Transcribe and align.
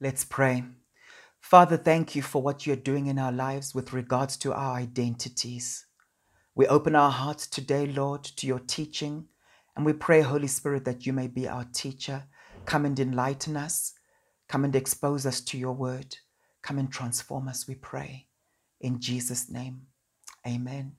Let's 0.00 0.24
pray. 0.24 0.62
Father, 1.40 1.76
thank 1.76 2.14
you 2.14 2.22
for 2.22 2.40
what 2.40 2.66
you're 2.66 2.76
doing 2.76 3.06
in 3.06 3.18
our 3.18 3.32
lives 3.32 3.74
with 3.74 3.92
regards 3.92 4.36
to 4.38 4.52
our 4.52 4.76
identities. 4.76 5.86
We 6.54 6.68
open 6.68 6.94
our 6.94 7.10
hearts 7.10 7.48
today, 7.48 7.86
Lord, 7.86 8.22
to 8.22 8.46
your 8.46 8.60
teaching, 8.60 9.26
and 9.76 9.84
we 9.84 9.92
pray, 9.92 10.20
Holy 10.20 10.46
Spirit, 10.46 10.84
that 10.84 11.04
you 11.04 11.12
may 11.12 11.26
be 11.26 11.48
our 11.48 11.64
teacher. 11.72 12.24
Come 12.64 12.84
and 12.84 12.98
enlighten 13.00 13.56
us. 13.56 13.94
Come 14.48 14.64
and 14.64 14.76
expose 14.76 15.26
us 15.26 15.40
to 15.40 15.58
your 15.58 15.72
word. 15.72 16.16
Come 16.62 16.78
and 16.78 16.92
transform 16.92 17.48
us, 17.48 17.66
we 17.66 17.74
pray. 17.74 18.28
In 18.80 19.00
Jesus' 19.00 19.50
name, 19.50 19.82
amen. 20.46 20.92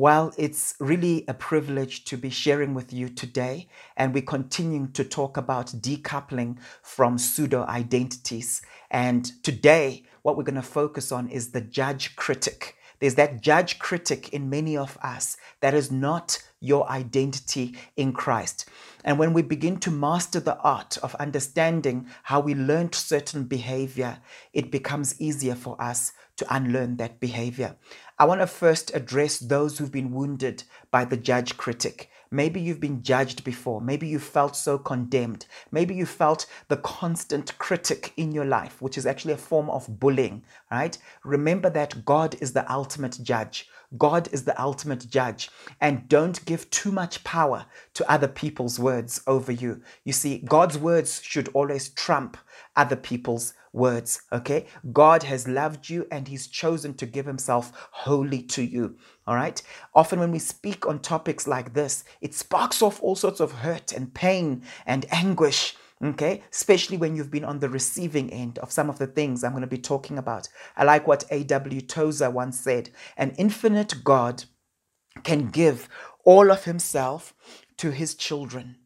Well, 0.00 0.32
it's 0.38 0.76
really 0.80 1.26
a 1.28 1.34
privilege 1.34 2.06
to 2.06 2.16
be 2.16 2.30
sharing 2.30 2.72
with 2.72 2.90
you 2.90 3.10
today, 3.10 3.68
and 3.98 4.14
we're 4.14 4.22
continuing 4.22 4.92
to 4.92 5.04
talk 5.04 5.36
about 5.36 5.66
decoupling 5.66 6.56
from 6.80 7.18
pseudo 7.18 7.66
identities. 7.66 8.62
And 8.90 9.30
today, 9.42 10.04
what 10.22 10.38
we're 10.38 10.44
going 10.44 10.54
to 10.54 10.62
focus 10.62 11.12
on 11.12 11.28
is 11.28 11.50
the 11.50 11.60
judge 11.60 12.16
critic. 12.16 12.78
There's 13.00 13.16
that 13.16 13.42
judge 13.42 13.78
critic 13.78 14.30
in 14.30 14.48
many 14.48 14.74
of 14.74 14.96
us 15.02 15.36
that 15.60 15.74
is 15.74 15.92
not 15.92 16.38
your 16.60 16.88
identity 16.90 17.76
in 17.94 18.14
Christ. 18.14 18.70
And 19.04 19.18
when 19.18 19.34
we 19.34 19.42
begin 19.42 19.78
to 19.80 19.90
master 19.90 20.40
the 20.40 20.58
art 20.60 20.96
of 21.02 21.14
understanding 21.16 22.06
how 22.22 22.40
we 22.40 22.54
learned 22.54 22.94
certain 22.94 23.44
behavior, 23.44 24.18
it 24.54 24.70
becomes 24.70 25.20
easier 25.20 25.54
for 25.54 25.80
us 25.80 26.12
to 26.36 26.54
unlearn 26.54 26.96
that 26.96 27.20
behavior. 27.20 27.76
I 28.20 28.24
want 28.24 28.42
to 28.42 28.46
first 28.46 28.94
address 28.94 29.38
those 29.38 29.78
who've 29.78 29.90
been 29.90 30.12
wounded 30.12 30.64
by 30.90 31.06
the 31.06 31.16
judge 31.16 31.56
critic. 31.56 32.10
Maybe 32.30 32.60
you've 32.60 32.78
been 32.78 33.02
judged 33.02 33.44
before. 33.44 33.80
Maybe 33.80 34.08
you 34.08 34.18
felt 34.18 34.54
so 34.54 34.76
condemned. 34.76 35.46
Maybe 35.72 35.94
you 35.94 36.04
felt 36.04 36.44
the 36.68 36.76
constant 36.76 37.56
critic 37.56 38.12
in 38.18 38.30
your 38.30 38.44
life, 38.44 38.82
which 38.82 38.98
is 38.98 39.06
actually 39.06 39.32
a 39.32 39.38
form 39.38 39.70
of 39.70 39.98
bullying, 39.98 40.44
right? 40.70 40.98
Remember 41.24 41.70
that 41.70 42.04
God 42.04 42.36
is 42.42 42.52
the 42.52 42.70
ultimate 42.70 43.18
judge. 43.22 43.70
God 43.96 44.28
is 44.32 44.44
the 44.44 44.60
ultimate 44.60 45.08
judge. 45.08 45.50
And 45.80 46.06
don't 46.06 46.44
give 46.44 46.68
too 46.68 46.92
much 46.92 47.24
power 47.24 47.64
to 47.94 48.12
other 48.12 48.28
people's 48.28 48.78
words 48.78 49.22
over 49.26 49.50
you. 49.50 49.80
You 50.04 50.12
see, 50.12 50.42
God's 50.46 50.76
words 50.76 51.22
should 51.22 51.48
always 51.54 51.88
trump 51.88 52.36
other 52.76 52.96
people's 52.96 53.54
words, 53.72 54.22
okay? 54.32 54.66
God 54.92 55.22
has 55.24 55.48
loved 55.48 55.88
you 55.88 56.06
and 56.10 56.28
He's 56.28 56.46
chosen 56.46 56.94
to 56.94 57.06
give 57.06 57.26
Himself 57.26 57.72
wholly 57.90 58.42
to 58.42 58.62
you, 58.62 58.96
all 59.26 59.34
right? 59.34 59.60
Often 59.94 60.20
when 60.20 60.32
we 60.32 60.38
speak 60.38 60.86
on 60.86 61.00
topics 61.00 61.46
like 61.46 61.74
this, 61.74 62.04
it 62.20 62.34
sparks 62.34 62.82
off 62.82 63.02
all 63.02 63.16
sorts 63.16 63.40
of 63.40 63.52
hurt 63.52 63.92
and 63.92 64.14
pain 64.14 64.62
and 64.86 65.06
anguish. 65.10 65.76
Okay, 66.02 66.42
especially 66.50 66.96
when 66.96 67.14
you've 67.14 67.30
been 67.30 67.44
on 67.44 67.58
the 67.58 67.68
receiving 67.68 68.32
end 68.32 68.58
of 68.60 68.72
some 68.72 68.88
of 68.88 68.98
the 68.98 69.06
things 69.06 69.44
I'm 69.44 69.52
going 69.52 69.60
to 69.60 69.66
be 69.66 69.76
talking 69.76 70.16
about. 70.16 70.48
I 70.74 70.84
like 70.84 71.06
what 71.06 71.24
A.W. 71.30 71.82
Tozer 71.82 72.30
once 72.30 72.58
said 72.58 72.88
An 73.18 73.32
infinite 73.36 74.02
God 74.02 74.44
can 75.24 75.50
give 75.50 75.90
all 76.24 76.50
of 76.50 76.64
himself 76.64 77.34
to 77.76 77.90
his 77.90 78.14
children 78.14 78.76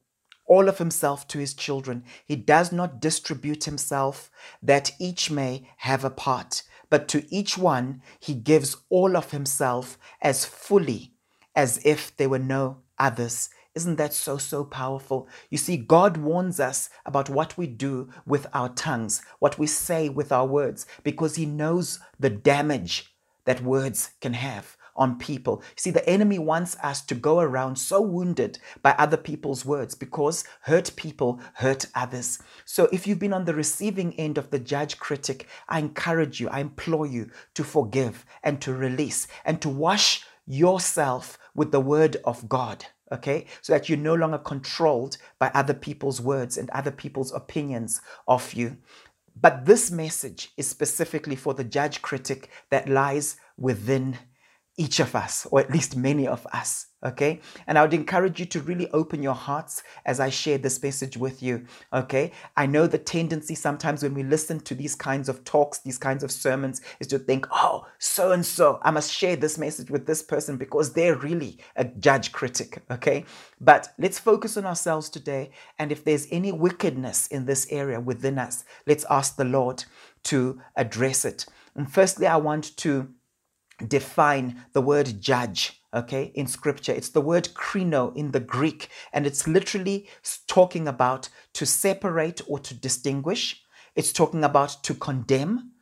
all 0.47 0.69
of 0.69 0.79
himself 0.79 1.27
to 1.29 1.39
his 1.39 1.55
children. 1.55 2.05
He 2.25 2.37
does 2.37 2.73
not 2.73 3.01
distribute 3.01 3.65
himself 3.65 4.31
that 4.63 4.93
each 4.99 5.31
may 5.31 5.69
have 5.79 6.05
a 6.05 6.11
part, 6.11 6.63
but 6.91 7.09
to 7.09 7.25
each 7.35 7.57
one 7.59 8.03
he 8.21 8.35
gives 8.35 8.77
all 8.89 9.17
of 9.17 9.31
himself 9.31 9.99
as 10.21 10.45
fully 10.45 11.13
as 11.57 11.81
if 11.85 12.17
there 12.17 12.29
were 12.29 12.39
no 12.39 12.79
others. 12.99 13.51
Isn't 13.75 13.97
that 13.97 14.15
so, 14.15 14.39
so 14.39 14.65
powerful? 14.65 15.29
You 15.51 15.59
see, 15.59 15.77
God 15.77 16.17
warns 16.17 16.61
us 16.61 16.91
about 17.05 17.29
what 17.29 17.59
we 17.59 17.67
do 17.67 18.09
with 18.25 18.47
our 18.53 18.69
tongues, 18.69 19.23
what 19.41 19.59
we 19.59 19.67
say 19.67 20.09
with 20.09 20.31
our 20.31 20.47
words, 20.47 20.87
because 21.03 21.35
He 21.35 21.47
knows 21.47 21.99
the 22.19 22.31
damage 22.31 23.13
that 23.47 23.63
words 23.63 24.11
can 24.21 24.35
have 24.35 24.77
on 24.97 25.19
people. 25.19 25.63
See, 25.77 25.91
the 25.91 26.09
enemy 26.09 26.39
wants 26.39 26.77
us 26.83 27.03
to 27.03 27.15
go 27.15 27.41
around 27.41 27.77
so 27.77 28.01
wounded 28.01 28.59
by 28.83 28.93
other 28.93 29.17
people's 29.17 29.65
words 29.65 29.95
because 29.95 30.45
hurt 30.63 30.95
people 30.97 31.41
hurt 31.55 31.87
others. 31.95 32.39
So 32.65 32.89
if 32.93 33.07
you've 33.07 33.19
been 33.19 33.33
on 33.33 33.45
the 33.45 33.55
receiving 33.55 34.15
end 34.15 34.39
of 34.39 34.51
the 34.51 34.59
judge 34.59 34.99
critic, 34.99 35.47
I 35.69 35.79
encourage 35.79 36.41
you, 36.41 36.49
I 36.49 36.61
implore 36.61 37.07
you 37.07 37.31
to 37.55 37.65
forgive 37.65 38.25
and 38.43 38.61
to 38.63 38.73
release 38.73 39.27
and 39.45 39.61
to 39.63 39.69
wash 39.69 40.25
yourself 40.47 41.39
with 41.55 41.73
the 41.73 41.81
word 41.81 42.17
of 42.25 42.49
God 42.49 42.87
okay? 43.13 43.47
So 43.63 43.73
that 43.73 43.89
you're 43.89 43.99
no 43.99 44.15
longer 44.15 44.39
controlled 44.39 45.19
by 45.39 45.51
other 45.55 45.75
people's 45.75 46.21
words 46.21 46.57
and 46.59 46.69
other 46.71 46.91
people's 46.91 47.33
opinions 47.33 48.01
of 48.27 48.55
you. 48.55 48.79
But 49.41 49.67
this 49.67 49.91
message 49.91 50.53
is 50.57 50.69
specifically 50.69 51.37
for 51.37 51.55
the 51.55 51.65
judge 51.65 52.03
critic 52.03 52.51
that 52.71 52.89
lies 52.89 53.37
within 53.57 54.19
each 54.77 54.99
of 54.99 55.15
us, 55.15 55.47
or 55.51 55.61
at 55.61 55.71
least 55.71 55.97
many 55.97 56.27
of 56.27 56.47
us. 56.53 56.87
Okay. 57.05 57.41
And 57.67 57.79
I 57.79 57.83
would 57.83 57.93
encourage 57.93 58.41
you 58.41 58.47
to 58.47 58.61
really 58.61 58.91
open 58.93 59.23
your 59.23 59.35
hearts 59.35 59.83
as 60.07 60.21
I 60.21 60.31
share 60.31 60.57
this 60.57 60.83
message 60.83 61.19
with 61.19 61.43
you. 61.43 61.67
Okay. 61.93 62.33
I 62.57 62.65
know 62.65 62.87
the 62.87 62.97
tendency 62.99 63.55
sometimes 63.55 64.03
when 64.03 64.15
we 64.15 64.23
listen 64.23 64.59
to 64.61 64.75
these 64.75 64.95
kinds 64.95 65.29
of 65.29 65.45
talks, 65.45 65.81
these 65.81 65.99
kinds 65.99 66.25
of 66.25 66.33
sermons, 66.33 66.81
is 67.01 67.07
to 67.09 67.19
think, 67.19 67.47
oh, 67.53 67.87
so 67.99 68.33
and 68.33 68.45
so, 68.45 68.79
I 68.83 68.91
must 68.91 69.13
share 69.13 69.37
this 69.37 69.59
message 69.59 69.91
with 69.91 70.07
this 70.07 70.23
person 70.23 70.57
because 70.57 70.95
they're 70.95 71.17
really 71.17 71.59
a 71.77 71.85
judge 71.85 72.33
critic. 72.33 72.83
Okay. 72.91 73.27
But 73.61 73.89
let's 73.99 74.19
focus 74.19 74.57
on 74.57 74.65
ourselves 74.65 75.11
today. 75.11 75.51
And 75.79 75.93
if 75.93 76.05
there's 76.05 76.27
any 76.31 76.53
wickedness 76.53 77.27
in 77.27 77.45
this 77.45 77.67
area 77.71 78.01
within 78.01 78.39
us, 78.39 78.65
let's 78.87 79.05
ask 79.11 79.37
the 79.37 79.45
Lord 79.45 79.85
to 80.25 80.61
address 80.75 81.27
it. 81.27 81.45
And 81.75 81.93
firstly, 81.93 82.27
I 82.27 82.37
want 82.37 82.77
to 82.79 83.11
define 83.87 84.65
the 84.73 84.81
word 84.81 85.21
judge 85.21 85.81
okay 85.95 86.33
in 86.35 86.47
scripture. 86.47 86.93
It's 86.93 87.11
the 87.11 87.21
word 87.21 87.49
krino 87.55 88.15
in 88.17 88.33
the 88.33 88.41
greek 88.41 88.89
and 89.13 89.27
it's 89.27 89.47
literally 89.47 90.09
talking 90.47 90.89
about 90.89 91.29
to 91.55 91.67
separate 91.67 92.41
or 92.47 92.59
to 92.61 92.75
distinguish. 92.75 93.63
It's 93.95 94.13
talking 94.13 94.45
about 94.45 94.83
to 94.85 94.95
condemn 94.95 95.73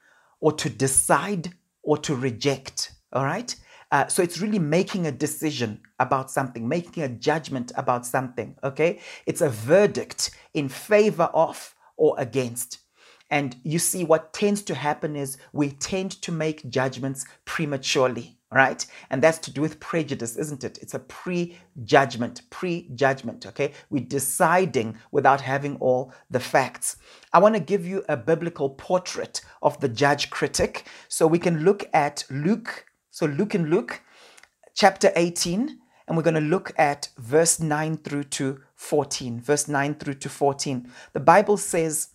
or 0.40 0.52
to 0.52 0.68
decide 0.68 1.54
or 1.82 1.96
to 1.98 2.14
reject 2.14 2.92
all 3.12 3.24
right? 3.24 3.54
Uh, 3.90 4.06
so 4.06 4.22
it's 4.22 4.40
really 4.40 4.58
making 4.58 5.06
a 5.06 5.12
decision 5.12 5.80
about 5.98 6.30
something 6.30 6.68
making 6.68 7.02
a 7.02 7.08
judgment 7.08 7.72
about 7.76 8.06
something 8.06 8.56
okay? 8.64 9.00
It's 9.26 9.40
a 9.40 9.48
verdict 9.50 10.30
in 10.54 10.68
favor 10.68 11.30
of 11.34 11.74
or 11.96 12.14
against 12.18 12.78
and 13.32 13.56
you 13.64 13.78
see, 13.78 14.04
what 14.04 14.34
tends 14.34 14.60
to 14.64 14.74
happen 14.74 15.16
is 15.16 15.38
we 15.54 15.70
tend 15.70 16.10
to 16.20 16.30
make 16.30 16.68
judgments 16.68 17.24
prematurely, 17.46 18.36
right? 18.52 18.84
And 19.08 19.22
that's 19.22 19.38
to 19.38 19.50
do 19.50 19.62
with 19.62 19.80
prejudice, 19.80 20.36
isn't 20.36 20.64
it? 20.64 20.78
It's 20.82 20.92
a 20.92 20.98
pre-judgment, 20.98 22.42
pre-judgment, 22.50 23.46
okay? 23.46 23.72
We're 23.88 24.04
deciding 24.04 24.98
without 25.12 25.40
having 25.40 25.76
all 25.76 26.12
the 26.30 26.40
facts. 26.40 26.98
I 27.32 27.38
want 27.38 27.54
to 27.54 27.60
give 27.60 27.86
you 27.86 28.04
a 28.06 28.18
biblical 28.18 28.68
portrait 28.68 29.40
of 29.62 29.80
the 29.80 29.88
judge 29.88 30.28
critic. 30.28 30.84
So 31.08 31.26
we 31.26 31.38
can 31.38 31.64
look 31.64 31.88
at 31.94 32.26
Luke, 32.28 32.84
so 33.10 33.24
Luke 33.24 33.54
and 33.54 33.70
Luke, 33.70 34.02
chapter 34.74 35.10
18, 35.16 35.78
and 36.06 36.16
we're 36.18 36.22
going 36.22 36.34
to 36.34 36.40
look 36.42 36.72
at 36.76 37.08
verse 37.16 37.58
9 37.60 37.96
through 37.96 38.24
to 38.24 38.60
14. 38.74 39.40
Verse 39.40 39.68
9 39.68 39.94
through 39.94 40.14
to 40.14 40.28
14. 40.28 40.86
The 41.14 41.20
Bible 41.20 41.56
says, 41.56 42.08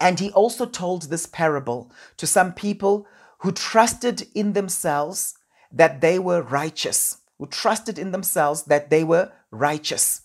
and 0.00 0.20
he 0.20 0.30
also 0.32 0.66
told 0.66 1.04
this 1.04 1.26
parable 1.26 1.90
to 2.16 2.26
some 2.26 2.52
people 2.52 3.06
who 3.38 3.52
trusted 3.52 4.26
in 4.34 4.52
themselves 4.52 5.34
that 5.70 6.00
they 6.00 6.18
were 6.18 6.42
righteous, 6.42 7.18
who 7.38 7.46
trusted 7.46 7.98
in 7.98 8.10
themselves 8.10 8.64
that 8.64 8.90
they 8.90 9.04
were 9.04 9.32
righteous 9.50 10.22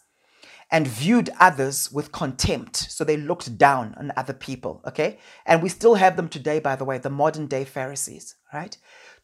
and 0.71 0.87
viewed 0.87 1.29
others 1.39 1.91
with 1.91 2.11
contempt. 2.11 2.75
So 2.75 3.03
they 3.03 3.17
looked 3.17 3.57
down 3.57 3.95
on 3.97 4.13
other 4.15 4.33
people, 4.33 4.81
okay? 4.87 5.17
And 5.45 5.63
we 5.63 5.69
still 5.69 5.95
have 5.95 6.15
them 6.15 6.29
today, 6.29 6.59
by 6.59 6.75
the 6.75 6.85
way, 6.85 6.97
the 6.97 7.09
modern 7.09 7.47
day 7.47 7.65
Pharisees, 7.65 8.35
right? 8.53 8.77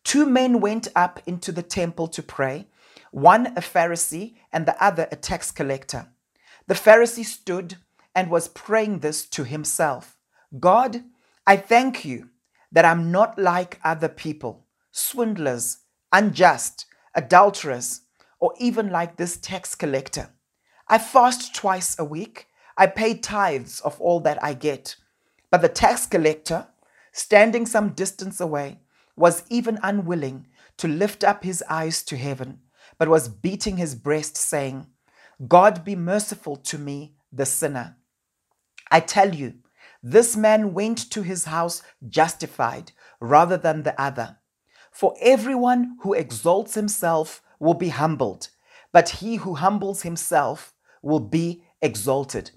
Two 0.03 0.25
men 0.25 0.59
went 0.59 0.87
up 0.95 1.21
into 1.25 1.51
the 1.51 1.63
temple 1.63 2.07
to 2.09 2.23
pray, 2.23 2.67
one 3.11 3.47
a 3.47 3.61
Pharisee 3.61 4.35
and 4.51 4.65
the 4.65 4.83
other 4.83 5.07
a 5.11 5.15
tax 5.15 5.51
collector. 5.51 6.07
The 6.67 6.73
Pharisee 6.73 7.25
stood 7.25 7.77
and 8.15 8.31
was 8.31 8.47
praying 8.47 8.99
this 8.99 9.25
to 9.27 9.43
himself. 9.43 10.14
God, 10.59 11.03
I 11.47 11.57
thank 11.57 12.05
you 12.05 12.29
that 12.71 12.85
I'm 12.85 13.11
not 13.11 13.37
like 13.39 13.79
other 13.83 14.09
people, 14.09 14.65
swindlers, 14.91 15.79
unjust, 16.11 16.85
adulterers, 17.15 18.01
or 18.39 18.53
even 18.59 18.89
like 18.89 19.17
this 19.17 19.37
tax 19.37 19.75
collector. 19.75 20.29
I 20.87 20.97
fast 20.97 21.55
twice 21.55 21.97
a 21.99 22.05
week. 22.05 22.47
I 22.77 22.87
pay 22.87 23.17
tithes 23.17 23.79
of 23.81 23.99
all 24.01 24.19
that 24.21 24.43
I 24.43 24.53
get. 24.53 24.95
But 25.51 25.61
the 25.61 25.69
tax 25.69 26.05
collector, 26.05 26.67
standing 27.13 27.65
some 27.65 27.89
distance 27.89 28.39
away, 28.41 28.79
was 29.15 29.43
even 29.49 29.79
unwilling 29.81 30.47
to 30.77 30.87
lift 30.87 31.23
up 31.23 31.43
his 31.43 31.63
eyes 31.69 32.03
to 32.03 32.17
heaven, 32.17 32.59
but 32.99 33.07
was 33.07 33.29
beating 33.29 33.77
his 33.77 33.95
breast, 33.95 34.37
saying, 34.37 34.87
God 35.47 35.83
be 35.85 35.95
merciful 35.95 36.57
to 36.57 36.77
me, 36.77 37.15
the 37.31 37.45
sinner. 37.45 37.97
I 38.91 38.99
tell 38.99 39.33
you, 39.33 39.55
This 40.07 40.37
man 40.37 40.75
went 40.75 41.09
to 41.09 41.23
his 41.23 41.45
house 41.45 41.81
justified 42.07 42.91
rather 43.19 43.57
than 43.57 43.81
the 43.81 43.99
other. 43.99 44.37
For 44.91 45.15
everyone 45.19 45.97
who 46.03 46.13
exalts 46.13 46.75
himself 46.75 47.41
will 47.59 47.73
be 47.73 47.89
humbled, 47.89 48.49
but 48.91 49.09
he 49.09 49.37
who 49.37 49.55
humbles 49.55 50.03
himself 50.03 50.75
will 51.01 51.19
be 51.19 51.63
exalted. 51.81 52.51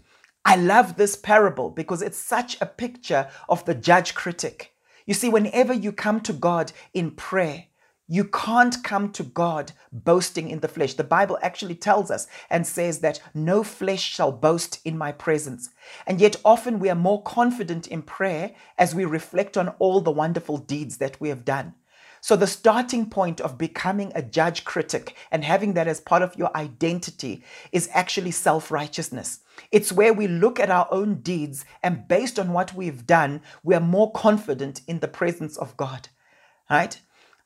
I 0.45 0.57
love 0.57 0.97
this 0.97 1.17
parable 1.17 1.71
because 1.71 2.03
it's 2.03 2.19
such 2.19 2.61
a 2.61 2.67
picture 2.67 3.31
of 3.49 3.65
the 3.65 3.75
judge 3.75 4.15
critic. 4.15 4.75
You 5.07 5.15
see, 5.15 5.31
whenever 5.31 5.73
you 5.73 5.91
come 5.91 6.21
to 6.21 6.35
God 6.35 6.73
in 6.93 7.13
prayer, 7.13 7.68
you 8.09 8.25
can't 8.25 8.83
come 8.83 9.13
to 9.13 9.23
God 9.23 9.73
boasting 9.93 10.49
in 10.49 10.61
the 10.61 10.69
flesh. 10.69 10.95
The 10.95 11.05
Bible 11.05 11.39
actually 11.43 11.75
tells 11.75 12.11
us 12.11 12.27
and 12.49 12.67
says 12.67 13.01
that 13.01 13.21
no 13.35 13.63
flesh 13.63 14.03
shall 14.03 14.33
boast 14.33 14.81
in 14.85 14.97
my 14.97 15.13
presence. 15.13 15.69
And 16.07 16.19
yet, 16.19 16.37
often 16.45 16.79
we 16.79 16.89
are 16.89 16.95
more 16.95 17.23
confident 17.23 17.87
in 17.87 18.01
prayer 18.01 18.53
as 18.79 18.95
we 18.95 19.05
reflect 19.05 19.59
on 19.59 19.69
all 19.79 20.01
the 20.01 20.11
wonderful 20.11 20.57
deeds 20.57 20.97
that 20.97 21.21
we 21.21 21.29
have 21.29 21.45
done. 21.45 21.75
So, 22.21 22.35
the 22.35 22.47
starting 22.47 23.11
point 23.11 23.41
of 23.41 23.59
becoming 23.59 24.11
a 24.15 24.23
judge 24.23 24.65
critic 24.65 25.15
and 25.31 25.45
having 25.45 25.75
that 25.75 25.87
as 25.87 26.01
part 26.01 26.23
of 26.23 26.37
your 26.37 26.55
identity 26.57 27.45
is 27.73 27.91
actually 27.93 28.33
self 28.33 28.71
righteousness. 28.71 29.41
It's 29.71 29.93
where 29.93 30.15
we 30.15 30.27
look 30.27 30.59
at 30.59 30.71
our 30.71 30.89
own 30.91 31.21
deeds, 31.21 31.65
and 31.83 32.09
based 32.09 32.39
on 32.39 32.53
what 32.53 32.75
we've 32.75 33.07
done, 33.07 33.43
we 33.63 33.75
are 33.75 33.81
more 33.81 34.11
confident 34.13 34.81
in 34.87 35.01
the 35.01 35.09
presence 35.09 35.57
of 35.57 35.77
God. 35.77 36.09
Right? 36.71 37.01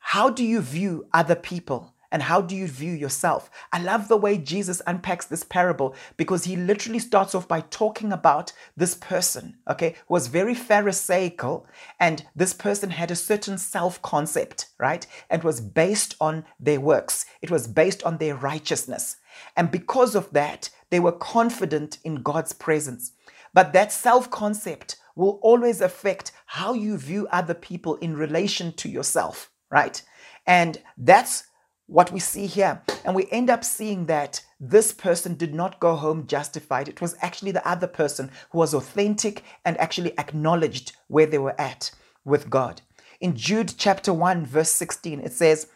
How 0.07 0.29
do 0.29 0.45
you 0.45 0.61
view 0.61 1.07
other 1.15 1.37
people? 1.37 1.95
And 2.11 2.25
how 2.25 2.43
do 2.43 2.55
you 2.55 2.67
view 2.67 2.93
yourself? 2.93 3.51
I 3.73 3.81
love 3.81 4.09
the 4.09 4.19
way 4.19 4.37
Jesus 4.37 4.83
unpacks 4.87 5.25
this 5.25 5.45
parable 5.45 5.95
because 6.19 6.45
he 6.45 6.57
literally 6.57 6.99
starts 6.99 7.35
off 7.35 7.49
by 7.49 7.63
talking 7.63 8.13
about 8.13 8.53
this 8.77 8.95
person, 8.95 9.57
okay, 9.71 9.95
who 10.07 10.13
was 10.13 10.27
very 10.27 10.55
Pharisaical, 10.55 11.67
and 11.99 12.27
this 12.37 12.53
person 12.53 12.91
had 12.91 13.11
a 13.11 13.17
certain 13.17 13.57
self 13.57 14.03
concept, 14.03 14.69
right? 14.79 15.07
And 15.31 15.43
was 15.43 15.63
based 15.63 16.15
on 16.21 16.45
their 16.61 16.81
works, 16.81 17.25
it 17.41 17.51
was 17.51 17.67
based 17.67 18.03
on 18.03 18.19
their 18.19 18.35
righteousness. 18.35 19.17
And 19.57 19.71
because 19.71 20.15
of 20.15 20.31
that, 20.33 20.69
they 20.91 21.01
were 21.01 21.13
confident 21.13 21.97
in 22.05 22.17
God's 22.17 22.53
presence. 22.53 23.13
But 23.55 23.73
that 23.73 23.93
self 23.93 24.31
concept 24.31 24.97
will 25.17 25.39
always 25.43 25.81
affect 25.81 26.33
how 26.45 26.75
you 26.75 26.99
view 26.99 27.27
other 27.31 27.55
people 27.55 27.95
in 27.97 28.17
relation 28.17 28.73
to 28.75 28.91
yourself 28.91 29.52
right? 29.73 30.01
And 30.47 30.79
that's 30.97 31.45
what 31.87 32.13
we 32.13 32.21
see 32.21 32.47
here. 32.47 32.83
And 33.05 33.15
we 33.15 33.27
end 33.31 33.51
up 33.51 33.65
seeing 33.65 34.07
that 34.07 34.43
this 34.61 34.93
person 34.93 35.35
did 35.35 35.55
not 35.55 35.81
go 35.81 35.97
home 35.97 36.27
justified. 36.27 36.89
It 36.89 37.01
was 37.01 37.17
actually 37.21 37.51
the 37.51 37.67
other 37.69 37.89
person 37.89 38.31
who 38.51 38.59
was 38.59 38.75
authentic 38.75 39.43
and 39.65 39.77
actually 39.79 40.17
acknowledged 40.19 40.93
where 41.09 41.27
they 41.27 41.39
were 41.39 41.61
at 41.61 41.91
with 42.25 42.49
God. 42.49 42.83
In 43.21 43.37
Jude 43.37 43.75
chapter 43.77 44.13
1, 44.13 44.47
verse 44.47 44.71
16, 44.71 45.21
it 45.21 45.33
says, 45.33 45.69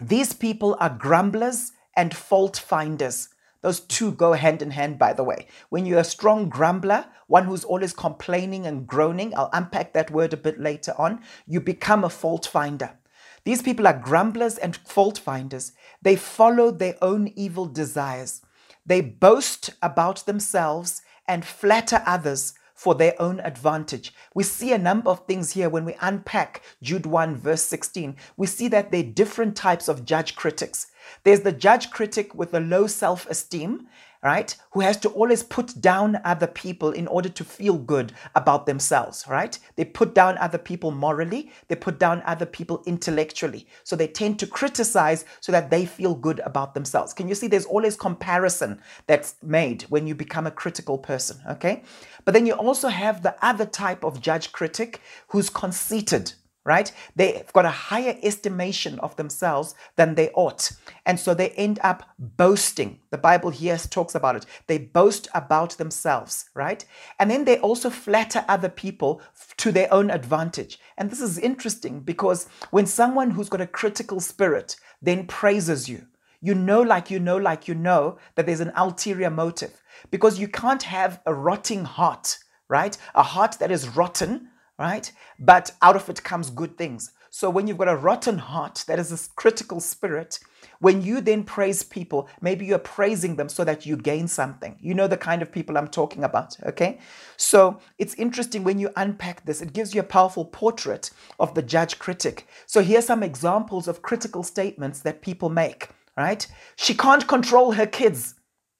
These 0.00 0.32
people 0.32 0.76
are 0.80 0.90
grumblers 0.90 1.72
and 1.96 2.14
fault 2.14 2.56
finders. 2.56 3.28
Those 3.62 3.80
two 3.80 4.12
go 4.12 4.32
hand 4.32 4.62
in 4.62 4.70
hand, 4.70 4.98
by 4.98 5.12
the 5.12 5.24
way. 5.24 5.46
When 5.68 5.84
you're 5.84 6.00
a 6.00 6.04
strong 6.04 6.48
grumbler, 6.48 7.06
one 7.26 7.44
who's 7.44 7.64
always 7.64 7.92
complaining 7.92 8.66
and 8.66 8.86
groaning, 8.86 9.34
I'll 9.36 9.50
unpack 9.52 9.92
that 9.92 10.10
word 10.10 10.32
a 10.32 10.38
bit 10.38 10.58
later 10.58 10.94
on, 10.96 11.20
you 11.46 11.60
become 11.60 12.04
a 12.04 12.10
fault 12.10 12.46
finder. 12.46 12.96
These 13.44 13.62
people 13.62 13.86
are 13.86 13.98
grumblers 13.98 14.58
and 14.58 14.76
fault 14.76 15.18
finders. 15.18 15.72
They 16.02 16.16
follow 16.16 16.70
their 16.70 16.96
own 17.02 17.32
evil 17.36 17.66
desires. 17.66 18.42
They 18.84 19.00
boast 19.00 19.70
about 19.82 20.26
themselves 20.26 21.02
and 21.26 21.44
flatter 21.44 22.02
others 22.06 22.54
for 22.74 22.94
their 22.94 23.14
own 23.20 23.40
advantage. 23.40 24.14
We 24.34 24.42
see 24.42 24.72
a 24.72 24.78
number 24.78 25.10
of 25.10 25.26
things 25.26 25.52
here 25.52 25.68
when 25.68 25.84
we 25.84 25.96
unpack 26.00 26.62
Jude 26.82 27.04
1, 27.04 27.36
verse 27.36 27.62
16. 27.62 28.16
We 28.38 28.46
see 28.46 28.68
that 28.68 28.90
there 28.90 29.00
are 29.00 29.16
different 29.20 29.54
types 29.54 29.86
of 29.86 30.06
judge 30.06 30.34
critics. 30.34 30.86
There's 31.22 31.42
the 31.42 31.52
judge 31.52 31.90
critic 31.90 32.34
with 32.34 32.54
a 32.54 32.60
low 32.60 32.86
self 32.86 33.26
esteem, 33.28 33.86
right? 34.22 34.54
Who 34.72 34.80
has 34.80 34.96
to 34.98 35.08
always 35.10 35.42
put 35.42 35.80
down 35.80 36.20
other 36.24 36.46
people 36.46 36.90
in 36.92 37.06
order 37.06 37.28
to 37.30 37.44
feel 37.44 37.78
good 37.78 38.12
about 38.34 38.66
themselves, 38.66 39.24
right? 39.28 39.58
They 39.76 39.84
put 39.84 40.14
down 40.14 40.36
other 40.38 40.58
people 40.58 40.90
morally, 40.90 41.50
they 41.68 41.76
put 41.76 41.98
down 41.98 42.22
other 42.26 42.46
people 42.46 42.82
intellectually. 42.86 43.66
So 43.82 43.96
they 43.96 44.08
tend 44.08 44.38
to 44.40 44.46
criticize 44.46 45.24
so 45.40 45.52
that 45.52 45.70
they 45.70 45.86
feel 45.86 46.14
good 46.14 46.40
about 46.40 46.74
themselves. 46.74 47.14
Can 47.14 47.28
you 47.28 47.34
see 47.34 47.46
there's 47.46 47.64
always 47.66 47.96
comparison 47.96 48.80
that's 49.06 49.36
made 49.42 49.82
when 49.84 50.06
you 50.06 50.14
become 50.14 50.46
a 50.46 50.50
critical 50.50 50.98
person, 50.98 51.40
okay? 51.48 51.82
But 52.24 52.34
then 52.34 52.46
you 52.46 52.52
also 52.52 52.88
have 52.88 53.22
the 53.22 53.36
other 53.44 53.66
type 53.66 54.04
of 54.04 54.20
judge 54.20 54.52
critic 54.52 55.00
who's 55.28 55.48
conceited, 55.48 56.34
right? 56.64 56.92
They've 57.16 57.50
got 57.52 57.64
a 57.64 57.70
higher 57.70 58.16
estimation 58.22 58.98
of 59.00 59.16
themselves 59.16 59.74
than 59.96 60.14
they 60.14 60.30
ought. 60.30 60.72
And 61.06 61.18
so 61.18 61.32
they 61.32 61.50
end 61.50 61.78
up 61.82 62.02
boasting. 62.18 63.00
The 63.10 63.18
Bible 63.18 63.50
here 63.50 63.78
talks 63.78 64.14
about 64.14 64.36
it. 64.36 64.46
They 64.66 64.78
boast 64.78 65.28
about 65.34 65.78
themselves, 65.78 66.50
right? 66.54 66.84
And 67.18 67.30
then 67.30 67.44
they 67.44 67.58
also 67.58 67.88
flatter 67.88 68.44
other 68.48 68.68
people 68.68 69.22
to 69.56 69.72
their 69.72 69.92
own 69.92 70.10
advantage. 70.10 70.78
And 70.98 71.10
this 71.10 71.20
is 71.20 71.38
interesting 71.38 72.00
because 72.00 72.46
when 72.70 72.86
someone 72.86 73.30
who's 73.30 73.48
got 73.48 73.60
a 73.60 73.66
critical 73.66 74.20
spirit 74.20 74.76
then 75.02 75.26
praises 75.26 75.88
you, 75.88 76.06
you 76.42 76.54
know, 76.54 76.82
like 76.82 77.10
you 77.10 77.18
know, 77.18 77.36
like 77.36 77.68
you 77.68 77.74
know, 77.74 78.18
that 78.34 78.46
there's 78.46 78.60
an 78.60 78.72
ulterior 78.76 79.30
motive 79.30 79.82
because 80.10 80.38
you 80.38 80.48
can't 80.48 80.82
have 80.82 81.20
a 81.26 81.34
rotting 81.34 81.84
heart, 81.84 82.38
right? 82.68 82.96
A 83.14 83.22
heart 83.22 83.56
that 83.60 83.70
is 83.70 83.88
rotten 83.88 84.49
right? 84.80 85.12
But 85.38 85.72
out 85.82 85.94
of 85.94 86.08
it 86.08 86.24
comes 86.24 86.48
good 86.50 86.78
things. 86.78 87.12
So 87.28 87.48
when 87.48 87.68
you've 87.68 87.78
got 87.78 87.86
a 87.88 87.94
rotten 87.94 88.38
heart, 88.38 88.84
that 88.88 88.98
is 88.98 89.12
a 89.12 89.34
critical 89.36 89.78
spirit, 89.78 90.40
when 90.80 91.02
you 91.02 91.20
then 91.20 91.44
praise 91.44 91.82
people, 91.82 92.28
maybe 92.40 92.64
you're 92.66 92.78
praising 92.78 93.36
them 93.36 93.48
so 93.48 93.62
that 93.62 93.86
you 93.86 93.96
gain 93.96 94.26
something. 94.26 94.76
You 94.80 94.94
know 94.94 95.06
the 95.06 95.16
kind 95.16 95.42
of 95.42 95.52
people 95.52 95.78
I'm 95.78 95.86
talking 95.86 96.24
about, 96.24 96.56
okay? 96.64 96.98
So 97.36 97.78
it's 97.98 98.14
interesting 98.14 98.64
when 98.64 98.80
you 98.80 98.90
unpack 98.96 99.44
this, 99.44 99.60
it 99.60 99.74
gives 99.74 99.94
you 99.94 100.00
a 100.00 100.04
powerful 100.04 100.46
portrait 100.46 101.10
of 101.38 101.54
the 101.54 101.62
judge 101.62 101.98
critic. 101.98 102.48
So 102.66 102.82
here's 102.82 103.06
some 103.06 103.22
examples 103.22 103.86
of 103.86 104.02
critical 104.02 104.42
statements 104.42 105.00
that 105.00 105.22
people 105.22 105.50
make, 105.50 105.90
right? 106.16 106.44
She 106.76 106.94
can't 106.94 107.28
control 107.28 107.72
her 107.72 107.86
kids. 107.86 108.34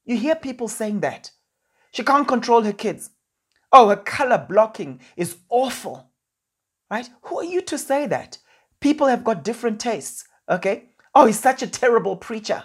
You 0.07 0.17
hear 0.17 0.35
people 0.35 0.67
saying 0.67 1.01
that. 1.01 1.31
She 1.93 2.03
can't 2.03 2.27
control 2.27 2.63
her 2.63 2.73
kids. 2.73 3.11
Oh, 3.73 3.89
her 3.89 3.97
color 3.97 4.45
blocking 4.49 5.01
is 5.17 5.37
awful. 5.49 6.11
Right? 6.91 7.09
Who 7.23 7.39
are 7.39 7.45
you 7.45 7.61
to 7.63 7.79
say 7.79 8.07
that? 8.07 8.39
People 8.81 9.07
have 9.07 9.25
got 9.25 9.45
different 9.45 9.81
tastes. 9.81 10.25
Okay? 10.49 10.91
Oh, 11.15 11.27
he's 11.27 11.39
such 11.39 11.63
a 11.63 11.67
terrible 11.67 12.17
preacher. 12.17 12.65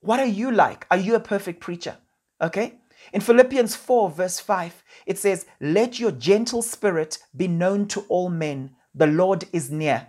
What 0.00 0.20
are 0.20 0.26
you 0.26 0.50
like? 0.50 0.86
Are 0.90 0.96
you 0.96 1.14
a 1.14 1.20
perfect 1.20 1.60
preacher? 1.60 1.98
Okay? 2.40 2.74
In 3.12 3.20
Philippians 3.20 3.74
4, 3.76 4.10
verse 4.10 4.40
5, 4.40 4.82
it 5.06 5.18
says, 5.18 5.46
Let 5.60 6.00
your 6.00 6.12
gentle 6.12 6.62
spirit 6.62 7.18
be 7.36 7.48
known 7.48 7.86
to 7.88 8.00
all 8.08 8.28
men. 8.28 8.76
The 8.94 9.06
Lord 9.06 9.44
is 9.52 9.70
near. 9.70 10.08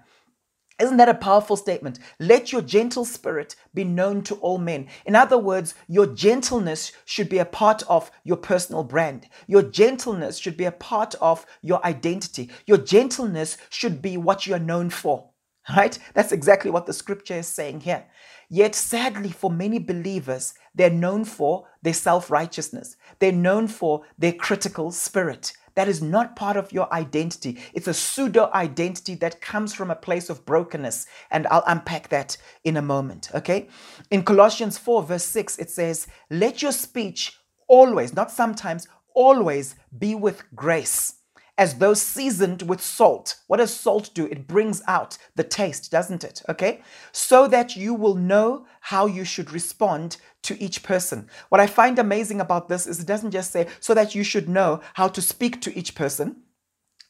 Isn't 0.79 0.98
that 0.98 1.09
a 1.09 1.13
powerful 1.13 1.57
statement? 1.57 2.00
Let 2.19 2.51
your 2.51 2.62
gentle 2.62 3.03
spirit 3.03 3.55
be 3.74 3.83
known 3.83 4.24
to 4.24 4.36
all 4.36 4.57
men. 4.57 4.88
In 5.05 5.15
other 5.15 5.38
words, 5.38 5.75
your 5.88 6.07
gentleness 6.07 6.93
should 7.05 7.27
be 7.27 7.38
a 7.39 7.45
part 7.45 7.83
of 7.89 8.09
your 8.24 8.38
personal 8.38 8.83
brand. 8.83 9.27
Your 9.48 9.63
gentleness 9.63 10.38
should 10.38 10.55
be 10.55 10.65
a 10.65 10.71
part 10.71 11.15
of 11.15 11.45
your 11.62 11.86
identity. 11.86 12.50
Your 12.65 12.77
gentleness 12.77 13.57
should 13.69 14.01
be 14.01 14.15
what 14.15 14.48
you 14.48 14.55
are 14.55 14.59
known 14.59 14.89
for. 14.89 15.29
Right? 15.75 16.00
That's 16.15 16.31
exactly 16.31 16.71
what 16.71 16.88
the 16.88 16.93
scripture 16.93 17.36
is 17.36 17.48
saying 17.48 17.81
here. 17.81 18.05
Yet, 18.50 18.74
sadly, 18.74 19.29
for 19.29 19.51
many 19.51 19.77
believers, 19.77 20.55
they're 20.74 20.89
known 20.89 21.25
for 21.25 21.67
their 21.83 21.93
self 21.93 22.31
righteousness. 22.31 22.95
They're 23.19 23.31
known 23.31 23.67
for 23.67 24.01
their 24.17 24.33
critical 24.33 24.91
spirit. 24.91 25.53
That 25.79 25.88
is 25.88 26.01
not 26.01 26.36
part 26.36 26.57
of 26.57 26.74
your 26.74 26.93
identity. 26.93 27.57
It's 27.74 27.88
a 27.88 27.93
pseudo 27.93 28.51
identity 28.53 29.15
that 29.15 29.39
comes 29.39 29.74
from 29.74 29.89
a 29.89 29.95
place 29.95 30.29
of 30.29 30.45
brokenness. 30.45 31.07
And 31.31 31.48
I'll 31.48 31.63
unpack 31.67 32.09
that 32.09 32.36
in 32.65 32.75
a 32.75 32.81
moment. 32.81 33.29
Okay. 33.33 33.69
In 34.12 34.24
Colossians 34.24 34.77
4, 34.77 35.03
verse 35.03 35.24
6, 35.24 35.57
it 35.57 35.69
says, 35.69 36.07
Let 36.29 36.62
your 36.62 36.74
speech 36.74 37.39
always, 37.69 38.13
not 38.13 38.29
sometimes, 38.29 38.89
always 39.15 39.75
be 39.98 40.15
with 40.15 40.43
grace 40.53 41.18
as 41.59 41.75
though 41.75 41.93
seasoned 41.93 42.61
with 42.61 42.79
salt. 42.79 43.35
What 43.47 43.57
does 43.57 43.75
salt 43.75 44.11
do? 44.13 44.25
It 44.25 44.47
brings 44.47 44.81
out 44.87 45.17
the 45.35 45.43
taste, 45.43 45.91
doesn't 45.91 46.23
it? 46.23 46.41
Okay? 46.47 46.81
So 47.11 47.49
that 47.49 47.75
you 47.75 47.93
will 47.93 48.15
know 48.15 48.65
how 48.79 49.07
you 49.07 49.25
should 49.25 49.51
respond 49.51 50.15
to 50.43 50.59
each 50.63 50.83
person. 50.83 51.27
What 51.49 51.59
I 51.59 51.67
find 51.67 51.99
amazing 51.99 52.39
about 52.39 52.69
this 52.69 52.87
is 52.87 53.01
it 53.01 53.05
doesn't 53.05 53.31
just 53.31 53.51
say 53.51 53.67
so 53.81 53.93
that 53.93 54.15
you 54.15 54.23
should 54.23 54.47
know 54.47 54.79
how 54.93 55.09
to 55.09 55.21
speak 55.21 55.61
to 55.61 55.77
each 55.77 55.95
person. 55.95 56.43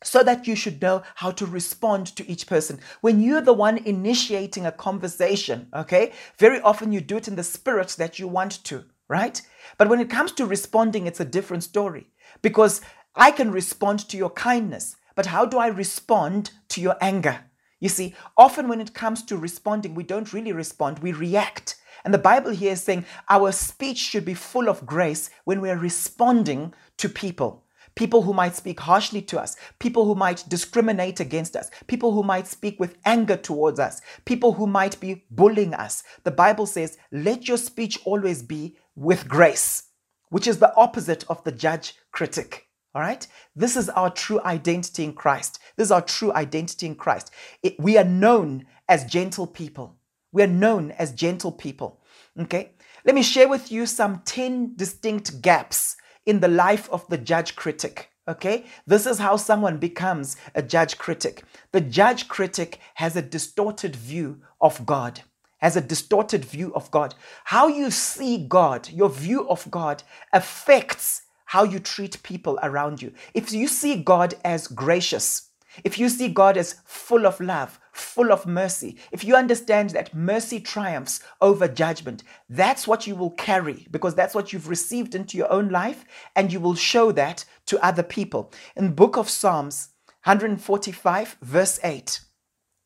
So 0.03 0.23
that 0.23 0.47
you 0.47 0.55
should 0.55 0.81
know 0.81 1.03
how 1.15 1.29
to 1.31 1.45
respond 1.45 2.07
to 2.15 2.27
each 2.27 2.47
person. 2.47 2.79
When 3.01 3.21
you're 3.21 3.41
the 3.41 3.53
one 3.53 3.77
initiating 3.77 4.65
a 4.65 4.71
conversation, 4.71 5.67
okay, 5.75 6.13
very 6.39 6.59
often 6.61 6.91
you 6.91 7.01
do 7.01 7.17
it 7.17 7.27
in 7.27 7.35
the 7.35 7.43
spirit 7.43 7.89
that 7.99 8.17
you 8.17 8.27
want 8.27 8.63
to, 8.63 8.85
right? 9.09 9.39
But 9.77 9.89
when 9.89 9.99
it 9.99 10.09
comes 10.09 10.31
to 10.33 10.45
responding, 10.45 11.05
it's 11.05 11.19
a 11.19 11.25
different 11.25 11.63
story 11.63 12.07
because 12.41 12.81
I 13.15 13.31
can 13.31 13.51
respond 13.51 14.07
to 14.09 14.17
your 14.17 14.29
kindness, 14.29 14.95
but 15.15 15.25
how 15.25 15.45
do 15.45 15.57
I 15.57 15.67
respond 15.67 16.51
to 16.69 16.81
your 16.81 16.95
anger? 17.01 17.45
You 17.79 17.89
see, 17.89 18.13
often 18.37 18.67
when 18.67 18.81
it 18.81 18.93
comes 18.93 19.23
to 19.23 19.37
responding, 19.37 19.95
we 19.95 20.03
don't 20.03 20.33
really 20.33 20.51
respond, 20.51 20.99
we 20.99 21.11
react. 21.11 21.75
And 22.05 22.13
the 22.13 22.17
Bible 22.17 22.51
here 22.51 22.73
is 22.73 22.83
saying 22.83 23.05
our 23.29 23.51
speech 23.51 23.97
should 23.97 24.25
be 24.25 24.33
full 24.33 24.69
of 24.69 24.85
grace 24.85 25.29
when 25.45 25.59
we 25.59 25.69
are 25.69 25.77
responding 25.77 26.73
to 26.97 27.09
people. 27.09 27.65
People 27.95 28.21
who 28.21 28.33
might 28.33 28.55
speak 28.55 28.79
harshly 28.79 29.21
to 29.23 29.39
us, 29.39 29.57
people 29.79 30.05
who 30.05 30.15
might 30.15 30.45
discriminate 30.47 31.19
against 31.19 31.55
us, 31.55 31.69
people 31.87 32.13
who 32.13 32.23
might 32.23 32.47
speak 32.47 32.79
with 32.79 32.97
anger 33.03 33.35
towards 33.35 33.79
us, 33.79 34.01
people 34.23 34.53
who 34.53 34.67
might 34.67 34.97
be 34.99 35.25
bullying 35.31 35.73
us. 35.73 36.03
The 36.23 36.31
Bible 36.31 36.65
says, 36.65 36.97
let 37.11 37.47
your 37.47 37.57
speech 37.57 37.99
always 38.05 38.43
be 38.43 38.77
with 38.95 39.27
grace, 39.27 39.83
which 40.29 40.47
is 40.47 40.59
the 40.59 40.73
opposite 40.75 41.25
of 41.27 41.43
the 41.43 41.51
judge 41.51 41.95
critic. 42.11 42.68
All 42.95 43.01
right? 43.01 43.25
This 43.55 43.77
is 43.77 43.89
our 43.89 44.09
true 44.09 44.41
identity 44.43 45.03
in 45.03 45.13
Christ. 45.13 45.59
This 45.75 45.87
is 45.87 45.91
our 45.91 46.01
true 46.01 46.33
identity 46.33 46.87
in 46.87 46.95
Christ. 46.95 47.31
It, 47.61 47.79
we 47.79 47.97
are 47.97 48.03
known 48.03 48.65
as 48.87 49.05
gentle 49.05 49.45
people. 49.45 49.95
We 50.31 50.43
are 50.43 50.47
known 50.47 50.91
as 50.91 51.11
gentle 51.11 51.51
people. 51.51 52.01
Okay? 52.39 52.71
Let 53.05 53.15
me 53.15 53.21
share 53.21 53.47
with 53.47 53.71
you 53.71 53.85
some 53.85 54.21
10 54.25 54.75
distinct 54.75 55.41
gaps 55.41 55.97
in 56.25 56.39
the 56.39 56.47
life 56.47 56.89
of 56.89 57.07
the 57.09 57.17
judge 57.17 57.55
critic. 57.55 58.09
Okay? 58.27 58.65
This 58.87 59.05
is 59.05 59.19
how 59.19 59.35
someone 59.37 59.77
becomes 59.77 60.37
a 60.55 60.63
judge 60.63 60.97
critic. 60.97 61.43
The 61.71 61.81
judge 61.81 62.27
critic 62.27 62.79
has 62.95 63.15
a 63.15 63.21
distorted 63.21 63.95
view 63.95 64.41
of 64.61 64.85
God 64.85 65.21
has 65.59 65.75
a 65.75 65.81
distorted 65.81 66.43
view 66.45 66.73
of 66.73 66.89
God. 66.89 67.13
How 67.43 67.67
you 67.67 67.91
see 67.91 68.37
God, 68.37 68.89
your 68.89 69.09
view 69.09 69.47
of 69.49 69.69
God, 69.69 70.03
affects 70.33 71.23
how 71.49 71.63
you 71.63 71.79
treat 71.79 72.21
people 72.21 72.59
around 72.61 73.01
you. 73.01 73.11
If 73.33 73.51
you 73.51 73.67
see 73.67 73.95
God 73.95 74.35
as 74.45 74.67
gracious, 74.67 75.49
if 75.83 75.97
you 75.97 76.07
see 76.07 76.27
God 76.27 76.57
as 76.57 76.75
full 76.85 77.25
of 77.25 77.39
love, 77.39 77.79
full 77.91 78.31
of 78.31 78.45
mercy, 78.45 78.97
if 79.11 79.23
you 79.23 79.35
understand 79.35 79.89
that 79.89 80.13
mercy 80.13 80.59
triumphs 80.59 81.21
over 81.41 81.67
judgment, 81.67 82.21
that's 82.49 82.87
what 82.87 83.07
you 83.07 83.15
will 83.15 83.31
carry 83.31 83.87
because 83.89 84.13
that's 84.13 84.35
what 84.35 84.53
you've 84.53 84.69
received 84.69 85.15
into 85.15 85.39
your 85.39 85.51
own 85.51 85.69
life 85.69 86.05
and 86.35 86.53
you 86.53 86.59
will 86.59 86.75
show 86.75 87.11
that 87.13 87.45
to 87.65 87.83
other 87.83 88.03
people. 88.03 88.51
In 88.75 88.93
book 88.93 89.17
of 89.17 89.27
Psalms 89.27 89.89
145 90.25 91.37
verse 91.41 91.79
8, 91.83 92.21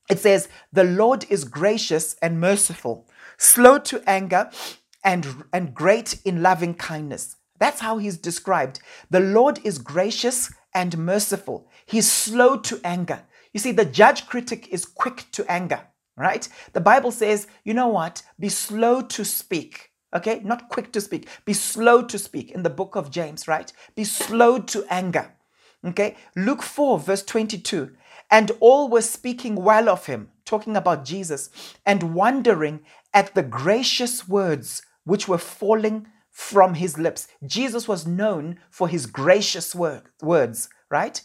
it 0.09 0.19
says, 0.19 0.47
"The 0.71 0.85
Lord 0.85 1.25
is 1.29 1.43
gracious 1.43 2.15
and 2.21 2.39
merciful, 2.39 3.09
slow 3.37 3.77
to 3.79 4.01
anger 4.07 4.49
and 5.03 5.43
and 5.51 5.73
great 5.73 6.21
in 6.23 6.41
loving 6.41 6.75
kindness." 6.75 7.35
That's 7.59 7.81
how 7.81 7.97
he's 7.97 8.17
described. 8.17 8.79
The 9.09 9.19
Lord 9.19 9.59
is 9.63 9.77
gracious 9.77 10.51
and 10.73 10.97
merciful. 10.97 11.69
He's 11.85 12.11
slow 12.11 12.57
to 12.57 12.79
anger. 12.83 13.23
You 13.53 13.59
see, 13.59 13.71
the 13.71 13.85
judge 13.85 14.25
critic 14.25 14.67
is 14.69 14.85
quick 14.85 15.25
to 15.33 15.49
anger, 15.49 15.81
right? 16.17 16.47
The 16.73 16.81
Bible 16.81 17.11
says, 17.11 17.47
you 17.63 17.73
know 17.73 17.87
what? 17.87 18.23
Be 18.39 18.49
slow 18.49 19.01
to 19.01 19.23
speak. 19.23 19.91
Okay, 20.15 20.41
not 20.43 20.69
quick 20.69 20.91
to 20.93 21.01
speak. 21.01 21.27
Be 21.45 21.53
slow 21.53 22.03
to 22.03 22.19
speak 22.19 22.51
in 22.51 22.63
the 22.63 22.69
book 22.69 22.95
of 22.95 23.11
James, 23.11 23.47
right? 23.47 23.71
Be 23.95 24.03
slow 24.03 24.59
to 24.59 24.85
anger. 24.89 25.31
Okay, 25.85 26.15
Luke 26.35 26.61
4, 26.61 26.99
verse 26.99 27.23
22. 27.23 27.91
And 28.31 28.51
all 28.59 28.89
were 28.89 29.01
speaking 29.01 29.55
well 29.55 29.89
of 29.89 30.05
him, 30.05 30.29
talking 30.45 30.75
about 30.75 31.05
Jesus, 31.05 31.49
and 31.85 32.13
wondering 32.15 32.81
at 33.13 33.35
the 33.35 33.43
gracious 33.43 34.27
words 34.27 34.81
which 35.03 35.27
were 35.27 35.37
falling 35.37 36.07
from 36.33 36.73
his 36.73 36.97
lips. 36.97 37.27
Jesus 37.45 37.87
was 37.87 38.07
known 38.07 38.59
for 38.69 38.89
his 38.89 39.05
gracious 39.05 39.73
word, 39.73 40.01
words, 40.21 40.67
right? 40.89 41.21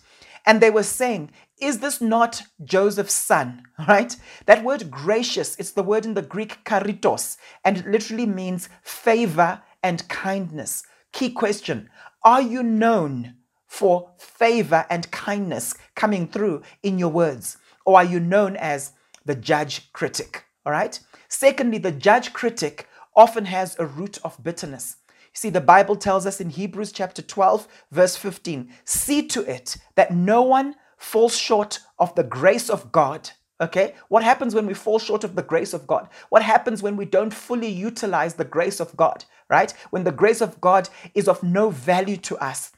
And 0.46 0.60
they 0.60 0.70
were 0.70 0.82
saying, 0.82 1.30
Is 1.60 1.80
this 1.80 2.00
not 2.00 2.42
Joseph's 2.62 3.14
son? 3.14 3.62
Right? 3.88 4.14
That 4.46 4.64
word 4.64 4.90
gracious, 4.90 5.56
it's 5.56 5.70
the 5.70 5.82
word 5.82 6.04
in 6.04 6.14
the 6.14 6.22
Greek 6.22 6.64
charitos, 6.64 7.36
and 7.64 7.78
it 7.78 7.86
literally 7.86 8.26
means 8.26 8.68
favor 8.82 9.62
and 9.82 10.06
kindness. 10.08 10.82
Key 11.12 11.30
question 11.30 11.88
Are 12.22 12.42
you 12.42 12.62
known 12.62 13.36
for 13.66 14.10
favor 14.18 14.84
and 14.90 15.10
kindness 15.10 15.74
coming 15.94 16.28
through 16.28 16.62
in 16.82 16.98
your 16.98 17.10
words? 17.10 17.56
Or 17.86 17.96
are 17.96 18.04
you 18.04 18.20
known 18.20 18.56
as 18.56 18.92
the 19.24 19.34
judge 19.34 19.90
critic? 19.92 20.44
All 20.66 20.72
right? 20.72 21.00
Secondly, 21.28 21.78
the 21.78 21.92
judge 21.92 22.32
critic 22.32 22.87
often 23.18 23.46
has 23.46 23.76
a 23.78 23.84
root 23.84 24.16
of 24.22 24.42
bitterness. 24.42 24.96
See, 25.34 25.50
the 25.50 25.60
Bible 25.60 25.96
tells 25.96 26.24
us 26.24 26.40
in 26.40 26.50
Hebrews 26.50 26.92
chapter 26.92 27.20
12, 27.20 27.68
verse 27.90 28.16
15 28.16 28.72
see 28.84 29.26
to 29.26 29.42
it 29.42 29.76
that 29.96 30.14
no 30.14 30.42
one 30.42 30.76
falls 30.96 31.36
short 31.36 31.80
of 31.98 32.14
the 32.14 32.22
grace 32.22 32.70
of 32.70 32.90
God. 32.92 33.30
Okay? 33.60 33.94
What 34.08 34.22
happens 34.22 34.54
when 34.54 34.66
we 34.66 34.74
fall 34.74 35.00
short 35.00 35.24
of 35.24 35.34
the 35.34 35.42
grace 35.42 35.74
of 35.74 35.86
God? 35.86 36.08
What 36.28 36.42
happens 36.42 36.82
when 36.82 36.96
we 36.96 37.04
don't 37.04 37.34
fully 37.34 37.68
utilize 37.68 38.34
the 38.34 38.44
grace 38.44 38.78
of 38.78 38.96
God, 38.96 39.24
right? 39.50 39.72
When 39.90 40.04
the 40.04 40.12
grace 40.12 40.40
of 40.40 40.60
God 40.60 40.88
is 41.12 41.26
of 41.26 41.42
no 41.42 41.70
value 41.70 42.18
to 42.18 42.38
us. 42.38 42.70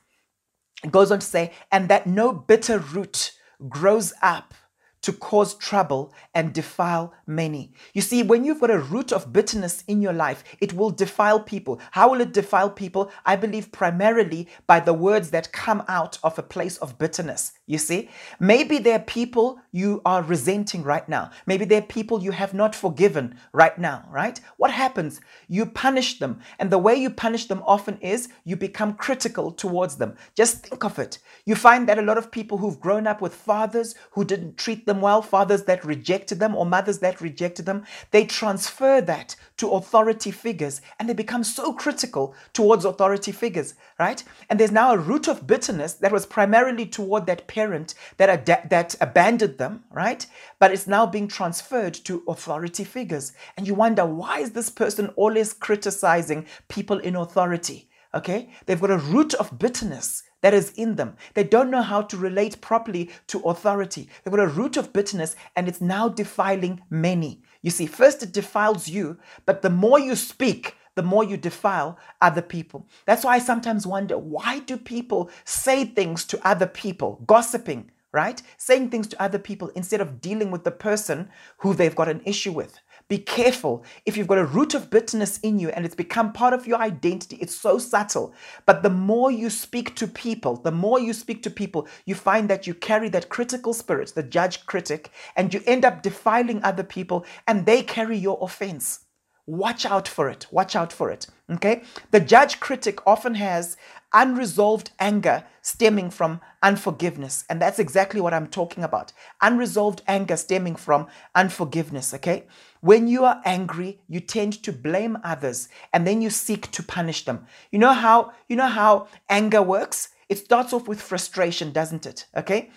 It 0.83 0.91
goes 0.91 1.13
on 1.13 1.19
to 1.19 1.27
say, 1.27 1.53
and 1.71 1.91
that 1.91 2.07
no 2.07 2.33
bitter 2.33 2.79
root 2.79 3.33
grows 3.69 4.15
up 4.23 4.55
to 5.03 5.13
cause 5.13 5.55
trouble 5.55 6.13
and 6.35 6.53
defile 6.53 7.15
many. 7.27 7.73
You 7.95 8.03
see, 8.03 8.23
when 8.23 8.45
you've 8.45 8.61
got 8.61 8.71
a 8.71 8.79
root 8.79 9.13
of 9.13 9.33
bitterness 9.33 9.83
in 9.89 10.03
your 10.03 10.13
life, 10.13 10.45
it 10.61 10.75
will 10.75 10.91
defile 10.91 11.41
people. 11.41 11.81
How 11.93 12.11
will 12.11 12.21
it 12.21 12.33
defile 12.33 12.71
people? 12.71 13.11
I 13.25 13.37
believe 13.37 13.73
primarily 13.73 14.49
by 14.67 14.81
the 14.81 14.93
words 14.93 15.31
that 15.31 15.53
come 15.53 15.85
out 15.89 16.19
of 16.23 16.39
a 16.39 16.43
place 16.43 16.77
of 16.79 16.99
bitterness. 16.99 17.53
You 17.67 17.79
see, 17.79 18.11
maybe 18.39 18.79
there 18.79 18.97
are 18.97 19.05
people 19.05 19.61
you 19.73 20.03
are 20.05 20.23
resenting 20.23 20.83
right 20.83 21.09
now. 21.09 21.31
Maybe 21.47 21.65
there 21.65 21.79
are 21.79 21.87
people 21.87 22.23
you 22.23 22.33
have 22.33 22.53
not 22.53 22.75
forgiven 22.75 23.39
right 23.53 23.79
now, 23.79 24.05
right? 24.11 24.39
What 24.57 24.71
happens? 24.71 25.21
You 25.49 25.67
punish 25.67 26.19
them. 26.19 26.41
And 26.59 26.71
the 26.71 26.79
way 26.79 26.97
you 26.97 27.11
punish 27.11 27.47
them 27.47 27.63
often 27.67 27.97
is 28.01 28.29
you 28.45 28.57
become 28.57 28.95
critical 28.95 29.53
towards 29.53 29.97
them. 29.97 30.17
Just 30.35 30.67
think 30.67 30.85
of 30.85 30.99
it. 30.99 31.19
You 31.47 31.55
find 31.55 31.89
that 31.89 31.99
a 31.99 32.03
lot 32.03 32.19
of 32.19 32.31
people 32.31 32.59
who've 32.59 32.81
grown 32.81 33.07
up 33.07 33.21
with 33.21 33.35
fathers 33.35 33.95
who 34.13 34.25
didn't 34.25 34.59
treat 34.59 34.87
them 34.87 34.90
well, 34.99 35.21
fathers 35.21 35.65
that 35.65 35.85
rejected 35.85 36.41
them, 36.41 36.57
or 36.57 36.65
mothers 36.65 37.01
that 37.01 37.21
rejected 37.21 37.67
them, 37.67 37.85
they 38.13 38.25
transfer 38.25 39.01
that 39.03 39.37
to 39.59 39.71
authority 39.73 40.31
figures 40.31 40.81
and 40.99 41.07
they 41.07 41.13
become 41.13 41.45
so 41.45 41.75
critical 41.75 42.35
towards 42.55 42.87
authority 42.87 43.31
figures, 43.31 43.75
right? 43.99 44.25
And 44.49 44.59
there's 44.59 44.73
now 44.73 44.95
a 44.95 44.99
root 44.99 45.29
of 45.29 45.47
bitterness 45.47 45.93
that 45.95 46.13
was 46.13 46.25
primarily 46.25 46.87
toward 46.87 47.27
that 47.27 47.47
parent 47.47 47.95
that, 48.17 48.31
ad- 48.31 48.71
that 48.71 48.95
abandoned 49.01 49.59
them, 49.59 49.85
right? 49.91 50.27
But 50.59 50.73
it's 50.73 50.87
now 50.87 51.05
being 51.05 51.29
transferred 51.29 51.95
to 52.05 52.23
authority 52.27 52.85
figures. 52.85 53.33
And 53.57 53.67
you 53.67 53.75
wonder, 53.75 54.07
why 54.07 54.41
is 54.41 54.53
this 54.53 54.71
person 54.71 55.09
always 55.17 55.53
criticizing 55.53 56.47
people 56.69 56.99
in 56.99 57.17
authority? 57.17 57.89
Okay? 58.15 58.51
They've 58.67 58.81
got 58.81 58.91
a 58.91 58.97
root 58.97 59.35
of 59.35 59.59
bitterness 59.59 60.23
that 60.41 60.55
is 60.55 60.71
in 60.73 60.97
them. 60.97 61.17
They 61.35 61.45
don't 61.45 61.71
know 61.71 61.83
how 61.83 62.03
to 62.03 62.17
relate 62.17 62.61
properly 62.61 63.11
to 63.29 63.41
authority. 63.41 64.09
They've 64.25 64.33
got 64.33 64.43
a 64.43 64.49
root 64.49 64.77
of 64.77 64.93
bitterness 64.93 65.37
and 65.57 65.69
it's 65.69 65.81
now 65.81 66.09
defiling 66.09 66.81
many. 66.91 67.43
You 67.63 67.71
see, 67.71 67.87
first 67.87 68.23
it 68.23 68.33
defiles 68.33 68.89
you, 68.89 69.19
but 69.47 69.63
the 69.63 69.71
more 69.71 69.99
you 69.99 70.17
speak, 70.17 70.77
the 70.97 71.03
more 71.03 71.25
you 71.25 71.37
defile 71.37 71.99
other 72.21 72.43
people. 72.43 72.87
That's 73.07 73.25
why 73.25 73.37
I 73.37 73.39
sometimes 73.39 73.87
wonder 73.87 74.19
why 74.19 74.61
do 74.61 74.77
people 74.77 75.31
say 75.45 75.85
things 75.85 76.25
to 76.27 76.47
other 76.47 76.67
people, 76.67 77.23
gossiping, 77.27 77.91
right? 78.13 78.43
Saying 78.57 78.91
things 78.91 79.07
to 79.09 79.23
other 79.23 79.39
people 79.39 79.69
instead 79.75 80.01
of 80.01 80.21
dealing 80.21 80.51
with 80.51 80.65
the 80.65 80.71
person 80.71 81.31
who 81.59 81.75
they've 81.75 81.95
got 81.95 82.09
an 82.09 82.23
issue 82.25 82.53
with. 82.53 82.81
Be 83.11 83.19
careful 83.19 83.85
if 84.07 84.17
you've 84.17 84.29
got 84.29 84.39
a 84.39 84.45
root 84.45 84.73
of 84.73 84.89
bitterness 84.89 85.39
in 85.39 85.59
you 85.59 85.71
and 85.71 85.85
it's 85.85 85.97
become 85.97 86.33
part 86.33 86.55
of 86.55 86.69
your 86.69 86.79
identity. 86.79 87.39
It's 87.41 87.57
so 87.57 87.77
subtle. 87.77 88.33
But 88.67 88.85
the 88.85 88.89
more 88.89 89.33
you 89.33 89.51
speak 89.51 89.97
to 89.97 90.07
people, 90.07 90.55
the 90.55 90.71
more 90.71 91.01
you 91.01 91.13
speak 91.13 91.43
to 91.43 91.51
people, 91.51 91.89
you 92.07 92.15
find 92.15 92.49
that 92.49 92.69
you 92.69 92.73
carry 92.73 93.09
that 93.09 93.29
critical 93.29 93.75
spirit, 93.75 94.13
the 94.15 94.23
judge 94.23 94.65
critic, 94.65 95.11
and 95.35 95.53
you 95.53 95.61
end 95.67 95.85
up 95.85 96.03
defiling 96.03 96.63
other 96.63 96.85
people 96.85 97.27
and 97.49 97.67
they 97.67 97.83
carry 97.83 98.17
your 98.17 98.39
offense. 98.41 99.01
Watch 99.45 99.85
out 99.85 100.07
for 100.07 100.29
it. 100.29 100.47
Watch 100.53 100.77
out 100.77 100.93
for 100.93 101.11
it. 101.11 101.27
Okay? 101.51 101.83
The 102.13 102.21
judge 102.21 102.61
critic 102.61 103.05
often 103.05 103.35
has 103.35 103.77
unresolved 104.13 104.93
anger 105.01 105.43
stemming 105.63 106.11
from 106.11 106.41
unforgiveness. 106.63 107.45
And 107.51 107.61
that's 107.61 107.81
exactly 107.81 108.21
what 108.21 108.33
I'm 108.33 108.47
talking 108.47 108.85
about. 108.85 109.13
Unresolved 109.43 110.03
anger 110.07 110.37
stemming 110.37 110.77
from 110.77 111.09
unforgiveness. 111.35 112.15
Okay? 112.15 112.45
When 112.81 113.09
you 113.09 113.25
are 113.25 113.43
angry, 113.45 114.01
you 114.09 114.21
tend 114.21 114.63
to 114.63 114.73
blame 114.73 115.19
others 115.23 115.69
and 115.93 116.07
then 116.07 116.23
you 116.23 116.31
seek 116.31 116.71
to 116.71 116.83
punish 116.83 117.25
them. 117.25 117.47
You 117.71 117.79
know 117.79 117.93
how 117.93 118.33
you 118.49 118.57
know 118.57 118.69
how 118.69 119.09
anger 119.29 119.63
works? 119.63 120.09
It 120.29 120.39
starts 120.39 120.73
off 120.73 120.89
with 120.89 121.03
frustration, 121.03 121.73
doesn't 121.73 122.07
it? 122.07 122.27
Okay? 122.37 122.71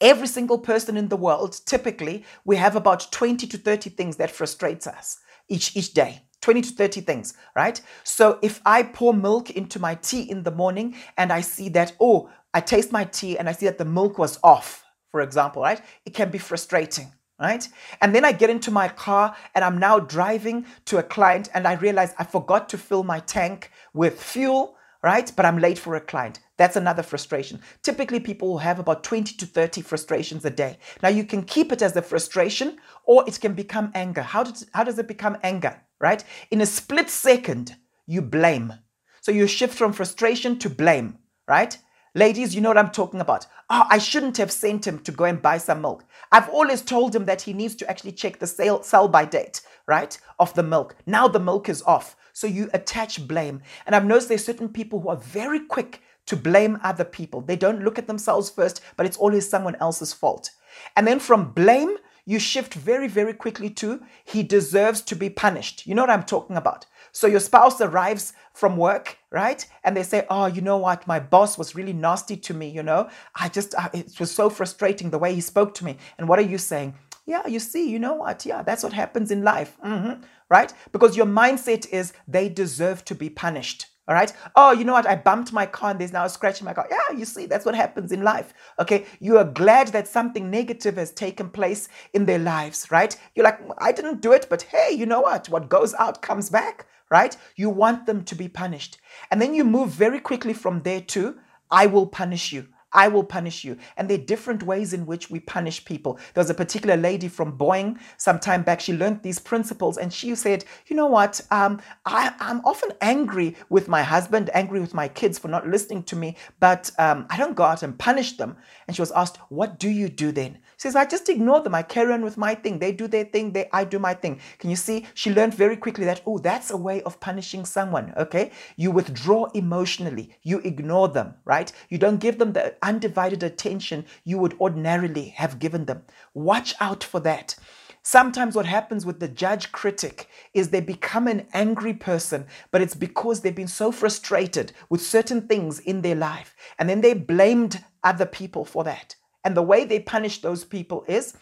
Every 0.00 0.26
single 0.26 0.58
person 0.58 0.96
in 0.96 1.08
the 1.08 1.16
world, 1.16 1.60
typically, 1.66 2.24
we 2.44 2.56
have 2.56 2.76
about 2.76 3.12
20 3.12 3.46
to 3.46 3.58
30 3.58 3.90
things 3.90 4.16
that 4.16 4.30
frustrates 4.30 4.86
us 4.86 5.18
each 5.48 5.76
each 5.76 5.92
day. 5.92 6.22
20 6.40 6.62
to 6.62 6.70
30 6.70 7.02
things, 7.02 7.34
right? 7.54 7.82
So 8.02 8.38
if 8.40 8.62
I 8.64 8.82
pour 8.82 9.12
milk 9.12 9.50
into 9.50 9.78
my 9.78 9.96
tea 9.96 10.22
in 10.22 10.42
the 10.42 10.50
morning 10.50 10.96
and 11.18 11.30
I 11.30 11.42
see 11.42 11.68
that, 11.70 11.92
oh, 12.00 12.30
I 12.54 12.60
taste 12.60 12.92
my 12.92 13.04
tea 13.04 13.38
and 13.38 13.46
I 13.46 13.52
see 13.52 13.66
that 13.66 13.76
the 13.76 13.84
milk 13.84 14.16
was 14.16 14.38
off, 14.42 14.82
for 15.10 15.20
example, 15.20 15.60
right? 15.60 15.82
It 16.06 16.14
can 16.14 16.30
be 16.30 16.38
frustrating, 16.38 17.12
right? 17.40 17.66
And 18.02 18.14
then 18.14 18.24
I 18.24 18.32
get 18.32 18.50
into 18.50 18.70
my 18.70 18.88
car 18.88 19.34
and 19.54 19.64
I'm 19.64 19.78
now 19.78 19.98
driving 19.98 20.66
to 20.84 20.98
a 20.98 21.02
client 21.02 21.48
and 21.54 21.66
I 21.66 21.74
realize 21.74 22.14
I 22.18 22.24
forgot 22.24 22.68
to 22.68 22.78
fill 22.78 23.02
my 23.02 23.20
tank 23.20 23.70
with 23.94 24.22
fuel, 24.22 24.76
right? 25.02 25.32
But 25.34 25.46
I'm 25.46 25.58
late 25.58 25.78
for 25.78 25.96
a 25.96 26.00
client. 26.00 26.40
That's 26.58 26.76
another 26.76 27.02
frustration. 27.02 27.62
Typically, 27.82 28.20
people 28.20 28.48
will 28.48 28.58
have 28.58 28.78
about 28.78 29.02
20 29.02 29.34
to 29.36 29.46
30 29.46 29.80
frustrations 29.80 30.44
a 30.44 30.50
day. 30.50 30.78
Now, 31.02 31.08
you 31.08 31.24
can 31.24 31.42
keep 31.42 31.72
it 31.72 31.80
as 31.80 31.96
a 31.96 32.02
frustration 32.02 32.76
or 33.04 33.24
it 33.26 33.40
can 33.40 33.54
become 33.54 33.90
anger. 33.94 34.22
How 34.22 34.42
does, 34.42 34.66
how 34.74 34.84
does 34.84 34.98
it 34.98 35.08
become 35.08 35.38
anger, 35.42 35.80
right? 35.98 36.22
In 36.50 36.60
a 36.60 36.66
split 36.66 37.08
second, 37.08 37.76
you 38.06 38.20
blame. 38.20 38.74
So 39.22 39.32
you 39.32 39.46
shift 39.46 39.74
from 39.74 39.94
frustration 39.94 40.58
to 40.58 40.68
blame, 40.68 41.18
right? 41.48 41.78
Ladies, 42.14 42.56
you 42.56 42.60
know 42.60 42.70
what 42.70 42.78
I'm 42.78 42.90
talking 42.90 43.20
about. 43.20 43.46
Oh, 43.68 43.86
I 43.88 43.98
shouldn't 43.98 44.36
have 44.38 44.50
sent 44.50 44.84
him 44.84 44.98
to 45.00 45.12
go 45.12 45.26
and 45.26 45.40
buy 45.40 45.58
some 45.58 45.80
milk. 45.80 46.04
I've 46.32 46.48
always 46.48 46.82
told 46.82 47.14
him 47.14 47.24
that 47.26 47.42
he 47.42 47.52
needs 47.52 47.76
to 47.76 47.88
actually 47.88 48.12
check 48.12 48.40
the 48.40 48.48
sale, 48.48 48.82
sell 48.82 49.06
by 49.06 49.24
date, 49.24 49.60
right, 49.86 50.18
of 50.40 50.52
the 50.54 50.64
milk. 50.64 50.96
Now 51.06 51.28
the 51.28 51.38
milk 51.38 51.68
is 51.68 51.82
off. 51.82 52.16
So 52.32 52.48
you 52.48 52.68
attach 52.74 53.28
blame. 53.28 53.62
And 53.86 53.94
I've 53.94 54.04
noticed 54.04 54.28
there's 54.28 54.44
certain 54.44 54.70
people 54.70 55.00
who 55.00 55.08
are 55.08 55.16
very 55.16 55.60
quick 55.60 56.02
to 56.26 56.36
blame 56.36 56.80
other 56.82 57.04
people. 57.04 57.42
They 57.42 57.54
don't 57.54 57.84
look 57.84 57.96
at 57.96 58.08
themselves 58.08 58.50
first, 58.50 58.80
but 58.96 59.06
it's 59.06 59.16
always 59.16 59.48
someone 59.48 59.76
else's 59.76 60.12
fault. 60.12 60.50
And 60.96 61.06
then 61.06 61.20
from 61.20 61.52
blame, 61.52 61.96
you 62.24 62.38
shift 62.38 62.74
very, 62.74 63.08
very 63.08 63.32
quickly 63.32 63.70
to 63.70 64.02
he 64.24 64.42
deserves 64.42 65.00
to 65.02 65.16
be 65.16 65.30
punished. 65.30 65.86
You 65.86 65.94
know 65.94 66.02
what 66.02 66.10
I'm 66.10 66.24
talking 66.24 66.56
about? 66.56 66.86
So 67.12 67.26
your 67.26 67.40
spouse 67.40 67.80
arrives 67.80 68.32
from 68.52 68.76
work, 68.76 69.18
right? 69.30 69.66
And 69.82 69.96
they 69.96 70.02
say, 70.02 70.26
Oh, 70.30 70.46
you 70.46 70.60
know 70.60 70.78
what? 70.78 71.06
My 71.06 71.18
boss 71.18 71.58
was 71.58 71.74
really 71.74 71.92
nasty 71.92 72.36
to 72.36 72.54
me, 72.54 72.68
you 72.68 72.82
know? 72.82 73.08
I 73.34 73.48
just, 73.48 73.74
it 73.92 74.18
was 74.20 74.30
so 74.30 74.50
frustrating 74.50 75.10
the 75.10 75.18
way 75.18 75.34
he 75.34 75.40
spoke 75.40 75.74
to 75.74 75.84
me. 75.84 75.96
And 76.18 76.28
what 76.28 76.38
are 76.38 76.42
you 76.42 76.58
saying? 76.58 76.94
Yeah, 77.26 77.46
you 77.46 77.60
see, 77.60 77.88
you 77.88 77.98
know 77.98 78.14
what? 78.14 78.44
Yeah, 78.46 78.62
that's 78.62 78.82
what 78.82 78.92
happens 78.92 79.30
in 79.30 79.44
life, 79.44 79.76
mm-hmm. 79.84 80.22
right? 80.48 80.72
Because 80.92 81.16
your 81.16 81.26
mindset 81.26 81.88
is 81.90 82.12
they 82.26 82.48
deserve 82.48 83.04
to 83.06 83.14
be 83.14 83.30
punished. 83.30 83.86
All 84.10 84.16
right. 84.16 84.32
Oh, 84.56 84.72
you 84.72 84.82
know 84.82 84.92
what? 84.92 85.06
I 85.06 85.14
bumped 85.14 85.52
my 85.52 85.66
car 85.66 85.92
and 85.92 86.00
there's 86.00 86.12
now 86.12 86.24
a 86.24 86.28
scratch 86.28 86.60
in 86.60 86.64
my 86.64 86.74
car. 86.74 86.88
Yeah, 86.90 87.16
you 87.16 87.24
see, 87.24 87.46
that's 87.46 87.64
what 87.64 87.76
happens 87.76 88.10
in 88.10 88.24
life. 88.24 88.52
Okay. 88.80 89.06
You 89.20 89.38
are 89.38 89.44
glad 89.44 89.88
that 89.88 90.08
something 90.08 90.50
negative 90.50 90.96
has 90.96 91.12
taken 91.12 91.48
place 91.48 91.88
in 92.12 92.26
their 92.26 92.40
lives, 92.40 92.90
right? 92.90 93.16
You're 93.36 93.44
like, 93.44 93.60
I 93.78 93.92
didn't 93.92 94.20
do 94.20 94.32
it, 94.32 94.48
but 94.50 94.62
hey, 94.62 94.90
you 94.90 95.06
know 95.06 95.20
what? 95.20 95.48
What 95.48 95.68
goes 95.68 95.94
out 95.94 96.22
comes 96.22 96.50
back, 96.50 96.88
right? 97.08 97.36
You 97.54 97.70
want 97.70 98.06
them 98.06 98.24
to 98.24 98.34
be 98.34 98.48
punished. 98.48 98.98
And 99.30 99.40
then 99.40 99.54
you 99.54 99.62
move 99.62 99.90
very 99.90 100.18
quickly 100.18 100.54
from 100.54 100.82
there 100.82 101.02
to, 101.02 101.38
I 101.70 101.86
will 101.86 102.08
punish 102.08 102.52
you. 102.52 102.66
I 102.92 103.08
will 103.08 103.24
punish 103.24 103.64
you. 103.64 103.76
And 103.96 104.08
there 104.08 104.18
are 104.18 104.22
different 104.22 104.62
ways 104.62 104.92
in 104.92 105.06
which 105.06 105.30
we 105.30 105.40
punish 105.40 105.84
people. 105.84 106.14
There 106.34 106.42
was 106.42 106.50
a 106.50 106.54
particular 106.54 106.96
lady 106.96 107.28
from 107.28 107.56
Boeing 107.56 107.98
some 108.16 108.38
time 108.38 108.62
back. 108.62 108.80
She 108.80 108.92
learned 108.92 109.22
these 109.22 109.38
principles 109.38 109.96
and 109.96 110.12
she 110.12 110.34
said, 110.34 110.64
You 110.86 110.96
know 110.96 111.06
what? 111.06 111.40
Um, 111.50 111.80
I, 112.04 112.32
am 112.40 112.60
often 112.64 112.90
angry 113.00 113.56
with 113.68 113.88
my 113.88 114.02
husband, 114.02 114.50
angry 114.54 114.80
with 114.80 114.94
my 114.94 115.08
kids 115.08 115.38
for 115.38 115.48
not 115.48 115.68
listening 115.68 116.02
to 116.04 116.16
me, 116.16 116.36
but 116.58 116.90
um, 116.98 117.26
I 117.30 117.36
don't 117.36 117.54
go 117.54 117.64
out 117.64 117.82
and 117.82 117.98
punish 117.98 118.36
them. 118.36 118.56
And 118.86 118.96
she 118.96 119.02
was 119.02 119.12
asked, 119.12 119.38
What 119.48 119.78
do 119.78 119.88
you 119.88 120.08
do 120.08 120.32
then? 120.32 120.58
She 120.76 120.88
says, 120.88 120.96
I 120.96 121.04
just 121.04 121.28
ignore 121.28 121.60
them. 121.60 121.74
I 121.74 121.82
carry 121.82 122.12
on 122.12 122.22
with 122.22 122.38
my 122.38 122.54
thing. 122.54 122.78
They 122.78 122.90
do 122.90 123.06
their 123.06 123.24
thing. 123.24 123.52
They, 123.52 123.68
I 123.72 123.84
do 123.84 123.98
my 123.98 124.14
thing. 124.14 124.40
Can 124.58 124.70
you 124.70 124.76
see? 124.76 125.06
She 125.12 125.30
learned 125.30 125.52
very 125.54 125.76
quickly 125.76 126.06
that, 126.06 126.22
oh, 126.26 126.38
that's 126.38 126.70
a 126.70 126.76
way 126.76 127.02
of 127.02 127.20
punishing 127.20 127.66
someone. 127.66 128.14
Okay. 128.16 128.50
You 128.76 128.90
withdraw 128.90 129.44
emotionally. 129.52 130.34
You 130.42 130.60
ignore 130.60 131.08
them, 131.08 131.34
right? 131.44 131.70
You 131.90 131.98
don't 131.98 132.18
give 132.18 132.38
them 132.38 132.54
the 132.54 132.74
undivided 132.82 133.42
attention 133.42 134.06
you 134.24 134.38
would 134.38 134.58
ordinarily 134.60 135.30
have 135.30 135.58
given 135.58 135.86
them. 135.86 136.02
Watch 136.34 136.74
out 136.80 137.04
for 137.04 137.20
that. 137.20 137.56
Sometimes 138.02 138.56
what 138.56 138.66
happens 138.66 139.04
with 139.04 139.20
the 139.20 139.28
judge 139.28 139.72
critic 139.72 140.28
is 140.54 140.70
they 140.70 140.80
become 140.80 141.26
an 141.26 141.46
angry 141.52 141.92
person, 141.92 142.46
but 142.70 142.80
it's 142.80 142.94
because 142.94 143.40
they've 143.40 143.54
been 143.54 143.68
so 143.68 143.92
frustrated 143.92 144.72
with 144.88 145.02
certain 145.02 145.46
things 145.46 145.78
in 145.80 146.00
their 146.00 146.14
life. 146.14 146.54
And 146.78 146.88
then 146.88 147.02
they 147.02 147.12
blamed 147.14 147.84
other 148.02 148.26
people 148.26 148.64
for 148.64 148.84
that. 148.84 149.16
And 149.44 149.56
the 149.56 149.62
way 149.62 149.84
they 149.84 150.00
punish 150.00 150.40
those 150.40 150.64
people 150.64 151.04
is 151.08 151.34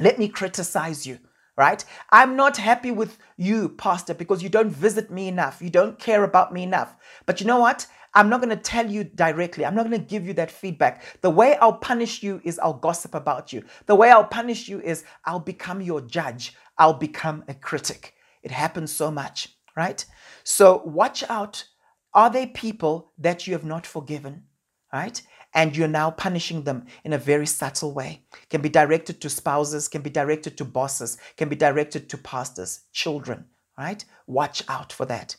let 0.00 0.18
me 0.18 0.28
criticize 0.28 1.06
you, 1.06 1.18
right? 1.56 1.84
I'm 2.10 2.34
not 2.34 2.56
happy 2.56 2.90
with 2.90 3.18
you, 3.36 3.68
Pastor, 3.68 4.14
because 4.14 4.42
you 4.42 4.48
don't 4.48 4.70
visit 4.70 5.10
me 5.10 5.28
enough. 5.28 5.60
You 5.60 5.70
don't 5.70 5.98
care 5.98 6.24
about 6.24 6.52
me 6.52 6.62
enough. 6.62 6.96
But 7.26 7.40
you 7.40 7.46
know 7.46 7.60
what? 7.60 7.86
I'm 8.14 8.28
not 8.28 8.40
going 8.40 8.56
to 8.56 8.62
tell 8.62 8.88
you 8.88 9.04
directly. 9.04 9.64
I'm 9.64 9.74
not 9.74 9.88
going 9.88 10.00
to 10.00 10.06
give 10.06 10.26
you 10.26 10.34
that 10.34 10.50
feedback. 10.50 11.02
The 11.20 11.30
way 11.30 11.56
I'll 11.56 11.78
punish 11.78 12.22
you 12.22 12.40
is 12.44 12.58
I'll 12.58 12.74
gossip 12.74 13.14
about 13.14 13.52
you. 13.52 13.64
The 13.86 13.94
way 13.94 14.10
I'll 14.10 14.24
punish 14.24 14.68
you 14.68 14.80
is 14.80 15.04
I'll 15.24 15.40
become 15.40 15.80
your 15.80 16.00
judge. 16.00 16.54
I'll 16.78 16.94
become 16.94 17.44
a 17.48 17.54
critic. 17.54 18.14
It 18.42 18.50
happens 18.50 18.92
so 18.92 19.10
much, 19.10 19.56
right? 19.76 20.04
So 20.44 20.82
watch 20.84 21.24
out. 21.28 21.64
Are 22.12 22.30
they 22.30 22.46
people 22.46 23.12
that 23.18 23.46
you 23.46 23.54
have 23.54 23.64
not 23.64 23.86
forgiven, 23.86 24.44
right? 24.92 25.20
and 25.54 25.76
you're 25.76 25.88
now 25.88 26.10
punishing 26.10 26.64
them 26.64 26.84
in 27.04 27.12
a 27.12 27.18
very 27.18 27.46
subtle 27.46 27.92
way. 27.92 28.24
Can 28.50 28.60
be 28.60 28.68
directed 28.68 29.20
to 29.20 29.30
spouses, 29.30 29.88
can 29.88 30.02
be 30.02 30.10
directed 30.10 30.58
to 30.58 30.64
bosses, 30.64 31.16
can 31.36 31.48
be 31.48 31.56
directed 31.56 32.08
to 32.10 32.18
pastors, 32.18 32.80
children, 32.92 33.46
right? 33.78 34.04
Watch 34.26 34.64
out 34.68 34.92
for 34.92 35.06
that. 35.06 35.36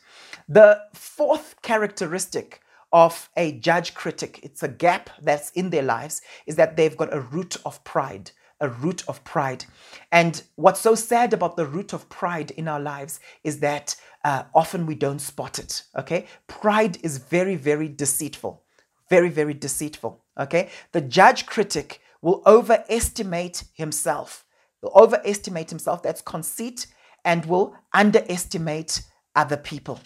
The 0.48 0.80
fourth 0.94 1.56
characteristic 1.62 2.62
of 2.92 3.28
a 3.36 3.52
judge 3.52 3.94
critic, 3.94 4.40
it's 4.42 4.62
a 4.62 4.68
gap 4.68 5.10
that's 5.20 5.50
in 5.50 5.70
their 5.70 5.82
lives, 5.82 6.22
is 6.46 6.56
that 6.56 6.76
they've 6.76 6.96
got 6.96 7.12
a 7.12 7.20
root 7.20 7.56
of 7.64 7.82
pride. 7.84 8.30
A 8.60 8.70
root 8.70 9.04
of 9.06 9.22
pride. 9.24 9.66
And 10.10 10.42
what's 10.54 10.80
so 10.80 10.94
sad 10.94 11.34
about 11.34 11.56
the 11.56 11.66
root 11.66 11.92
of 11.92 12.08
pride 12.08 12.52
in 12.52 12.68
our 12.68 12.80
lives 12.80 13.20
is 13.44 13.60
that 13.60 13.94
uh, 14.24 14.44
often 14.54 14.86
we 14.86 14.94
don't 14.94 15.18
spot 15.18 15.58
it. 15.58 15.82
Okay? 15.98 16.24
Pride 16.46 16.96
is 17.02 17.18
very, 17.18 17.56
very 17.56 17.86
deceitful 17.86 18.62
very, 19.08 19.28
very 19.28 19.54
deceitful. 19.54 20.24
Okay? 20.38 20.70
The 20.92 21.00
judge 21.00 21.46
critic 21.46 22.00
will 22.22 22.42
overestimate 22.46 23.64
himself. 23.74 24.44
Will 24.82 24.92
overestimate 24.94 25.70
himself. 25.70 26.02
That's 26.02 26.22
conceit 26.22 26.86
and 27.24 27.44
will 27.46 27.74
underestimate 27.92 29.02
other 29.34 29.56
people. 29.56 30.00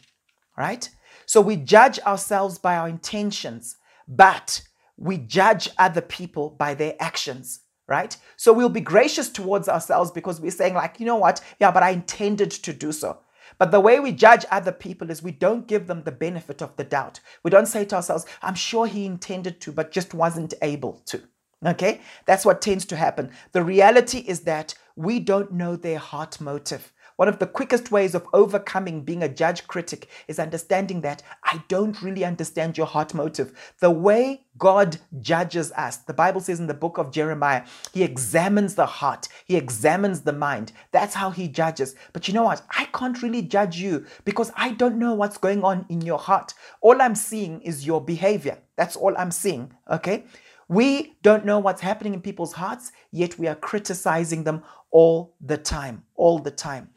Right? 0.57 0.89
So 1.31 1.41
we 1.41 1.55
judge 1.55 2.01
ourselves 2.01 2.59
by 2.59 2.77
our 2.77 2.89
intentions, 2.89 3.77
but 4.09 4.63
we 4.97 5.17
judge 5.17 5.69
other 5.79 6.01
people 6.01 6.51
by 6.51 6.75
their 6.75 6.97
actions 6.99 7.61
right? 7.87 8.17
So 8.37 8.53
we'll 8.53 8.69
be 8.69 8.81
gracious 8.81 9.29
towards 9.29 9.69
ourselves 9.69 10.13
because 10.13 10.41
we're 10.41 10.53
saying, 10.53 10.75
like, 10.75 11.01
you 11.01 11.07
know 11.07 11.17
what? 11.17 11.41
Yeah, 11.59 11.73
but 11.73 11.83
I 11.83 11.91
intended 11.91 12.53
to 12.53 12.73
do 12.73 12.93
so. 12.93 13.19
But 13.59 13.73
the 13.73 13.81
way 13.81 13.99
we 13.99 14.13
judge 14.13 14.47
other 14.49 14.71
people 14.71 15.11
is 15.11 15.25
we 15.25 15.33
don't 15.33 15.67
give 15.67 15.89
them 15.89 16.05
the 16.05 16.13
benefit 16.13 16.63
of 16.63 16.77
the 16.77 16.85
doubt. 16.85 17.19
We 17.43 17.51
don't 17.51 17.67
say 17.67 17.85
to 17.87 17.97
ourselves, 17.97 18.27
I'm 18.43 18.55
sure 18.55 18.87
he 18.87 19.07
intended 19.07 19.61
to, 19.63 19.73
but 19.73 19.91
just 19.91 20.15
wasn't 20.15 20.55
able 20.63 21.03
to. 21.07 21.21
Okay? 21.67 22.01
That's 22.27 22.45
what 22.45 22.63
tends 22.63 22.85
to 22.87 22.97
happen. 22.97 23.33
The 23.51 23.65
reality 23.65 24.19
is 24.19 24.43
that 24.43 24.75
we 24.95 25.19
don't 25.19 25.51
know 25.53 25.75
their 25.75 25.99
heart 25.99 26.41
motive. 26.41 26.93
One 27.21 27.29
of 27.29 27.39
the 27.39 27.47
quickest 27.47 27.93
ways 27.93 28.15
of 28.15 28.27
overcoming 28.33 29.03
being 29.03 29.23
a 29.23 29.29
judge 29.29 29.67
critic 29.67 30.09
is 30.27 30.39
understanding 30.39 31.03
that 31.03 31.23
I 31.45 31.63
don't 31.69 32.01
really 32.01 32.25
understand 32.25 32.79
your 32.79 32.87
heart 32.87 33.13
motive. 33.13 33.75
The 33.81 33.91
way 33.91 34.47
God 34.57 34.97
judges 35.21 35.71
us, 35.73 35.99
the 35.99 36.15
Bible 36.15 36.41
says 36.41 36.61
in 36.61 36.67
the 36.67 36.73
book 36.73 36.97
of 36.97 37.13
Jeremiah, 37.13 37.67
He 37.93 38.03
examines 38.03 38.75
the 38.75 38.87
heart, 38.87 39.29
He 39.45 39.57
examines 39.57 40.23
the 40.23 40.33
mind. 40.33 40.73
That's 40.93 41.15
how 41.15 41.29
He 41.29 41.47
judges. 41.47 41.95
But 42.15 42.27
you 42.27 42.33
know 42.33 42.45
what? 42.45 42.63
I 42.71 42.87
can't 42.87 43.23
really 43.23 43.43
judge 43.43 43.77
you 43.77 44.07
because 44.25 44.51
I 44.57 44.71
don't 44.71 44.97
know 44.97 45.13
what's 45.13 45.37
going 45.37 45.63
on 45.63 45.85
in 45.91 46.01
your 46.01 46.19
heart. 46.19 46.55
All 46.81 47.03
I'm 47.03 47.15
seeing 47.15 47.61
is 47.61 47.87
your 47.87 48.01
behavior. 48.01 48.57
That's 48.77 48.97
all 48.97 49.15
I'm 49.19 49.31
seeing. 49.31 49.75
Okay? 49.91 50.25
We 50.69 51.17
don't 51.23 51.45
know 51.45 51.59
what's 51.59 51.81
happening 51.81 52.15
in 52.15 52.23
people's 52.23 52.53
hearts, 52.53 52.93
yet 53.11 53.39
we 53.39 53.47
are 53.49 53.57
criticizing 53.57 54.45
them 54.45 54.63
all 54.93 55.35
the 55.41 55.57
time. 55.57 56.05
All 56.15 56.39
the 56.39 56.53
time. 56.53 56.91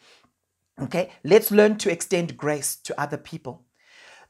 Okay, 0.82 1.12
let's 1.24 1.52
learn 1.52 1.78
to 1.78 1.92
extend 1.92 2.38
grace 2.38 2.76
to 2.78 3.00
other 3.00 3.18
people. 3.18 3.64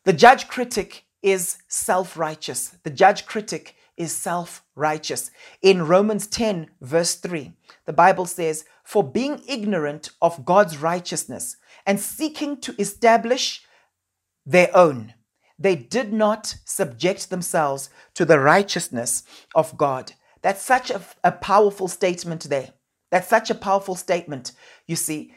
The 0.04 0.14
judge 0.14 0.48
critic 0.48 1.06
is 1.22 1.58
self 1.68 2.18
righteous. 2.18 2.76
The 2.84 2.90
judge 2.90 3.26
critic 3.26 3.76
is 3.96 4.14
self 4.14 4.64
righteous. 4.76 5.32
In 5.62 5.88
Romans 5.88 6.28
10, 6.28 6.70
verse 6.82 7.16
3, 7.16 7.54
the 7.86 7.94
Bible 7.94 8.26
says, 8.26 8.66
For 8.84 9.04
being 9.04 9.42
ignorant 9.48 10.10
of 10.22 10.46
God's 10.46 10.78
righteousness 10.78 11.58
and 11.86 12.00
seeking 12.00 12.60
to 12.62 12.76
establish 12.80 13.64
their 14.46 14.76
own, 14.76 15.14
they 15.58 15.76
did 15.76 16.12
not 16.12 16.56
subject 16.66 17.30
themselves 17.30 17.90
to 18.16 18.26
the 18.26 18.40
righteousness 18.40 19.24
of 19.56 19.78
God. 19.78 20.12
That's 20.42 20.62
such 20.62 20.92
a, 20.92 21.02
a 21.24 21.32
powerful 21.32 21.88
statement 21.88 22.44
there. 22.50 22.74
That's 23.12 23.30
such 23.30 23.50
a 23.50 23.56
powerful 23.56 23.96
statement. 23.96 24.52
You 24.88 24.98
see, 24.98 25.34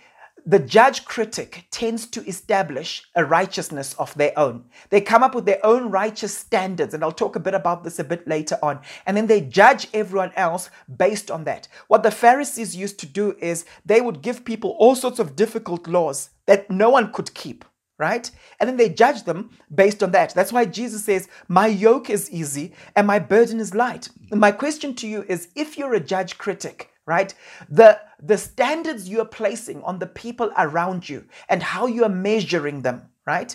the 0.48 0.61
judge 0.61 1.04
critic 1.04 1.66
tends 1.72 2.06
to 2.06 2.24
establish 2.24 3.02
a 3.16 3.24
righteousness 3.24 3.94
of 3.94 4.14
their 4.14 4.32
own. 4.38 4.64
They 4.90 5.00
come 5.00 5.24
up 5.24 5.35
with 5.35 5.44
their 5.44 5.64
own 5.66 5.90
righteous 5.90 6.38
standards, 6.38 6.94
and 6.94 7.02
I'll 7.02 7.11
talk 7.11 7.35
a 7.35 7.40
bit 7.40 7.54
about 7.54 7.82
this 7.82 7.98
a 7.98 8.04
bit 8.04 8.28
later 8.28 8.56
on. 8.62 8.78
And 9.06 9.16
then 9.16 9.26
they 9.26 9.40
judge 9.40 9.88
everyone 9.92 10.30
else 10.37 10.70
based 10.96 11.32
on 11.32 11.42
that. 11.44 11.66
What 11.88 12.04
the 12.04 12.12
Pharisees 12.12 12.76
used 12.76 13.00
to 13.00 13.06
do 13.06 13.35
is 13.40 13.64
they 13.85 14.00
would 14.00 14.22
give 14.22 14.44
people 14.44 14.76
all 14.78 14.94
sorts 14.94 15.18
of 15.18 15.35
difficult 15.35 15.88
laws 15.88 16.30
that 16.46 16.70
no 16.70 16.90
one 16.90 17.12
could 17.12 17.35
keep 17.35 17.64
right? 17.98 18.30
And 18.61 18.68
then 18.68 18.76
they 18.76 18.90
judge 18.90 19.24
them 19.24 19.56
based 19.74 20.02
on 20.02 20.11
that. 20.11 20.35
That's 20.35 20.52
why 20.52 20.66
Jesus 20.66 21.04
says, 21.04 21.28
My 21.48 21.66
yoke 21.66 22.11
is 22.11 22.30
easy 22.30 22.74
and 22.94 23.06
my 23.06 23.18
burden 23.18 23.59
is 23.59 23.74
light. 23.74 24.11
And 24.30 24.38
my 24.38 24.52
question 24.52 24.94
to 24.96 25.09
you 25.09 25.24
is 25.28 25.48
if 25.54 25.78
you're 25.78 25.94
a 25.94 26.00
judge 26.00 26.37
critic, 26.37 26.90
right? 27.06 27.32
The 27.68 28.00
the 28.20 28.38
standards 28.38 29.08
you're 29.08 29.24
placing 29.24 29.82
on 29.82 29.98
the 29.98 30.06
people 30.06 30.50
around 30.56 31.08
you 31.08 31.24
and 31.48 31.62
how 31.62 31.86
you 31.86 32.04
are 32.04 32.10
measuring 32.10 32.82
them, 32.82 33.08
right? 33.26 33.54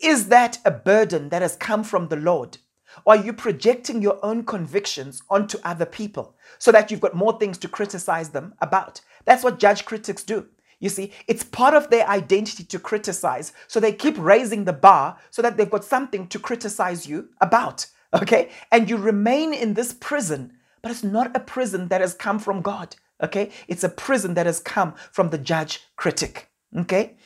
Is 0.00 0.28
that 0.28 0.58
a 0.64 0.70
burden 0.70 1.28
that 1.30 1.42
has 1.42 1.56
come 1.56 1.84
from 1.84 2.08
the 2.08 2.16
Lord? 2.16 2.58
Or 3.04 3.14
are 3.14 3.24
you 3.24 3.32
projecting 3.32 4.02
your 4.02 4.24
own 4.24 4.44
convictions 4.44 5.22
onto 5.28 5.58
other 5.64 5.86
people 5.86 6.36
so 6.58 6.70
that 6.72 6.90
you've 6.90 7.00
got 7.00 7.14
more 7.14 7.38
things 7.38 7.58
to 7.58 7.68
criticize 7.68 8.30
them 8.30 8.54
about? 8.60 9.00
That's 9.24 9.42
what 9.42 9.58
judge 9.58 9.84
critics 9.84 10.22
do. 10.22 10.46
You 10.80 10.88
see, 10.88 11.12
it's 11.26 11.44
part 11.44 11.74
of 11.74 11.88
their 11.88 12.06
identity 12.08 12.64
to 12.64 12.78
criticize. 12.78 13.52
So 13.68 13.80
they 13.80 13.92
keep 13.92 14.16
raising 14.18 14.64
the 14.64 14.72
bar 14.72 15.18
so 15.30 15.40
that 15.42 15.56
they've 15.56 15.70
got 15.70 15.84
something 15.84 16.26
to 16.28 16.38
criticize 16.38 17.06
you 17.06 17.30
about. 17.40 17.86
Okay? 18.12 18.50
And 18.70 18.90
you 18.90 18.96
remain 18.96 19.54
in 19.54 19.74
this 19.74 19.92
prison, 19.92 20.52
but 20.84 20.90
it's 20.90 21.02
not 21.02 21.34
a 21.34 21.40
prison 21.40 21.88
that 21.88 22.02
has 22.02 22.12
come 22.12 22.38
from 22.38 22.60
God. 22.60 22.94
Okay? 23.22 23.50
It's 23.68 23.84
a 23.84 23.88
prison 23.88 24.34
that 24.34 24.44
has 24.44 24.60
come 24.60 24.92
from 25.10 25.30
the 25.30 25.38
judge 25.38 25.80
critic. 25.96 26.50
Okay? 26.76 27.16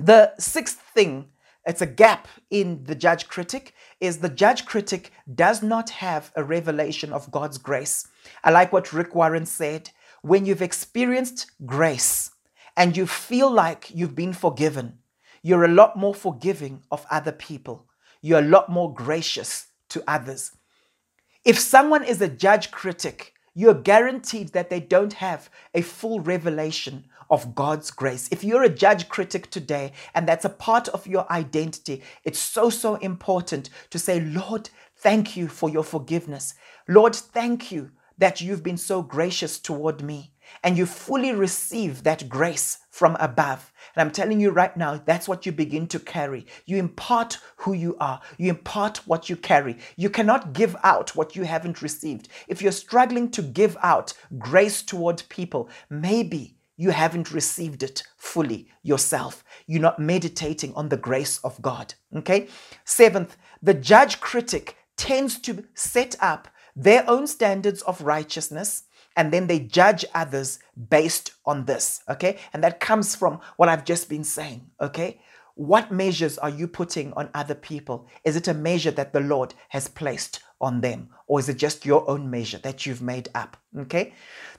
The 0.00 0.32
sixth 0.40 0.80
thing, 0.92 1.28
it's 1.64 1.82
a 1.82 1.86
gap 1.86 2.26
in 2.50 2.82
the 2.82 2.96
judge 2.96 3.28
critic, 3.28 3.74
is 4.00 4.18
the 4.18 4.28
judge 4.28 4.66
critic 4.66 5.12
does 5.32 5.62
not 5.62 5.88
have 5.90 6.32
a 6.34 6.42
revelation 6.42 7.12
of 7.12 7.30
God's 7.30 7.58
grace. 7.58 8.08
I 8.42 8.50
like 8.50 8.72
what 8.72 8.92
Rick 8.92 9.14
Warren 9.14 9.46
said. 9.46 9.90
When 10.22 10.44
you've 10.44 10.60
experienced 10.60 11.52
grace 11.64 12.32
and 12.76 12.96
you 12.96 13.06
feel 13.06 13.52
like 13.52 13.92
you've 13.94 14.16
been 14.16 14.32
forgiven, 14.32 14.98
you're 15.44 15.64
a 15.64 15.68
lot 15.68 15.96
more 15.96 16.14
forgiving 16.14 16.82
of 16.90 17.06
other 17.08 17.30
people. 17.30 17.86
You're 18.20 18.40
a 18.40 18.42
lot 18.42 18.68
more 18.68 18.92
gracious 18.92 19.68
to 19.90 20.02
others. 20.08 20.50
If 21.44 21.58
someone 21.58 22.04
is 22.04 22.22
a 22.22 22.28
judge 22.28 22.70
critic, 22.70 23.34
you're 23.52 23.74
guaranteed 23.74 24.54
that 24.54 24.70
they 24.70 24.80
don't 24.80 25.12
have 25.12 25.50
a 25.74 25.82
full 25.82 26.20
revelation 26.20 27.04
of 27.28 27.54
God's 27.54 27.90
grace. 27.90 28.30
If 28.32 28.42
you're 28.42 28.62
a 28.62 28.70
judge 28.70 29.10
critic 29.10 29.50
today 29.50 29.92
and 30.14 30.26
that's 30.26 30.46
a 30.46 30.48
part 30.48 30.88
of 30.88 31.06
your 31.06 31.30
identity, 31.30 32.02
it's 32.24 32.38
so, 32.38 32.70
so 32.70 32.94
important 32.94 33.68
to 33.90 33.98
say, 33.98 34.20
Lord, 34.20 34.70
thank 34.96 35.36
you 35.36 35.46
for 35.46 35.68
your 35.68 35.84
forgiveness. 35.84 36.54
Lord, 36.88 37.14
thank 37.14 37.70
you 37.70 37.90
that 38.16 38.40
you've 38.40 38.62
been 38.62 38.78
so 38.78 39.02
gracious 39.02 39.58
toward 39.58 40.02
me 40.02 40.32
and 40.62 40.76
you 40.76 40.86
fully 40.86 41.32
receive 41.32 42.02
that 42.02 42.28
grace 42.28 42.78
from 42.90 43.16
above. 43.20 43.72
And 43.94 44.02
I'm 44.02 44.12
telling 44.12 44.40
you 44.40 44.50
right 44.50 44.76
now, 44.76 45.00
that's 45.04 45.28
what 45.28 45.44
you 45.44 45.52
begin 45.52 45.86
to 45.88 45.98
carry. 45.98 46.46
You 46.64 46.76
impart 46.76 47.38
who 47.56 47.72
you 47.72 47.96
are, 48.00 48.20
you 48.38 48.50
impart 48.50 48.98
what 49.06 49.28
you 49.28 49.36
carry. 49.36 49.78
You 49.96 50.10
cannot 50.10 50.52
give 50.52 50.76
out 50.82 51.14
what 51.16 51.36
you 51.36 51.44
haven't 51.44 51.82
received. 51.82 52.28
If 52.48 52.62
you're 52.62 52.72
struggling 52.72 53.30
to 53.32 53.42
give 53.42 53.76
out 53.82 54.14
grace 54.38 54.82
toward 54.82 55.22
people, 55.28 55.68
maybe 55.90 56.56
you 56.76 56.90
haven't 56.90 57.32
received 57.32 57.82
it 57.82 58.02
fully 58.16 58.68
yourself. 58.82 59.44
You're 59.66 59.80
not 59.80 59.98
meditating 59.98 60.74
on 60.74 60.88
the 60.88 60.96
grace 60.96 61.38
of 61.38 61.60
God. 61.62 61.94
Okay? 62.16 62.48
Seventh, 62.84 63.36
the 63.62 63.74
judge 63.74 64.20
critic 64.20 64.76
tends 64.96 65.38
to 65.40 65.64
set 65.74 66.16
up 66.20 66.48
their 66.76 67.08
own 67.08 67.26
standards 67.26 67.82
of 67.82 68.00
righteousness 68.00 68.84
and 69.16 69.32
then 69.32 69.46
they 69.46 69.60
judge 69.60 70.04
others 70.14 70.58
based 70.88 71.32
on 71.46 71.64
this, 71.64 72.02
okay? 72.08 72.38
And 72.52 72.62
that 72.64 72.80
comes 72.80 73.14
from 73.14 73.40
what 73.56 73.68
I've 73.68 73.84
just 73.84 74.08
been 74.08 74.24
saying, 74.24 74.70
okay? 74.80 75.20
What 75.56 75.92
measures 75.92 76.36
are 76.38 76.50
you 76.50 76.66
putting 76.66 77.12
on 77.12 77.30
other 77.32 77.54
people? 77.54 78.08
Is 78.24 78.34
it 78.34 78.48
a 78.48 78.54
measure 78.54 78.90
that 78.90 79.12
the 79.12 79.20
Lord 79.20 79.54
has 79.68 79.86
placed 79.86 80.40
on 80.60 80.80
them, 80.80 81.10
or 81.28 81.38
is 81.38 81.48
it 81.48 81.58
just 81.58 81.86
your 81.86 82.08
own 82.10 82.28
measure 82.28 82.58
that 82.58 82.86
you've 82.86 83.02
made 83.02 83.28
up? 83.34 83.56
Okay. 83.78 84.14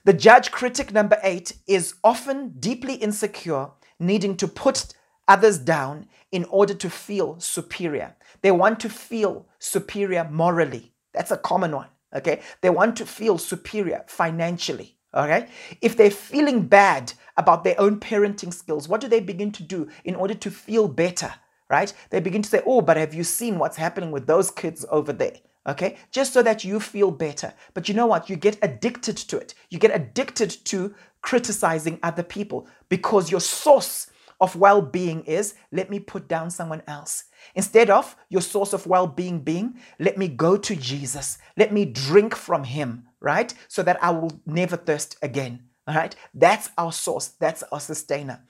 The 0.06 0.13
judge 0.13 0.52
critic 0.52 0.94
number 0.94 1.18
eight 1.24 1.58
is 1.68 1.96
often 2.04 2.54
deeply 2.60 2.96
insecure, 2.96 3.72
needing 4.00 4.38
to 4.38 4.48
put 4.48 4.94
others 5.28 5.58
down 5.58 6.08
in 6.32 6.46
order 6.46 6.74
to 6.76 6.89
feel 6.89 7.39
superior. 7.39 8.15
They 8.41 8.52
want 8.52 8.80
to 8.82 8.89
feel 8.89 9.48
superior 9.60 10.30
morally. 10.30 10.94
That's 11.13 11.32
a 11.32 11.38
common 11.38 11.72
one. 11.72 11.88
Okay. 12.15 12.41
They 12.62 12.69
want 12.69 12.95
to 12.97 13.06
feel 13.06 13.38
superior 13.38 14.04
financially. 14.08 14.97
Okay. 15.13 15.47
If 15.82 15.95
they're 15.95 16.12
feeling 16.12 16.67
bad 16.67 17.13
about 17.38 17.63
their 17.63 17.80
own 17.80 17.99
parenting 17.99 18.54
skills, 18.54 18.88
what 18.88 19.01
do 19.01 19.08
they 19.08 19.19
begin 19.19 19.51
to 19.54 19.63
do 19.63 19.89
in 20.04 20.15
order 20.15 20.34
to 20.34 20.51
feel 20.51 20.88
better? 20.88 21.34
Right? 21.69 21.93
They 22.10 22.19
begin 22.19 22.41
to 22.41 22.49
say, 22.49 22.62
Oh, 22.65 22.82
but 22.82 22.97
have 22.97 23.13
you 23.13 23.23
seen 23.23 23.60
what's 23.60 23.78
happening 23.78 24.12
with 24.12 24.28
those 24.28 24.51
kids 24.51 24.86
over 24.89 25.13
there? 25.13 25.36
Okay. 25.67 25.97
Just 26.12 26.34
so 26.34 26.43
that 26.43 26.63
you 26.63 26.80
feel 26.80 27.12
better. 27.12 27.54
But 27.73 27.89
you 27.89 27.95
know 27.95 28.08
what? 28.08 28.30
You 28.30 28.36
get 28.36 28.58
addicted 28.62 29.17
to 29.17 29.38
it. 29.38 29.56
You 29.69 29.80
get 29.80 29.95
addicted 29.95 30.51
to 30.65 30.93
criticizing 31.21 31.99
other 32.04 32.21
people 32.21 32.67
because 32.88 33.32
your 33.32 33.39
source 33.41 34.08
of 34.39 34.56
well 34.56 34.82
being 34.82 35.24
is 35.26 35.56
let 35.71 35.89
me 35.89 36.00
put 36.00 36.28
down 36.28 36.50
someone 36.50 36.84
else. 36.88 37.26
Instead 37.54 37.89
of 37.89 38.15
your 38.30 38.41
source 38.41 38.74
of 38.74 38.88
well 38.88 39.08
being 39.08 39.39
being, 39.39 39.80
let 40.00 40.17
me 40.17 40.28
go 40.28 40.58
to 40.58 40.76
Jesus. 40.76 41.38
Let 41.58 41.71
me 41.71 41.86
drink 41.86 42.36
from 42.36 42.63
him, 42.63 43.08
right? 43.19 43.54
So 43.67 43.84
that 43.84 44.04
I 44.04 44.12
will 44.12 44.39
never 44.45 44.78
thirst 44.78 45.17
again. 45.21 45.63
All 45.88 45.95
right. 45.95 46.15
That's 46.34 46.69
our 46.78 46.91
source. 46.91 47.28
That's 47.28 47.63
our 47.71 47.80
sustainer. 47.80 48.41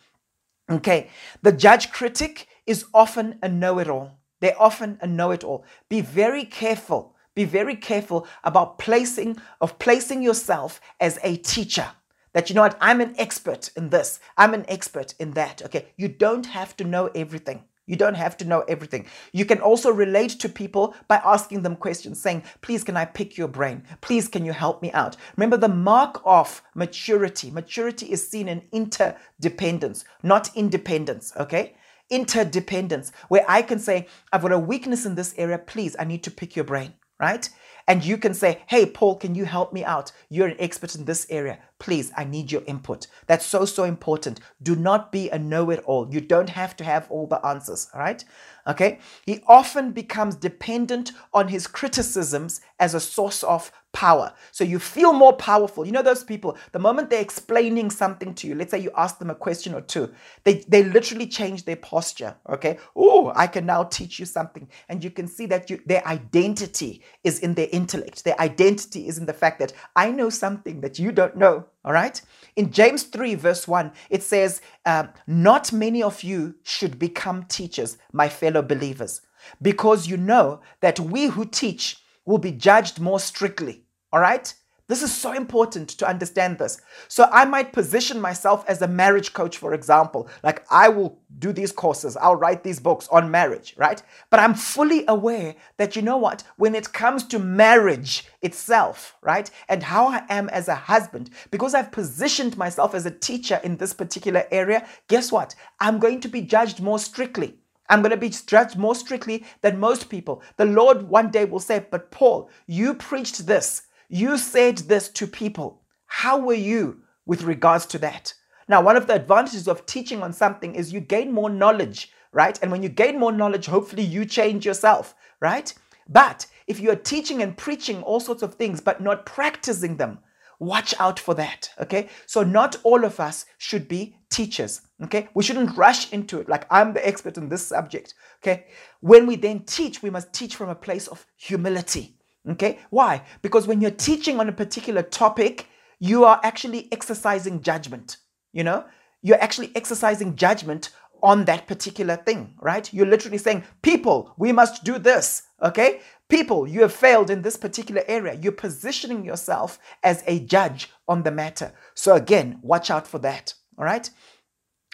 Okay. 0.70 1.10
The 1.42 1.52
judge 1.52 1.92
critic 1.92 2.48
is 2.66 2.86
often 2.94 3.40
a 3.44 3.50
know 3.50 3.80
it 3.80 3.90
all. 3.90 4.20
They're 4.42 4.60
often 4.62 4.98
a 5.02 5.08
know 5.08 5.32
it 5.32 5.44
all. 5.44 5.66
Be 5.90 6.02
very 6.02 6.46
careful. 6.46 7.16
Be 7.36 7.44
very 7.44 7.76
careful 7.76 8.28
about 8.44 8.80
placing 8.80 9.38
of 9.60 9.78
placing 9.78 10.22
yourself 10.22 10.80
as 11.00 11.20
a 11.24 11.36
teacher 11.38 11.88
that 12.36 12.48
you 12.48 12.56
know 12.56 12.62
what 12.62 12.78
i'm 12.80 13.02
an 13.02 13.16
expert 13.18 13.72
in 13.76 13.90
this 13.90 14.20
i'm 14.38 14.54
an 14.54 14.66
expert 14.68 15.16
in 15.20 15.32
that 15.32 15.64
okay 15.66 15.88
you 15.98 16.08
don't 16.08 16.46
have 16.46 16.78
to 16.78 16.84
know 16.84 17.10
everything 17.16 17.64
you 17.88 17.96
don't 17.96 18.16
have 18.16 18.36
to 18.38 18.46
know 18.46 18.62
everything. 18.62 19.06
You 19.32 19.46
can 19.46 19.60
also 19.60 19.92
relate 19.92 20.32
to 20.40 20.50
people 20.50 20.96
by 21.08 21.22
asking 21.24 21.62
them 21.62 21.76
questions, 21.76 22.20
saying, 22.20 22.44
Please, 22.62 22.84
can 22.84 22.98
I 22.98 23.06
pick 23.06 23.38
your 23.38 23.48
brain? 23.48 23.84
Please, 24.02 24.28
can 24.28 24.44
you 24.44 24.54
help 24.54 24.82
me 24.82 24.92
out? 24.92 25.16
Remember, 25.38 25.58
the 25.58 25.68
mark 25.68 26.22
of 26.26 26.64
maturity 26.74 27.52
maturity 27.52 28.08
is 28.08 28.28
seen 28.28 28.48
in 28.48 28.64
interdependence, 28.72 30.04
not 30.24 30.50
independence, 30.56 31.32
okay? 31.38 31.76
Interdependence, 32.10 33.12
where 33.30 33.46
I 33.48 33.62
can 33.62 33.80
say, 33.80 34.08
I've 34.32 34.42
got 34.42 34.52
a 34.52 34.60
weakness 34.60 35.06
in 35.06 35.16
this 35.16 35.34
area. 35.38 35.60
Please, 35.60 35.96
I 36.00 36.06
need 36.06 36.24
to 36.24 36.32
pick 36.32 36.56
your 36.56 36.66
brain, 36.66 36.94
right? 37.20 37.50
And 37.88 38.04
you 38.04 38.18
can 38.18 38.34
say, 38.34 38.62
Hey, 38.68 38.86
Paul, 38.86 39.16
can 39.16 39.36
you 39.36 39.46
help 39.46 39.72
me 39.72 39.84
out? 39.84 40.12
You're 40.30 40.48
an 40.48 40.56
expert 40.60 40.96
in 40.96 41.06
this 41.06 41.28
area. 41.30 41.60
Please, 41.78 42.12
I 42.18 42.24
need 42.24 42.52
your 42.52 42.64
input. 42.66 43.08
That's 43.28 43.46
so, 43.46 43.66
so 43.66 43.84
important. 43.84 44.40
Do 44.62 44.76
not 44.76 45.12
be 45.12 45.30
a 45.30 45.38
know 45.38 45.70
it 45.70 45.84
all. 45.86 46.12
You 46.12 46.22
don't 46.22 46.50
have 46.50 46.76
to 46.78 46.84
have 46.84 47.10
all 47.12 47.28
the 47.28 47.46
answers, 47.46 47.90
right? 47.94 48.24
Okay? 48.66 49.00
He 49.26 49.44
often 49.48 49.92
becomes 49.92 50.36
dependent 50.36 51.12
on 51.34 51.50
his 51.50 51.68
criticisms 51.68 52.62
as 52.80 52.94
a 52.94 53.00
source 53.00 53.44
of 53.44 53.72
power. 53.96 54.34
So 54.52 54.66
you 54.66 54.78
feel 54.78 55.14
more 55.14 55.32
powerful. 55.34 55.86
You 55.86 55.94
know 55.94 56.02
those 56.02 56.24
people, 56.24 56.58
the 56.74 56.80
moment 56.80 57.10
they're 57.10 57.22
explaining 57.22 57.90
something 57.90 58.36
to 58.36 58.46
you, 58.46 58.54
let's 58.54 58.72
say 58.72 58.80
you 58.80 58.92
ask 58.98 59.20
them 59.20 59.30
a 59.30 59.36
question 59.36 59.74
or 59.74 59.80
two, 59.80 60.14
they, 60.44 60.66
they 60.68 60.84
literally 60.84 61.28
change 61.28 61.64
their 61.64 61.78
posture. 61.78 62.36
Okay. 62.50 62.78
Oh, 62.94 63.32
I 63.36 63.48
can 63.48 63.66
now 63.66 63.86
teach 63.86 64.20
you 64.20 64.26
something. 64.26 64.68
And 64.90 65.02
you 65.02 65.10
can 65.10 65.28
see 65.28 65.46
that 65.46 65.70
you, 65.70 65.80
their 65.86 66.06
identity 66.06 67.04
is 67.24 67.40
in 67.40 67.54
their 67.54 67.70
intellect. 67.72 68.26
Their 68.26 68.40
identity 68.40 69.08
is 69.08 69.18
in 69.18 69.26
the 69.26 69.34
fact 69.34 69.60
that 69.60 69.72
I 69.96 70.12
know 70.12 70.30
something 70.30 70.82
that 70.82 71.00
you 71.00 71.14
don't 71.14 71.38
know. 71.38 71.66
All 71.86 71.94
right. 71.94 72.22
In 72.58 72.72
James 72.72 73.04
3, 73.04 73.36
verse 73.36 73.66
1, 73.66 73.94
it 74.10 74.24
says, 74.24 74.60
uh, 74.86 75.08
Not 75.26 75.72
many 75.72 76.04
of 76.04 76.22
you 76.22 76.56
should 76.64 77.00
become 77.00 77.44
teachers, 77.44 77.98
my 78.12 78.28
fellow 78.28 78.62
believers, 78.62 79.22
because 79.62 80.08
you 80.08 80.18
know 80.18 80.60
that 80.82 81.00
we 81.00 81.28
who 81.28 81.46
teach 81.46 82.02
will 82.26 82.40
be 82.40 82.52
judged 82.52 83.00
more 83.00 83.20
strictly. 83.20 83.85
All 84.12 84.20
right? 84.20 84.54
This 84.88 85.02
is 85.02 85.12
so 85.12 85.32
important 85.32 85.90
to 85.90 86.08
understand 86.08 86.60
this. 86.60 86.80
So 87.08 87.28
I 87.32 87.44
might 87.46 87.74
position 87.74 88.22
myself 88.22 88.64
as 88.68 88.84
a 88.84 88.88
marriage 88.88 89.34
coach, 89.34 89.58
for 89.58 89.74
example. 89.74 90.30
Like 90.44 90.64
I 90.70 90.90
will 90.90 91.18
do 91.40 91.52
these 91.52 91.72
courses, 91.72 92.16
I'll 92.16 92.36
write 92.36 92.64
these 92.64 92.80
books 92.80 93.08
on 93.12 93.32
marriage, 93.32 93.74
right? 93.78 94.02
But 94.30 94.42
I'm 94.42 94.54
fully 94.54 95.04
aware 95.08 95.56
that 95.78 95.96
you 95.96 96.04
know 96.04 96.18
what? 96.18 96.44
When 96.58 96.76
it 96.76 96.94
comes 96.94 97.24
to 97.28 97.40
marriage 97.40 98.28
itself, 98.44 99.16
right? 99.24 99.50
And 99.70 99.82
how 99.82 100.08
I 100.08 100.24
am 100.30 100.50
as 100.50 100.68
a 100.68 100.76
husband, 100.76 101.32
because 101.50 101.74
I've 101.74 101.92
positioned 101.92 102.56
myself 102.56 102.94
as 102.94 103.08
a 103.08 103.12
teacher 103.12 103.60
in 103.64 103.78
this 103.78 103.94
particular 103.94 104.46
area, 104.52 104.88
guess 105.08 105.32
what? 105.32 105.56
I'm 105.80 105.98
going 105.98 106.22
to 106.22 106.28
be 106.28 106.42
judged 106.42 106.80
more 106.80 107.00
strictly. 107.00 107.58
I'm 107.90 108.02
going 108.02 108.12
to 108.12 108.18
be 108.18 108.30
judged 108.30 108.78
more 108.78 108.96
strictly 108.96 109.46
than 109.62 109.80
most 109.80 110.10
people. 110.10 110.44
The 110.58 110.66
Lord 110.66 111.04
one 111.04 111.32
day 111.32 111.46
will 111.46 111.60
say, 111.60 111.86
But 111.90 112.12
Paul, 112.12 112.50
you 112.68 112.94
preached 112.94 113.48
this. 113.48 113.84
You 114.10 114.38
said 114.38 114.78
this 114.78 115.10
to 115.10 115.26
people. 115.26 115.82
How 116.06 116.38
were 116.38 116.54
you 116.54 117.02
with 117.26 117.44
regards 117.44 117.88
to 117.88 117.98
that? 118.00 118.34
Now, 118.68 118.82
one 118.82 118.98
of 118.98 119.08
the 119.08 119.16
advantages 119.16 119.68
of 119.68 119.86
teaching 119.86 120.22
on 120.22 120.32
something 120.32 120.76
is 120.76 120.94
you 120.94 121.00
gain 121.00 121.32
more 121.32 121.50
knowledge, 121.50 122.12
right? 122.32 122.58
And 122.62 122.72
when 122.72 122.84
you 122.84 122.90
gain 122.90 123.20
more 123.20 123.32
knowledge, 123.32 123.66
hopefully 123.66 124.04
you 124.04 124.26
change 124.26 124.66
yourself, 124.66 125.16
right? 125.40 125.74
But 126.08 126.46
if 126.68 126.80
you 126.80 126.92
are 126.92 126.96
teaching 126.96 127.42
and 127.42 127.58
preaching 127.58 128.04
all 128.04 128.20
sorts 128.20 128.44
of 128.44 128.56
things, 128.56 128.80
but 128.80 129.02
not 129.02 129.26
practicing 129.26 129.98
them, 129.98 130.20
watch 130.60 130.94
out 131.00 131.20
for 131.20 131.34
that, 131.36 131.70
okay? 131.80 132.10
So, 132.28 132.44
not 132.44 132.78
all 132.84 133.04
of 133.06 133.20
us 133.20 133.46
should 133.58 133.88
be 133.88 134.18
teachers, 134.30 134.82
okay? 135.04 135.30
We 135.34 135.44
shouldn't 135.44 135.78
rush 135.78 136.14
into 136.14 136.40
it 136.40 136.50
like 136.50 136.66
I'm 136.70 136.94
the 136.94 137.06
expert 137.08 137.38
in 137.38 137.50
this 137.50 137.66
subject, 137.66 138.14
okay? 138.44 138.68
When 139.02 139.26
we 139.26 139.36
then 139.36 139.62
teach, 139.62 140.04
we 140.04 140.12
must 140.12 140.32
teach 140.34 140.56
from 140.56 140.70
a 140.70 140.76
place 140.76 141.08
of 141.08 141.26
humility, 141.38 142.18
okay? 142.50 142.80
Why? 142.90 143.24
Because 143.42 143.68
when 143.68 143.82
you're 143.82 143.92
teaching 143.92 144.40
on 144.40 144.50
a 144.50 144.54
particular 144.54 145.02
topic, 145.02 145.68
you 146.00 146.26
are 146.26 146.40
actually 146.44 146.88
exercising 146.92 147.62
judgment, 147.62 148.18
you 148.54 148.64
know? 148.64 148.86
You're 149.22 149.42
actually 149.42 149.72
exercising 149.76 150.36
judgment 150.36 150.92
on 151.24 151.46
that 151.46 151.66
particular 151.68 152.16
thing, 152.16 152.54
right? 152.62 152.94
You're 152.94 153.08
literally 153.08 153.38
saying, 153.38 153.64
people, 153.82 154.34
we 154.38 154.52
must 154.52 154.84
do 154.84 155.00
this, 155.00 155.44
okay? 155.62 156.02
People, 156.30 156.68
you 156.68 156.82
have 156.82 156.94
failed 156.94 157.30
in 157.30 157.42
this 157.42 157.58
particular 157.58 158.04
area. 158.08 158.38
You're 158.42 158.52
positioning 158.52 159.26
yourself 159.26 159.80
as 160.04 160.24
a 160.28 160.40
judge 160.40 160.90
on 161.08 161.24
the 161.24 161.32
matter. 161.32 161.74
So, 161.94 162.16
again, 162.16 162.60
watch 162.62 162.92
out 162.92 163.08
for 163.08 163.20
that. 163.20 163.54
All 163.78 163.86
right. 163.86 164.10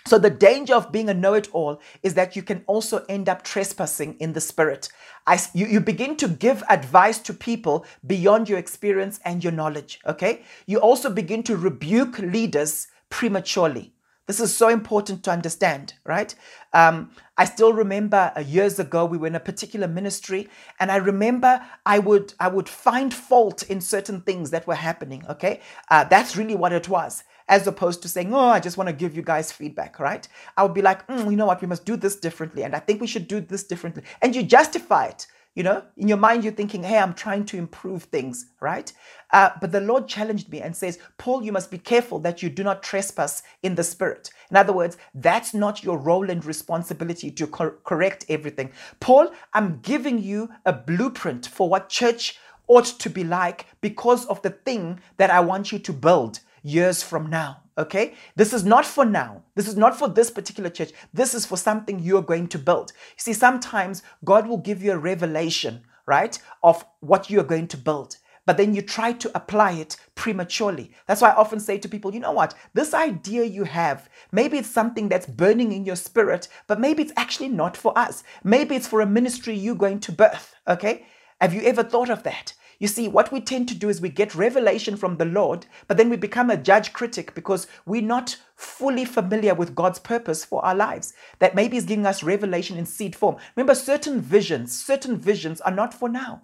So, 0.08 0.18
the 0.18 0.30
danger 0.30 0.74
of 0.74 0.92
being 0.92 1.10
a 1.10 1.14
know 1.14 1.34
it 1.34 1.48
all 1.54 1.82
is 2.04 2.16
that 2.16 2.36
you 2.36 2.44
can 2.44 2.64
also 2.68 3.06
end 3.08 3.30
up 3.30 3.44
trespassing 3.44 4.16
in 4.20 4.34
the 4.34 4.42
spirit. 4.42 4.90
I, 5.28 5.40
you, 5.54 5.68
you 5.68 5.80
begin 5.80 6.16
to 6.18 6.28
give 6.28 6.64
advice 6.70 7.20
to 7.20 7.34
people 7.34 7.86
beyond 8.06 8.50
your 8.50 8.58
experience 8.58 9.20
and 9.24 9.44
your 9.44 9.54
knowledge. 9.54 10.00
Okay. 10.06 10.44
You 10.66 10.80
also 10.80 11.10
begin 11.10 11.44
to 11.44 11.56
rebuke 11.56 12.18
leaders 12.20 12.88
prematurely. 13.10 13.94
This 14.28 14.40
is 14.40 14.56
so 14.56 14.70
important 14.70 15.24
to 15.26 15.32
understand, 15.32 15.96
right? 16.06 16.34
Um, 16.72 17.12
I 17.38 17.44
still 17.44 17.74
remember 17.74 18.32
uh, 18.34 18.40
years 18.40 18.80
ago 18.80 19.04
we 19.04 19.18
were 19.18 19.28
in 19.28 19.36
a 19.36 19.42
particular 19.42 19.88
ministry, 19.90 20.48
and 20.80 20.92
I 20.92 20.98
remember 20.98 21.62
I 21.86 22.00
would 22.00 22.34
I 22.40 22.48
would 22.48 22.70
find 22.70 23.14
fault 23.14 23.64
in 23.64 23.82
certain 23.82 24.22
things 24.22 24.52
that 24.52 24.68
were 24.68 24.76
happening. 24.76 25.26
Okay, 25.28 25.60
uh, 25.90 26.06
that's 26.06 26.38
really 26.38 26.56
what 26.56 26.72
it 26.72 26.88
was, 26.88 27.26
as 27.52 27.68
opposed 27.68 28.02
to 28.02 28.10
saying, 28.10 28.34
"Oh, 28.34 28.50
I 28.50 28.60
just 28.60 28.78
want 28.78 28.88
to 28.90 28.96
give 28.96 29.16
you 29.16 29.22
guys 29.22 29.52
feedback." 29.52 30.00
Right? 30.00 30.28
I 30.58 30.64
would 30.64 30.74
be 30.74 30.82
like, 30.82 31.06
mm, 31.08 31.30
"You 31.30 31.38
know 31.38 31.46
what? 31.46 31.62
We 31.62 31.68
must 31.68 31.86
do 31.86 31.96
this 31.96 32.16
differently, 32.16 32.64
and 32.64 32.76
I 32.76 32.80
think 32.80 33.02
we 33.02 33.08
should 33.08 33.28
do 33.28 33.42
this 33.42 33.64
differently," 33.64 34.04
and 34.24 34.36
you 34.36 34.42
justify 34.44 35.06
it. 35.06 35.28
You 35.56 35.64
know, 35.64 35.84
in 35.98 36.08
your 36.08 36.18
mind, 36.18 36.46
you're 36.46 36.54
thinking, 36.54 36.84
hey, 36.84 36.98
I'm 36.98 37.14
trying 37.14 37.44
to 37.48 37.58
improve 37.58 38.04
things, 38.04 38.46
right? 38.62 38.92
Uh, 39.32 39.50
but 39.60 39.74
the 39.74 39.82
Lord 39.82 40.08
challenged 40.08 40.50
me 40.50 40.62
and 40.62 40.74
says, 40.74 40.98
Paul, 41.18 41.44
you 41.44 41.52
must 41.52 41.70
be 41.70 41.78
careful 41.78 42.20
that 42.20 42.42
you 42.42 42.50
do 42.50 42.64
not 42.64 42.82
trespass 42.82 43.44
in 43.62 43.76
the 43.76 43.84
spirit. 43.84 44.30
In 44.50 44.56
other 44.56 44.72
words, 44.72 44.98
that's 45.14 45.54
not 45.54 45.84
your 45.84 45.98
role 45.98 46.30
and 46.30 46.44
responsibility 46.46 47.30
to 47.32 47.48
cor- 47.48 47.78
correct 47.84 48.26
everything. 48.30 48.72
Paul, 49.02 49.32
I'm 49.54 49.80
giving 49.82 50.20
you 50.20 50.50
a 50.66 50.72
blueprint 50.72 51.48
for 51.48 51.68
what 51.68 51.90
church 51.90 52.40
ought 52.68 52.86
to 52.86 53.10
be 53.10 53.26
like 53.26 53.66
because 53.82 54.26
of 54.28 54.42
the 54.44 54.52
thing 54.52 55.02
that 55.18 55.32
I 55.32 55.42
want 55.42 55.74
you 55.74 55.80
to 55.80 55.94
build 55.94 56.40
years 56.64 57.04
from 57.04 57.30
now. 57.30 57.62
Okay? 57.78 58.14
This 58.36 58.54
is 58.54 58.64
not 58.64 58.86
for 58.86 59.06
now. 59.06 59.44
This 59.56 59.68
is 59.68 59.78
not 59.78 59.98
for 59.98 60.08
this 60.08 60.30
particular 60.30 60.70
church. 60.70 60.92
This 61.14 61.34
is 61.34 61.46
for 61.46 61.58
something 61.58 62.00
you're 62.00 62.22
going 62.22 62.48
to 62.50 62.60
build. 62.60 62.92
You 62.96 63.18
see, 63.18 63.34
sometimes 63.34 64.04
God 64.24 64.48
will 64.48 64.58
give 64.58 64.84
you 64.84 64.92
a 64.92 64.98
revelation, 64.98 65.82
right, 66.06 66.38
of 66.64 66.86
what 67.00 67.30
you're 67.30 67.44
going 67.44 67.68
to 67.70 67.78
build. 67.78 68.18
But 68.46 68.58
then 68.58 68.74
you 68.74 68.82
try 68.82 69.14
to 69.14 69.32
apply 69.36 69.74
it 69.74 69.98
prematurely. 70.16 70.92
That's 71.08 71.22
why 71.22 71.30
I 71.30 71.36
often 71.36 71.60
say 71.60 71.78
to 71.78 71.88
people, 71.88 72.14
you 72.14 72.20
know 72.20 72.32
what? 72.32 72.56
This 72.74 72.94
idea 72.94 73.44
you 73.44 73.66
have, 73.66 74.10
maybe 74.32 74.58
it's 74.58 74.70
something 74.70 75.10
that's 75.10 75.28
burning 75.28 75.72
in 75.72 75.86
your 75.86 75.96
spirit, 75.96 76.48
but 76.68 76.80
maybe 76.80 77.04
it's 77.04 77.14
actually 77.16 77.50
not 77.50 77.78
for 77.78 77.98
us. 77.98 78.24
Maybe 78.44 78.76
it's 78.76 78.88
for 78.88 79.02
a 79.02 79.06
ministry 79.06 79.56
you're 79.56 79.76
going 79.76 80.00
to 80.02 80.12
birth. 80.12 80.56
Okay? 80.68 81.06
Have 81.40 81.54
you 81.54 81.62
ever 81.62 81.84
thought 81.84 82.10
of 82.10 82.24
that? 82.24 82.54
You 82.82 82.88
see, 82.88 83.08
what 83.08 83.32
we 83.32 83.42
tend 83.42 83.68
to 83.68 83.76
do 83.76 83.90
is 83.90 84.02
we 84.02 84.10
get 84.10 84.34
revelation 84.34 84.98
from 84.98 85.18
the 85.18 85.26
Lord, 85.26 85.68
but 85.88 85.98
then 85.98 86.10
we 86.10 86.18
become 86.18 86.50
a 86.50 86.58
judge 86.58 86.94
critic 86.94 87.36
because 87.36 87.68
we're 87.86 88.02
not 88.02 88.38
fully 88.56 89.06
familiar 89.06 89.54
with 89.54 89.76
God's 89.76 90.00
purpose 90.00 90.44
for 90.44 90.66
our 90.66 90.74
lives. 90.74 91.14
That 91.38 91.54
maybe 91.54 91.78
is 91.78 91.86
giving 91.86 92.08
us 92.08 92.24
revelation 92.24 92.80
in 92.80 92.88
seed 92.88 93.16
form. 93.16 93.36
Remember, 93.56 93.76
certain 93.76 94.20
visions, 94.20 94.76
certain 94.76 95.16
visions 95.16 95.62
are 95.62 95.72
not 95.72 95.94
for 95.94 96.10
now. 96.10 96.42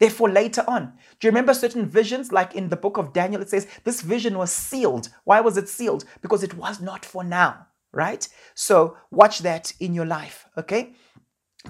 They're 0.00 0.10
for 0.10 0.28
later 0.28 0.64
on. 0.66 0.92
Do 1.20 1.28
you 1.28 1.30
remember 1.30 1.54
certain 1.54 1.86
visions? 1.86 2.32
Like 2.32 2.56
in 2.56 2.68
the 2.68 2.76
book 2.76 2.96
of 2.96 3.12
Daniel, 3.12 3.40
it 3.40 3.48
says 3.48 3.68
this 3.84 4.00
vision 4.00 4.36
was 4.36 4.50
sealed. 4.50 5.10
Why 5.22 5.40
was 5.40 5.56
it 5.56 5.68
sealed? 5.68 6.04
Because 6.20 6.42
it 6.42 6.54
was 6.54 6.80
not 6.80 7.04
for 7.04 7.22
now, 7.22 7.68
right? 7.92 8.26
So 8.56 8.96
watch 9.12 9.38
that 9.38 9.72
in 9.78 9.94
your 9.94 10.04
life, 10.04 10.48
okay? 10.58 10.96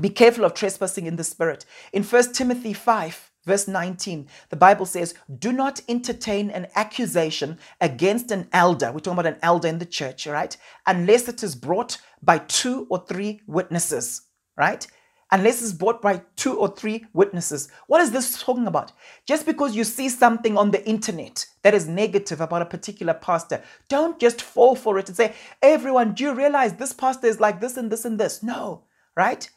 Be 0.00 0.08
careful 0.08 0.46
of 0.46 0.54
trespassing 0.54 1.04
in 1.04 1.16
the 1.16 1.24
spirit. 1.24 1.66
In 1.92 2.02
First 2.02 2.34
Timothy 2.34 2.72
5, 2.72 3.25
Verse 3.46 3.68
19, 3.68 4.26
the 4.50 4.56
Bible 4.56 4.86
says, 4.86 5.14
Do 5.38 5.52
not 5.52 5.80
entertain 5.88 6.50
an 6.50 6.66
accusation 6.74 7.58
against 7.80 8.32
an 8.32 8.48
elder. 8.52 8.90
We're 8.92 8.98
talking 8.98 9.20
about 9.20 9.32
an 9.32 9.38
elder 9.40 9.68
in 9.68 9.78
the 9.78 9.86
church, 9.86 10.26
right? 10.26 10.56
Unless 10.86 11.28
it 11.28 11.42
is 11.44 11.54
brought 11.54 11.98
by 12.20 12.38
two 12.38 12.88
or 12.90 13.04
three 13.06 13.40
witnesses, 13.46 14.22
right? 14.56 14.84
Unless 15.30 15.62
it's 15.62 15.72
brought 15.72 16.02
by 16.02 16.22
two 16.34 16.58
or 16.58 16.74
three 16.74 17.04
witnesses. 17.12 17.68
What 17.86 18.00
is 18.00 18.10
this 18.10 18.42
talking 18.42 18.66
about? 18.66 18.92
Just 19.26 19.46
because 19.46 19.76
you 19.76 19.84
see 19.84 20.08
something 20.08 20.56
on 20.56 20.72
the 20.72 20.86
internet 20.86 21.46
that 21.62 21.74
is 21.74 21.86
negative 21.86 22.40
about 22.40 22.62
a 22.62 22.66
particular 22.66 23.14
pastor, 23.14 23.62
don't 23.88 24.18
just 24.18 24.42
fall 24.42 24.74
for 24.74 24.98
it 24.98 25.08
and 25.08 25.16
say, 25.16 25.34
Everyone, 25.62 26.14
do 26.14 26.24
you 26.24 26.34
realize 26.34 26.74
this 26.74 26.92
pastor 26.92 27.28
is 27.28 27.40
like 27.40 27.60
this 27.60 27.76
and 27.76 27.90
this 27.92 28.04
and 28.04 28.18
this? 28.18 28.42
No, 28.42 28.84
right? 29.16 29.48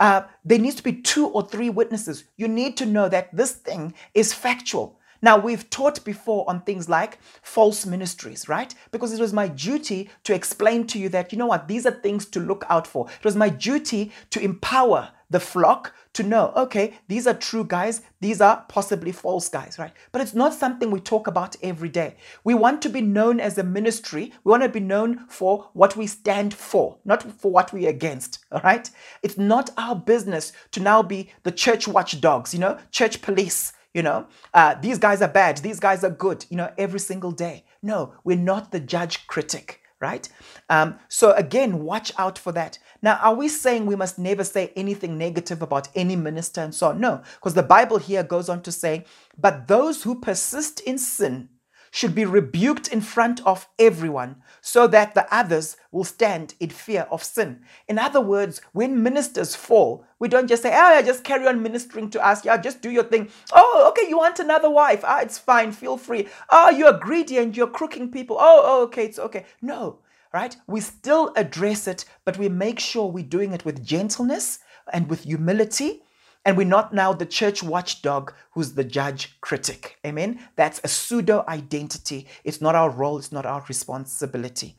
Uh, 0.00 0.22
there 0.44 0.58
needs 0.58 0.76
to 0.76 0.82
be 0.82 0.92
two 0.92 1.28
or 1.28 1.46
three 1.46 1.70
witnesses. 1.70 2.24
You 2.36 2.48
need 2.48 2.76
to 2.78 2.86
know 2.86 3.08
that 3.08 3.34
this 3.36 3.52
thing 3.52 3.94
is 4.14 4.32
factual. 4.32 4.97
Now, 5.20 5.38
we've 5.38 5.68
taught 5.70 6.04
before 6.04 6.44
on 6.48 6.60
things 6.62 6.88
like 6.88 7.18
false 7.42 7.84
ministries, 7.84 8.48
right? 8.48 8.74
Because 8.90 9.12
it 9.12 9.20
was 9.20 9.32
my 9.32 9.48
duty 9.48 10.10
to 10.24 10.34
explain 10.34 10.86
to 10.88 10.98
you 10.98 11.08
that, 11.10 11.32
you 11.32 11.38
know 11.38 11.46
what, 11.46 11.68
these 11.68 11.86
are 11.86 11.90
things 11.90 12.26
to 12.26 12.40
look 12.40 12.64
out 12.68 12.86
for. 12.86 13.06
It 13.08 13.24
was 13.24 13.36
my 13.36 13.48
duty 13.48 14.12
to 14.30 14.40
empower 14.40 15.10
the 15.30 15.40
flock 15.40 15.92
to 16.14 16.22
know, 16.22 16.52
okay, 16.56 16.94
these 17.06 17.26
are 17.26 17.34
true 17.34 17.64
guys, 17.64 18.00
these 18.20 18.40
are 18.40 18.64
possibly 18.68 19.12
false 19.12 19.48
guys, 19.48 19.78
right? 19.78 19.92
But 20.10 20.22
it's 20.22 20.34
not 20.34 20.54
something 20.54 20.90
we 20.90 21.00
talk 21.00 21.26
about 21.26 21.54
every 21.62 21.90
day. 21.90 22.16
We 22.44 22.54
want 22.54 22.80
to 22.82 22.88
be 22.88 23.02
known 23.02 23.38
as 23.38 23.58
a 23.58 23.62
ministry. 23.62 24.32
We 24.42 24.50
want 24.50 24.62
to 24.62 24.68
be 24.68 24.80
known 24.80 25.26
for 25.28 25.68
what 25.74 25.96
we 25.96 26.06
stand 26.06 26.54
for, 26.54 26.96
not 27.04 27.22
for 27.22 27.50
what 27.50 27.72
we're 27.72 27.90
against, 27.90 28.44
all 28.50 28.60
right? 28.64 28.90
It's 29.22 29.36
not 29.36 29.70
our 29.76 29.94
business 29.94 30.52
to 30.72 30.80
now 30.80 31.02
be 31.02 31.30
the 31.42 31.52
church 31.52 31.86
watchdogs, 31.86 32.54
you 32.54 32.60
know, 32.60 32.78
church 32.90 33.20
police. 33.20 33.72
You 33.98 34.04
know, 34.04 34.28
uh, 34.54 34.76
these 34.80 34.96
guys 34.96 35.22
are 35.22 35.34
bad, 35.42 35.56
these 35.58 35.80
guys 35.80 36.04
are 36.04 36.10
good, 36.10 36.46
you 36.50 36.56
know, 36.56 36.72
every 36.78 37.00
single 37.00 37.32
day. 37.32 37.64
No, 37.82 38.14
we're 38.22 38.36
not 38.36 38.70
the 38.70 38.78
judge 38.78 39.26
critic 39.26 39.82
right? 40.00 40.28
Um, 40.70 41.00
so 41.08 41.32
again, 41.32 41.80
watch 41.82 42.12
out 42.16 42.38
for 42.38 42.52
that. 42.52 42.78
Now, 43.02 43.18
are 43.20 43.34
we 43.34 43.48
saying 43.48 43.84
we 43.84 43.96
must 43.96 44.16
never 44.16 44.44
say 44.44 44.72
anything 44.76 45.18
negative 45.18 45.60
about 45.60 45.88
any 45.96 46.14
minister 46.14 46.60
and 46.60 46.72
so 46.72 46.90
on? 46.90 47.00
No, 47.00 47.20
because 47.34 47.54
the 47.54 47.64
Bible 47.64 47.98
here 47.98 48.22
goes 48.22 48.48
on 48.48 48.62
to 48.62 48.70
say, 48.70 49.04
but 49.36 49.66
those 49.66 50.04
who 50.04 50.20
persist 50.20 50.78
in 50.78 50.98
sin 50.98 51.48
should 51.90 52.14
be 52.14 52.24
rebuked 52.24 52.88
in 52.88 53.00
front 53.00 53.44
of 53.46 53.68
everyone 53.78 54.42
so 54.60 54.86
that 54.86 55.14
the 55.14 55.32
others 55.34 55.76
will 55.90 56.04
stand 56.04 56.54
in 56.60 56.70
fear 56.70 57.06
of 57.10 57.22
sin. 57.22 57.60
In 57.86 57.98
other 57.98 58.20
words, 58.20 58.60
when 58.72 59.02
ministers 59.02 59.54
fall, 59.54 60.04
we 60.18 60.28
don't 60.28 60.48
just 60.48 60.62
say, 60.62 60.70
oh, 60.70 60.94
yeah, 60.94 61.02
just 61.02 61.24
carry 61.24 61.46
on 61.46 61.62
ministering 61.62 62.10
to 62.10 62.26
us. 62.26 62.44
Yeah, 62.44 62.56
just 62.56 62.82
do 62.82 62.90
your 62.90 63.04
thing. 63.04 63.30
Oh, 63.52 63.86
okay, 63.90 64.08
you 64.08 64.18
want 64.18 64.38
another 64.38 64.70
wife. 64.70 65.02
Ah, 65.04 65.20
it's 65.20 65.38
fine. 65.38 65.72
Feel 65.72 65.96
free. 65.96 66.28
Oh, 66.50 66.70
you're 66.70 66.98
greedy 66.98 67.38
and 67.38 67.56
you're 67.56 67.66
crooking 67.66 68.10
people. 68.10 68.36
Oh, 68.38 68.62
oh, 68.64 68.82
okay, 68.84 69.06
it's 69.06 69.18
okay. 69.18 69.46
No, 69.62 70.00
right? 70.32 70.56
We 70.66 70.80
still 70.80 71.32
address 71.36 71.86
it, 71.86 72.04
but 72.24 72.38
we 72.38 72.48
make 72.48 72.80
sure 72.80 73.10
we're 73.10 73.24
doing 73.24 73.52
it 73.52 73.64
with 73.64 73.84
gentleness 73.84 74.58
and 74.92 75.08
with 75.08 75.24
humility 75.24 76.02
And 76.48 76.56
we're 76.56 76.64
not 76.64 76.94
now 76.94 77.12
the 77.12 77.26
church 77.26 77.62
watchdog 77.62 78.32
who's 78.52 78.72
the 78.72 78.82
judge 78.82 79.38
critic. 79.42 79.98
Amen. 80.06 80.40
That's 80.56 80.80
a 80.82 80.88
pseudo 80.88 81.44
identity. 81.46 82.26
It's 82.42 82.62
not 82.62 82.74
our 82.74 82.88
role, 82.88 83.18
it's 83.18 83.30
not 83.30 83.44
our 83.44 83.62
responsibility. 83.68 84.74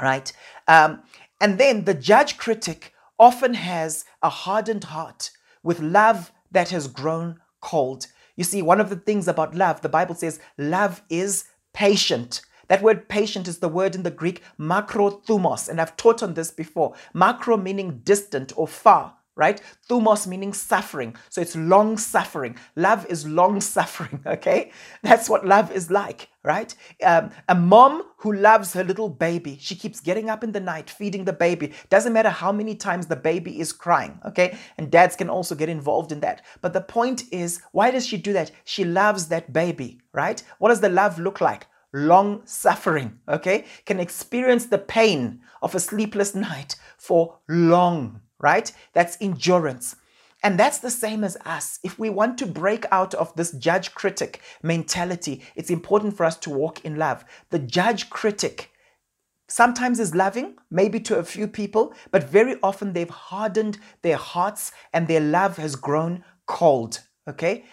Right? 0.00 0.32
Um, 0.68 1.02
and 1.40 1.58
then 1.58 1.82
the 1.82 1.94
judge 1.94 2.36
critic 2.36 2.92
often 3.18 3.54
has 3.54 4.04
a 4.22 4.28
hardened 4.28 4.84
heart 4.84 5.32
with 5.64 5.80
love 5.80 6.30
that 6.52 6.70
has 6.70 6.86
grown 6.86 7.40
cold. 7.60 8.06
You 8.36 8.44
see, 8.44 8.62
one 8.62 8.80
of 8.80 8.88
the 8.88 8.94
things 8.94 9.26
about 9.26 9.56
love, 9.56 9.80
the 9.80 9.88
Bible 9.88 10.14
says 10.14 10.38
love 10.56 11.02
is 11.10 11.46
patient. 11.72 12.40
That 12.68 12.82
word 12.82 13.08
patient 13.08 13.48
is 13.48 13.58
the 13.58 13.68
word 13.68 13.96
in 13.96 14.04
the 14.04 14.12
Greek 14.12 14.44
makrothumos, 14.60 15.68
and 15.68 15.80
I've 15.80 15.96
taught 15.96 16.22
on 16.22 16.34
this 16.34 16.52
before. 16.52 16.94
Makro 17.12 17.60
meaning 17.60 18.02
distant 18.04 18.52
or 18.54 18.68
far, 18.68 19.16
right? 19.36 19.60
Thumos 19.88 20.26
meaning 20.26 20.52
suffering. 20.52 21.16
So 21.28 21.40
it's 21.40 21.56
long 21.56 21.98
suffering. 21.98 22.56
Love 22.76 23.06
is 23.06 23.26
long 23.26 23.60
suffering, 23.74 24.22
okay? 24.26 24.70
That's 25.02 25.28
what 25.28 25.46
love 25.46 25.72
is 25.72 25.90
like, 25.90 26.28
right? 26.42 26.74
Um, 27.04 27.30
a 27.48 27.54
mom 27.54 28.02
who 28.18 28.32
loves 28.32 28.72
her 28.74 28.84
little 28.84 29.08
baby, 29.08 29.58
she 29.60 29.74
keeps 29.74 30.00
getting 30.00 30.30
up 30.30 30.44
in 30.44 30.52
the 30.52 30.60
night, 30.60 30.88
feeding 30.88 31.24
the 31.24 31.32
baby. 31.32 31.72
Doesn't 31.90 32.12
matter 32.12 32.30
how 32.30 32.52
many 32.52 32.74
times 32.74 33.06
the 33.06 33.16
baby 33.16 33.60
is 33.60 33.72
crying, 33.72 34.20
okay? 34.24 34.56
And 34.78 34.90
dads 34.90 35.16
can 35.16 35.28
also 35.28 35.54
get 35.54 35.68
involved 35.68 36.12
in 36.12 36.20
that. 36.20 36.42
But 36.60 36.72
the 36.72 36.80
point 36.80 37.24
is, 37.32 37.60
why 37.72 37.90
does 37.90 38.06
she 38.06 38.16
do 38.16 38.32
that? 38.34 38.50
She 38.64 38.84
loves 38.84 39.28
that 39.28 39.52
baby, 39.52 40.00
right? 40.12 40.42
What 40.58 40.68
does 40.68 40.80
the 40.80 40.88
love 40.88 41.18
look 41.18 41.40
like? 41.40 41.66
long 41.96 42.42
suffering, 42.44 43.20
okay, 43.28 43.64
can 43.86 44.00
experience 44.00 44.66
the 44.66 44.78
pain 44.78 45.40
of 45.62 45.74
a 45.74 45.80
sleepless 45.80 46.34
night 46.50 46.76
for 46.98 47.38
long, 47.48 48.20
right? 48.44 48.70
That's 48.92 49.16
endurance. 49.20 49.96
And 50.42 50.60
that's 50.60 50.78
the 50.78 50.90
same 50.90 51.24
as 51.24 51.38
us. 51.46 51.80
If 51.82 51.98
we 51.98 52.10
want 52.10 52.36
to 52.38 52.46
break 52.46 52.84
out 52.92 53.14
of 53.14 53.34
this 53.34 53.52
judge 53.52 53.94
critic 53.94 54.42
mentality, 54.62 55.42
it's 55.56 55.70
important 55.70 56.14
for 56.14 56.24
us 56.24 56.36
to 56.40 56.50
walk 56.50 56.84
in 56.84 56.96
love. 56.96 57.24
The 57.48 57.58
judge 57.58 58.10
critic 58.10 58.70
sometimes 59.48 59.98
is 59.98 60.14
loving, 60.14 60.56
maybe 60.70 61.00
to 61.00 61.16
a 61.16 61.24
few 61.24 61.48
people, 61.48 61.94
but 62.10 62.28
very 62.28 62.56
often 62.62 62.92
they've 62.92 63.08
hardened 63.08 63.78
their 64.02 64.18
hearts 64.18 64.70
and 64.92 65.08
their 65.08 65.20
love 65.20 65.56
has 65.56 65.76
grown 65.76 66.22
cold. 66.46 67.00
Okay? 67.26 67.64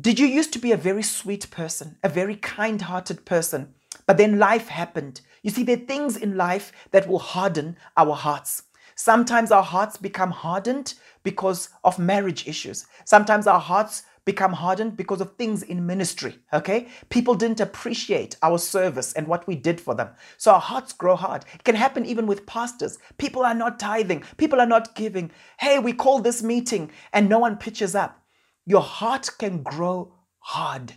Did 0.00 0.18
you 0.18 0.26
used 0.26 0.54
to 0.54 0.58
be 0.58 0.72
a 0.72 0.86
very 0.88 1.02
sweet 1.02 1.50
person, 1.50 1.98
a 2.02 2.08
very 2.08 2.36
kind 2.36 2.80
hearted 2.80 3.26
person, 3.26 3.74
but 4.06 4.16
then 4.16 4.38
life 4.38 4.68
happened? 4.68 5.20
You 5.42 5.50
see, 5.50 5.62
there 5.62 5.76
are 5.76 5.86
things 5.86 6.16
in 6.16 6.38
life 6.38 6.72
that 6.92 7.06
will 7.06 7.18
harden 7.18 7.76
our 7.98 8.14
hearts. 8.14 8.62
Sometimes 8.94 9.50
our 9.50 9.62
hearts 9.62 9.96
become 9.96 10.30
hardened 10.30 10.94
because 11.22 11.68
of 11.84 11.98
marriage 11.98 12.46
issues. 12.46 12.86
Sometimes 13.04 13.46
our 13.46 13.60
hearts 13.60 14.02
become 14.24 14.52
hardened 14.52 14.96
because 14.96 15.20
of 15.20 15.34
things 15.36 15.62
in 15.62 15.84
ministry. 15.84 16.38
Okay? 16.52 16.88
People 17.08 17.34
didn't 17.34 17.60
appreciate 17.60 18.36
our 18.42 18.58
service 18.58 19.12
and 19.14 19.26
what 19.26 19.46
we 19.46 19.56
did 19.56 19.80
for 19.80 19.94
them. 19.94 20.10
So 20.36 20.52
our 20.52 20.60
hearts 20.60 20.92
grow 20.92 21.16
hard. 21.16 21.44
It 21.54 21.64
can 21.64 21.74
happen 21.74 22.06
even 22.06 22.26
with 22.26 22.46
pastors. 22.46 22.98
People 23.18 23.42
are 23.42 23.54
not 23.54 23.78
tithing, 23.78 24.22
people 24.36 24.60
are 24.60 24.66
not 24.66 24.94
giving. 24.94 25.30
Hey, 25.58 25.78
we 25.78 25.92
call 25.92 26.20
this 26.20 26.42
meeting 26.42 26.90
and 27.12 27.28
no 27.28 27.38
one 27.38 27.56
pitches 27.56 27.94
up. 27.94 28.22
Your 28.64 28.82
heart 28.82 29.28
can 29.38 29.62
grow 29.62 30.14
hard. 30.38 30.94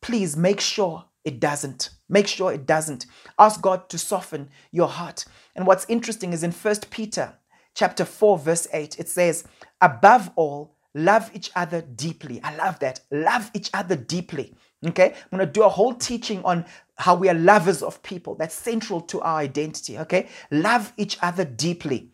Please 0.00 0.36
make 0.36 0.60
sure 0.60 1.04
it 1.24 1.40
doesn't. 1.40 1.90
Make 2.08 2.26
sure 2.26 2.52
it 2.52 2.66
doesn't. 2.66 3.06
Ask 3.38 3.60
God 3.60 3.88
to 3.90 3.98
soften 3.98 4.48
your 4.70 4.88
heart. 4.88 5.24
And 5.54 5.66
what's 5.66 5.86
interesting 5.88 6.32
is 6.32 6.42
in 6.42 6.52
1 6.52 6.76
Peter 6.90 7.34
chapter 7.74 8.04
4 8.04 8.38
verse 8.38 8.66
8 8.72 8.98
it 8.98 9.08
says, 9.08 9.44
"Above 9.80 10.30
all, 10.36 10.74
love 10.94 11.30
each 11.34 11.50
other 11.54 11.80
deeply." 11.82 12.40
I 12.42 12.56
love 12.56 12.78
that. 12.80 13.00
Love 13.10 13.50
each 13.54 13.70
other 13.74 13.96
deeply. 13.96 14.54
Okay? 14.86 15.14
I'm 15.14 15.38
going 15.38 15.46
to 15.46 15.52
do 15.52 15.64
a 15.64 15.68
whole 15.68 15.94
teaching 15.94 16.44
on 16.44 16.64
how 16.98 17.14
we 17.14 17.28
are 17.28 17.34
lovers 17.34 17.82
of 17.82 18.02
people. 18.02 18.34
That's 18.34 18.54
central 18.54 19.00
to 19.02 19.20
our 19.20 19.38
identity, 19.38 19.98
okay? 19.98 20.28
Love 20.50 20.92
each 20.96 21.16
other 21.22 21.44
deeply 21.44 22.10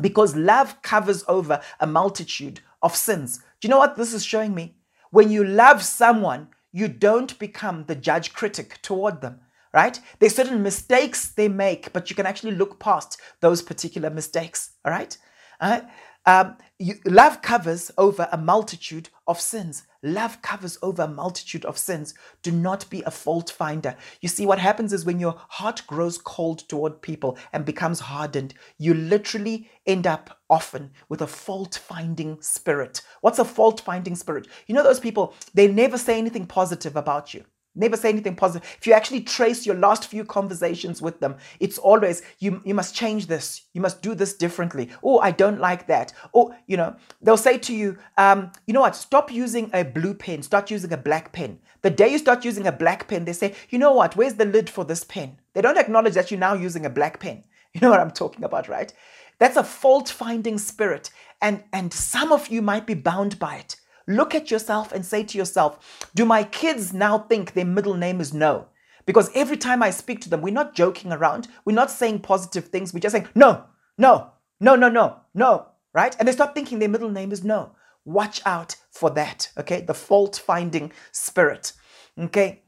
because 0.00 0.34
love 0.34 0.80
covers 0.82 1.24
over 1.28 1.60
a 1.80 1.86
multitude 1.86 2.60
of 2.82 2.96
sins. 2.96 3.38
Do 3.60 3.68
you 3.68 3.68
know 3.68 3.78
what 3.78 3.96
this 3.96 4.12
is 4.12 4.24
showing 4.24 4.54
me? 4.54 4.76
When 5.10 5.30
you 5.30 5.44
love 5.44 5.82
someone, 5.82 6.48
you 6.74 6.88
don't 6.88 7.38
become 7.38 7.84
the 7.84 7.94
judge 7.94 8.32
critic 8.32 8.82
toward 8.82 9.20
them, 9.20 9.38
right? 9.72 10.00
There's 10.18 10.34
certain 10.34 10.60
mistakes 10.60 11.28
they 11.30 11.46
make, 11.46 11.92
but 11.92 12.10
you 12.10 12.16
can 12.16 12.26
actually 12.26 12.56
look 12.56 12.80
past 12.80 13.20
those 13.40 13.62
particular 13.62 14.10
mistakes, 14.10 14.70
all 14.84 14.90
right? 14.90 15.16
Uh, 15.60 15.82
um, 16.26 16.56
you, 16.80 16.96
love 17.06 17.42
covers 17.42 17.92
over 17.96 18.28
a 18.32 18.36
multitude 18.36 19.08
of 19.28 19.40
sins. 19.40 19.84
Love 20.04 20.42
covers 20.42 20.76
over 20.82 21.02
a 21.02 21.08
multitude 21.08 21.64
of 21.64 21.78
sins. 21.78 22.12
Do 22.42 22.52
not 22.52 22.88
be 22.90 23.02
a 23.02 23.10
fault 23.10 23.50
finder. 23.50 23.96
You 24.20 24.28
see, 24.28 24.44
what 24.44 24.58
happens 24.58 24.92
is 24.92 25.06
when 25.06 25.18
your 25.18 25.34
heart 25.48 25.82
grows 25.86 26.18
cold 26.18 26.68
toward 26.68 27.00
people 27.00 27.38
and 27.54 27.64
becomes 27.64 28.00
hardened, 28.00 28.52
you 28.76 28.92
literally 28.92 29.70
end 29.86 30.06
up 30.06 30.38
often 30.50 30.90
with 31.08 31.22
a 31.22 31.26
fault 31.26 31.80
finding 31.82 32.38
spirit. 32.42 33.00
What's 33.22 33.38
a 33.38 33.46
fault 33.46 33.80
finding 33.80 34.14
spirit? 34.14 34.46
You 34.66 34.74
know, 34.74 34.82
those 34.82 35.00
people, 35.00 35.32
they 35.54 35.68
never 35.68 35.96
say 35.96 36.18
anything 36.18 36.44
positive 36.44 36.96
about 36.96 37.32
you. 37.32 37.44
Never 37.76 37.96
say 37.96 38.08
anything 38.08 38.36
positive. 38.36 38.68
If 38.78 38.86
you 38.86 38.92
actually 38.92 39.22
trace 39.22 39.66
your 39.66 39.74
last 39.74 40.06
few 40.06 40.24
conversations 40.24 41.02
with 41.02 41.18
them, 41.18 41.36
it's 41.58 41.76
always, 41.76 42.22
you, 42.38 42.62
you 42.64 42.72
must 42.72 42.94
change 42.94 43.26
this. 43.26 43.62
You 43.72 43.80
must 43.80 44.00
do 44.00 44.14
this 44.14 44.34
differently. 44.34 44.90
Oh, 45.02 45.18
I 45.18 45.32
don't 45.32 45.58
like 45.58 45.88
that. 45.88 46.12
Or, 46.32 46.56
you 46.66 46.76
know, 46.76 46.94
they'll 47.20 47.36
say 47.36 47.58
to 47.58 47.74
you, 47.74 47.98
um, 48.16 48.52
you 48.66 48.74
know 48.74 48.80
what, 48.80 48.94
stop 48.94 49.32
using 49.32 49.70
a 49.72 49.82
blue 49.82 50.14
pen, 50.14 50.42
start 50.42 50.70
using 50.70 50.92
a 50.92 50.96
black 50.96 51.32
pen. 51.32 51.58
The 51.82 51.90
day 51.90 52.08
you 52.08 52.18
start 52.18 52.44
using 52.44 52.66
a 52.66 52.72
black 52.72 53.08
pen, 53.08 53.24
they 53.24 53.32
say, 53.32 53.54
you 53.70 53.78
know 53.78 53.92
what, 53.92 54.16
where's 54.16 54.34
the 54.34 54.44
lid 54.44 54.70
for 54.70 54.84
this 54.84 55.02
pen? 55.02 55.38
They 55.52 55.60
don't 55.60 55.78
acknowledge 55.78 56.14
that 56.14 56.30
you're 56.30 56.40
now 56.40 56.54
using 56.54 56.86
a 56.86 56.90
black 56.90 57.20
pen. 57.20 57.44
You 57.74 57.80
know 57.80 57.90
what 57.90 57.98
I'm 57.98 58.12
talking 58.12 58.44
about, 58.44 58.68
right? 58.68 58.92
That's 59.40 59.56
a 59.56 59.64
fault 59.64 60.08
finding 60.08 60.58
spirit. 60.58 61.10
And, 61.42 61.64
and 61.72 61.92
some 61.92 62.30
of 62.30 62.46
you 62.46 62.62
might 62.62 62.86
be 62.86 62.94
bound 62.94 63.40
by 63.40 63.56
it. 63.56 63.76
Look 64.06 64.34
at 64.34 64.50
yourself 64.50 64.92
and 64.92 65.04
say 65.04 65.22
to 65.24 65.38
yourself, 65.38 66.08
do 66.14 66.24
my 66.24 66.44
kids 66.44 66.92
now 66.92 67.18
think 67.18 67.52
their 67.52 67.64
middle 67.64 67.94
name 67.94 68.20
is 68.20 68.34
no? 68.34 68.68
Because 69.06 69.30
every 69.34 69.56
time 69.56 69.82
I 69.82 69.90
speak 69.90 70.20
to 70.22 70.30
them, 70.30 70.40
we're 70.40 70.52
not 70.52 70.74
joking 70.74 71.12
around. 71.12 71.48
We're 71.64 71.74
not 71.74 71.90
saying 71.90 72.20
positive 72.20 72.68
things. 72.68 72.92
We're 72.92 73.00
just 73.00 73.14
saying, 73.14 73.28
no, 73.34 73.64
no, 73.98 74.30
no, 74.60 74.76
no, 74.76 74.88
no, 74.88 75.20
no, 75.34 75.66
right? 75.92 76.14
And 76.18 76.26
they 76.26 76.32
start 76.32 76.54
thinking 76.54 76.78
their 76.78 76.88
middle 76.88 77.10
name 77.10 77.32
is 77.32 77.44
no. 77.44 77.72
Watch 78.04 78.40
out 78.46 78.76
for 78.90 79.10
that, 79.10 79.50
okay? 79.58 79.80
The 79.82 79.94
fault 79.94 80.40
finding 80.44 80.92
spirit, 81.12 81.72
okay? 82.18 82.62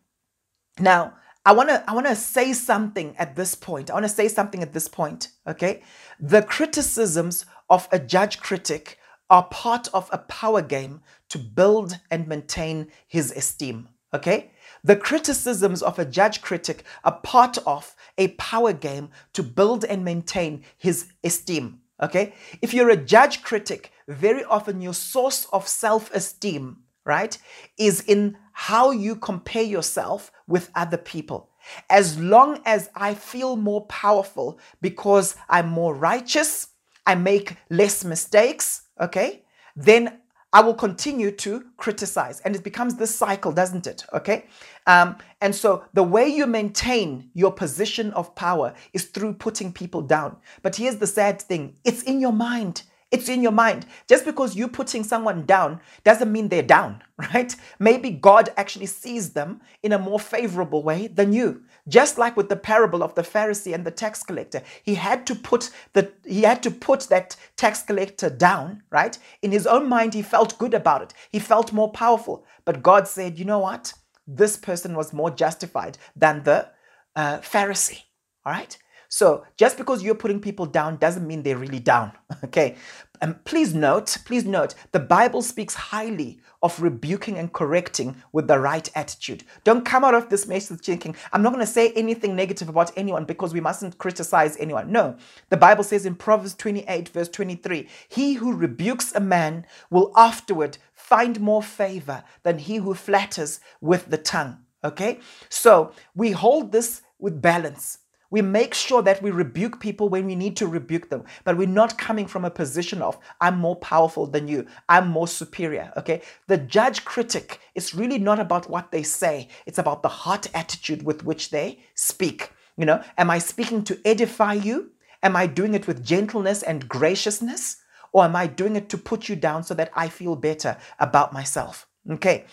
Now, 0.79 1.15
I 1.45 1.53
want 1.53 1.69
to 1.69 1.89
I 1.89 1.95
want 1.95 2.07
to 2.07 2.17
say 2.17 2.53
something 2.53 3.17
at 3.19 3.37
this 3.37 3.55
point. 3.55 3.91
I 3.91 3.95
want 3.95 4.05
to 4.05 4.11
say 4.11 4.29
something 4.29 4.63
at 4.63 4.73
this 4.73 4.89
point, 4.89 5.29
okay? 5.47 5.83
The 6.19 6.43
criticisms 6.43 7.47
of 7.71 7.89
a 7.93 7.99
judge 7.99 8.41
critic 8.41 8.99
are 9.31 9.45
part 9.45 9.89
of 9.95 10.09
a 10.13 10.19
power 10.19 10.63
game 10.63 11.01
to 11.29 11.39
build 11.39 11.99
and 12.11 12.29
maintain 12.29 12.89
his 13.07 13.33
esteem. 13.33 13.89
Okay? 14.15 14.53
The 14.85 14.97
criticisms 14.97 15.83
of 15.83 15.99
a 15.99 16.05
judge 16.05 16.41
critic 16.41 16.85
are 17.05 17.21
part 17.21 17.59
of 17.67 17.95
a 18.19 18.29
power 18.29 18.73
game 18.73 19.11
to 19.33 19.43
build 19.43 19.85
and 19.85 20.05
maintain 20.05 20.65
his 20.77 21.09
esteem. 21.25 21.81
Okay? 22.03 22.35
If 22.63 22.73
you're 22.73 22.91
a 22.91 22.97
judge 22.97 23.43
critic, 23.43 23.93
very 24.09 24.45
often 24.45 24.81
your 24.81 24.95
source 24.95 25.47
of 25.53 25.67
self 25.67 26.13
esteem, 26.15 26.79
right, 27.05 27.37
is 27.79 28.01
in 28.03 28.37
how 28.53 28.91
you 28.91 29.17
compare 29.17 29.63
yourself 29.63 30.31
with 30.47 30.71
other 30.75 30.97
people. 30.97 31.51
As 31.91 32.19
long 32.19 32.61
as 32.65 32.89
I 32.95 33.15
feel 33.15 33.57
more 33.57 33.87
powerful 33.87 34.59
because 34.81 35.37
I'm 35.49 35.69
more 35.69 35.95
righteous, 35.95 36.69
I 37.07 37.17
make 37.17 37.57
less 37.71 38.05
mistakes, 38.05 38.83
okay, 39.01 39.45
then 39.75 40.21
I 40.57 40.61
will 40.61 40.73
continue 40.73 41.31
to 41.33 41.67
criticize. 41.77 42.41
And 42.41 42.57
it 42.57 42.65
becomes 42.65 42.95
this 42.95 43.15
cycle, 43.15 43.53
doesn't 43.53 43.87
it? 43.87 44.07
Okay. 44.15 44.47
Um, 44.87 45.19
and 45.43 45.55
so 45.55 45.85
the 45.93 46.03
way 46.03 46.29
you 46.29 46.47
maintain 46.47 47.29
your 47.35 47.53
position 47.53 48.11
of 48.15 48.35
power 48.35 48.73
is 48.95 49.05
through 49.05 49.35
putting 49.35 49.71
people 49.71 50.01
down. 50.01 50.39
But 50.63 50.77
here's 50.77 50.97
the 50.97 51.07
sad 51.07 51.43
thing 51.43 51.77
it's 51.85 52.03
in 52.05 52.23
your 52.23 52.33
mind. 52.33 52.85
It's 53.11 53.29
in 53.29 53.43
your 53.43 53.53
mind. 53.53 53.85
Just 54.09 54.25
because 54.25 54.57
you're 54.57 54.69
putting 54.69 55.05
someone 55.05 55.45
down 55.45 55.79
doesn't 56.05 56.33
mean 56.33 56.49
they're 56.49 56.63
down, 56.63 57.03
right? 57.35 57.55
Maybe 57.79 58.09
God 58.09 58.49
actually 58.57 58.87
sees 58.87 59.35
them 59.35 59.61
in 59.83 59.93
a 59.93 59.99
more 59.99 60.19
favorable 60.19 60.83
way 60.83 61.07
than 61.09 61.35
you. 61.35 61.65
Just 61.89 62.19
like 62.19 62.37
with 62.37 62.49
the 62.49 62.57
parable 62.57 63.03
of 63.03 63.15
the 63.15 63.23
Pharisee 63.23 63.75
and 63.75 63.85
the 63.85 63.91
tax 63.93 64.23
collector, 64.23 64.63
he 64.83 64.95
had 64.97 65.27
to 65.27 65.35
put 65.35 65.71
the 65.95 66.13
he 66.27 66.43
had 66.43 66.63
to 66.65 66.71
put 66.71 67.03
that 67.11 67.37
tax 67.57 67.83
collector 67.83 68.31
down, 68.31 68.83
right? 68.91 69.19
In 69.43 69.53
his 69.53 69.67
own 69.67 69.89
mind, 69.89 70.15
he 70.15 70.23
felt 70.23 70.59
good 70.59 70.75
about 70.75 71.03
it. 71.03 71.15
He 71.31 71.39
felt 71.39 71.73
more 71.73 71.93
powerful. 71.93 72.45
But 72.65 72.83
God 72.83 73.09
said, 73.09 73.39
you 73.39 73.45
know 73.45 73.61
what? 73.61 73.95
This 74.27 74.57
person 74.57 74.97
was 74.97 75.13
more 75.13 75.31
justified 75.31 75.99
than 76.17 76.43
the 76.45 76.69
uh, 77.17 77.39
Pharisee. 77.39 78.03
All 78.45 78.53
right. 78.53 78.77
So 79.09 79.45
just 79.57 79.79
because 79.79 80.03
you're 80.03 80.15
putting 80.17 80.41
people 80.41 80.67
down 80.67 80.97
doesn't 80.99 81.27
mean 81.27 81.43
they're 81.43 81.59
really 81.59 81.81
down. 81.81 82.13
Okay. 82.45 82.77
And 83.21 83.45
please 83.45 83.75
note, 83.75 84.19
please 84.25 84.45
note, 84.45 84.75
the 84.93 85.01
Bible 85.01 85.43
speaks 85.43 85.75
highly 85.75 86.41
of 86.63 86.81
rebuking 86.81 87.39
and 87.39 87.53
correcting 87.53 88.17
with 88.33 88.49
the 88.49 88.59
right 88.59 88.89
attitude. 88.95 89.45
Don't 89.65 89.85
come 89.85 90.05
out 90.05 90.15
of 90.15 90.29
this 90.29 90.47
message 90.47 90.81
thinking, 90.81 91.15
I'm 91.33 91.43
not 91.43 91.53
going 91.53 91.65
to 91.65 91.71
say 91.71 91.93
anything 91.93 92.35
negative 92.35 92.69
about 92.69 92.93
anyone 92.97 93.25
because 93.25 93.53
we 93.53 93.61
mustn't 93.61 93.99
criticize 93.99 94.57
anyone. 94.59 94.91
No. 94.91 95.17
The 95.51 95.57
Bible 95.57 95.85
says 95.85 96.07
in 96.07 96.15
Proverbs 96.15 96.55
28, 96.55 97.09
verse 97.11 97.29
23, 97.29 97.89
He 98.09 98.35
who 98.35 98.53
rebukes 98.53 99.15
a 99.15 99.21
man 99.21 99.67
will 99.91 100.13
afterward 100.17 100.79
find 100.93 101.41
more 101.41 101.63
favor 101.63 102.25
than 102.43 102.59
he 102.59 102.77
who 102.77 102.95
flatters 102.95 103.61
with 103.81 104.11
the 104.11 104.19
tongue. 104.19 104.59
Okay? 104.83 105.21
So 105.49 105.93
we 106.15 106.33
hold 106.33 106.73
this 106.73 107.03
with 107.19 107.41
balance. 107.41 107.99
We 108.31 108.43
make 108.43 108.75
sure 108.75 109.03
that 109.03 109.23
we 109.23 109.31
rebuke 109.31 109.81
people 109.81 110.09
when 110.09 110.27
we 110.27 110.35
need 110.35 110.57
to 110.59 110.67
rebuke 110.67 111.09
them, 111.09 111.25
but 111.45 111.57
we're 111.57 111.69
not 111.69 111.99
coming 111.99 112.27
from 112.27 112.45
a 112.45 112.51
position 112.51 113.03
of, 113.03 113.19
I'm 113.41 113.59
more 113.59 113.77
powerful 113.77 114.27
than 114.27 114.49
you, 114.49 114.67
I'm 114.89 115.09
more 115.09 115.29
superior. 115.29 115.93
Okay? 115.97 116.23
The 116.49 116.59
judge 116.59 117.05
critic 117.05 117.61
is 117.75 117.95
really 117.95 118.19
not 118.19 118.41
about 118.41 118.69
what 118.69 118.91
they 118.91 119.03
say, 119.03 119.49
it's 119.67 119.79
about 119.79 120.03
the 120.03 120.09
heart 120.09 120.49
attitude 120.55 121.05
with 121.05 121.25
which 121.25 121.51
they 121.51 121.81
speak. 121.95 122.53
You 122.77 122.85
know, 122.85 123.03
am 123.17 123.31
I 123.31 123.39
speaking 123.39 123.85
to 123.85 124.01
edify 124.05 124.55
you? 124.55 124.91
Am 125.23 125.35
I 125.35 125.47
doing 125.47 125.75
it 125.75 125.87
with 125.87 126.05
gentleness 126.05 126.63
and 126.63 126.89
graciousness? 126.89 127.79
Or 128.13 128.25
am 128.25 128.37
I 128.37 128.47
doing 128.47 128.77
it 128.77 128.89
to 128.91 128.99
put 128.99 129.29
you 129.29 129.37
down 129.37 129.63
so 129.63 129.75
that 129.75 129.91
I 129.95 130.09
feel 130.09 130.37
better 130.37 130.77
about 130.99 131.33
myself? 131.33 131.87
Okay. 132.11 132.45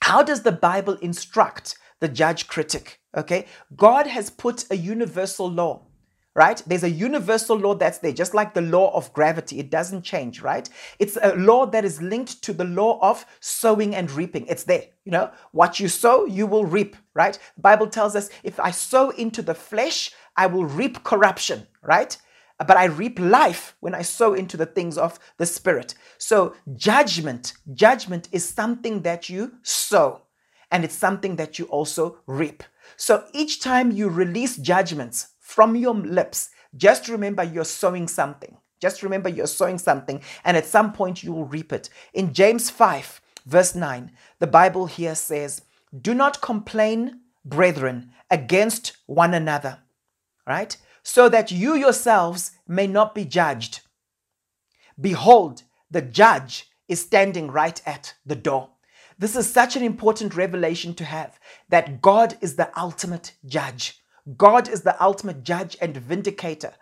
How 0.00 0.22
does 0.22 0.42
the 0.42 0.52
Bible 0.52 0.94
instruct 0.94 1.76
the 2.02 2.08
judge 2.08 2.48
critic? 2.48 3.00
Okay. 3.16 3.46
God 3.74 4.06
has 4.06 4.28
put 4.28 4.66
a 4.70 4.76
universal 4.76 5.50
law 5.50 5.86
right? 6.34 6.62
There's 6.66 6.84
a 6.84 6.90
universal 6.90 7.56
law 7.58 7.74
that's 7.74 7.98
there, 7.98 8.12
just 8.12 8.32
like 8.32 8.54
the 8.54 8.62
law 8.62 8.94
of 8.96 9.12
gravity. 9.12 9.58
It 9.58 9.70
doesn't 9.70 10.02
change, 10.02 10.40
right? 10.40 10.68
It's 10.98 11.18
a 11.22 11.34
law 11.36 11.66
that 11.66 11.84
is 11.84 12.00
linked 12.00 12.42
to 12.44 12.52
the 12.52 12.64
law 12.64 12.98
of 13.02 13.26
sowing 13.40 13.94
and 13.94 14.10
reaping. 14.10 14.46
It's 14.46 14.64
there, 14.64 14.84
you 15.04 15.12
know? 15.12 15.30
What 15.52 15.78
you 15.78 15.88
sow, 15.88 16.24
you 16.24 16.46
will 16.46 16.64
reap, 16.64 16.96
right? 17.14 17.38
The 17.56 17.60
Bible 17.60 17.86
tells 17.86 18.16
us 18.16 18.30
if 18.42 18.58
I 18.58 18.70
sow 18.70 19.10
into 19.10 19.42
the 19.42 19.54
flesh, 19.54 20.10
I 20.36 20.46
will 20.46 20.64
reap 20.64 21.04
corruption, 21.04 21.66
right? 21.82 22.16
But 22.58 22.76
I 22.76 22.84
reap 22.84 23.18
life 23.18 23.76
when 23.80 23.94
I 23.94 24.02
sow 24.02 24.34
into 24.34 24.56
the 24.56 24.66
things 24.66 24.96
of 24.96 25.18
the 25.36 25.46
Spirit. 25.46 25.94
So, 26.18 26.54
judgment, 26.76 27.54
judgment 27.74 28.28
is 28.32 28.48
something 28.48 29.02
that 29.02 29.28
you 29.28 29.52
sow, 29.62 30.22
and 30.72 30.84
it's 30.84 30.96
something 30.96 31.36
that 31.36 31.58
you 31.58 31.66
also 31.66 32.18
reap. 32.26 32.64
So 32.96 33.24
each 33.32 33.60
time 33.60 33.92
you 33.92 34.08
release 34.08 34.56
judgments 34.56 35.28
from 35.38 35.76
your 35.76 35.94
lips, 35.94 36.50
just 36.76 37.08
remember 37.08 37.44
you're 37.44 37.64
sowing 37.64 38.08
something. 38.08 38.56
Just 38.80 39.04
remember 39.04 39.28
you're 39.28 39.46
sowing 39.46 39.78
something, 39.78 40.20
and 40.44 40.56
at 40.56 40.66
some 40.66 40.92
point 40.92 41.22
you 41.22 41.32
will 41.32 41.44
reap 41.44 41.72
it. 41.72 41.88
In 42.14 42.34
James 42.34 42.68
5, 42.68 43.20
verse 43.46 43.76
9, 43.76 44.10
the 44.40 44.48
Bible 44.48 44.86
here 44.86 45.14
says, 45.14 45.62
Do 46.00 46.14
not 46.14 46.40
complain, 46.40 47.20
brethren, 47.44 48.10
against 48.28 48.96
one 49.06 49.34
another, 49.34 49.78
right? 50.48 50.76
So 51.04 51.28
that 51.28 51.52
you 51.52 51.76
yourselves 51.76 52.52
may 52.66 52.88
not 52.88 53.14
be 53.14 53.24
judged. 53.24 53.82
Behold, 55.00 55.62
the 55.88 56.02
judge 56.02 56.68
is 56.88 57.00
standing 57.00 57.50
right 57.50 57.80
at 57.86 58.14
the 58.26 58.36
door. 58.36 58.71
This 59.22 59.36
is 59.36 59.48
such 59.48 59.76
an 59.76 59.84
important 59.84 60.34
revelation 60.34 60.94
to 60.94 61.04
have 61.04 61.38
that 61.68 62.02
God 62.02 62.36
is 62.40 62.56
the 62.56 62.76
ultimate 62.76 63.34
judge. 63.46 64.02
God 64.36 64.68
is 64.68 64.82
the 64.82 65.00
ultimate 65.00 65.44
judge 65.44 65.76
and 65.80 65.96
vindicator. 65.96 66.72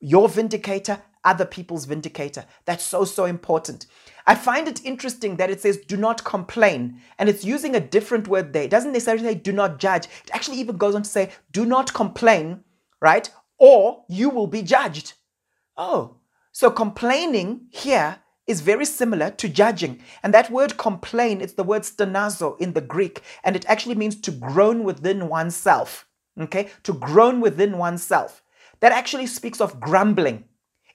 Your 0.00 0.28
vindicator, 0.28 1.02
other 1.22 1.44
people's 1.44 1.84
vindicator. 1.84 2.46
That's 2.64 2.82
so, 2.82 3.04
so 3.04 3.26
important. 3.26 3.86
I 4.26 4.34
find 4.34 4.66
it 4.66 4.84
interesting 4.84 5.36
that 5.36 5.50
it 5.50 5.60
says, 5.60 5.76
do 5.86 5.96
not 5.96 6.24
complain. 6.24 7.00
And 7.20 7.28
it's 7.28 7.44
using 7.44 7.76
a 7.76 7.80
different 7.96 8.26
word 8.26 8.52
there. 8.52 8.64
It 8.64 8.72
doesn't 8.72 8.90
necessarily 8.90 9.22
say, 9.22 9.34
do 9.36 9.52
not 9.52 9.78
judge. 9.78 10.06
It 10.24 10.32
actually 10.32 10.58
even 10.58 10.76
goes 10.76 10.96
on 10.96 11.04
to 11.04 11.08
say, 11.08 11.30
do 11.52 11.64
not 11.64 11.94
complain, 11.94 12.64
right? 13.00 13.30
Or 13.56 14.02
you 14.08 14.30
will 14.30 14.48
be 14.48 14.62
judged. 14.62 15.12
Oh, 15.76 16.16
so 16.50 16.72
complaining 16.72 17.68
here 17.70 18.18
is 18.46 18.60
very 18.60 18.84
similar 18.84 19.30
to 19.30 19.48
judging. 19.48 20.00
And 20.22 20.34
that 20.34 20.50
word 20.50 20.76
complain, 20.76 21.40
it's 21.40 21.54
the 21.54 21.62
word 21.62 21.82
stenazo 21.82 22.58
in 22.60 22.72
the 22.72 22.80
Greek, 22.80 23.22
and 23.42 23.56
it 23.56 23.64
actually 23.68 23.94
means 23.94 24.20
to 24.20 24.30
groan 24.30 24.84
within 24.84 25.28
oneself. 25.28 26.06
Okay? 26.38 26.70
To 26.82 26.92
groan 26.92 27.40
within 27.40 27.78
oneself. 27.78 28.42
That 28.80 28.92
actually 28.92 29.26
speaks 29.26 29.60
of 29.60 29.80
grumbling. 29.80 30.44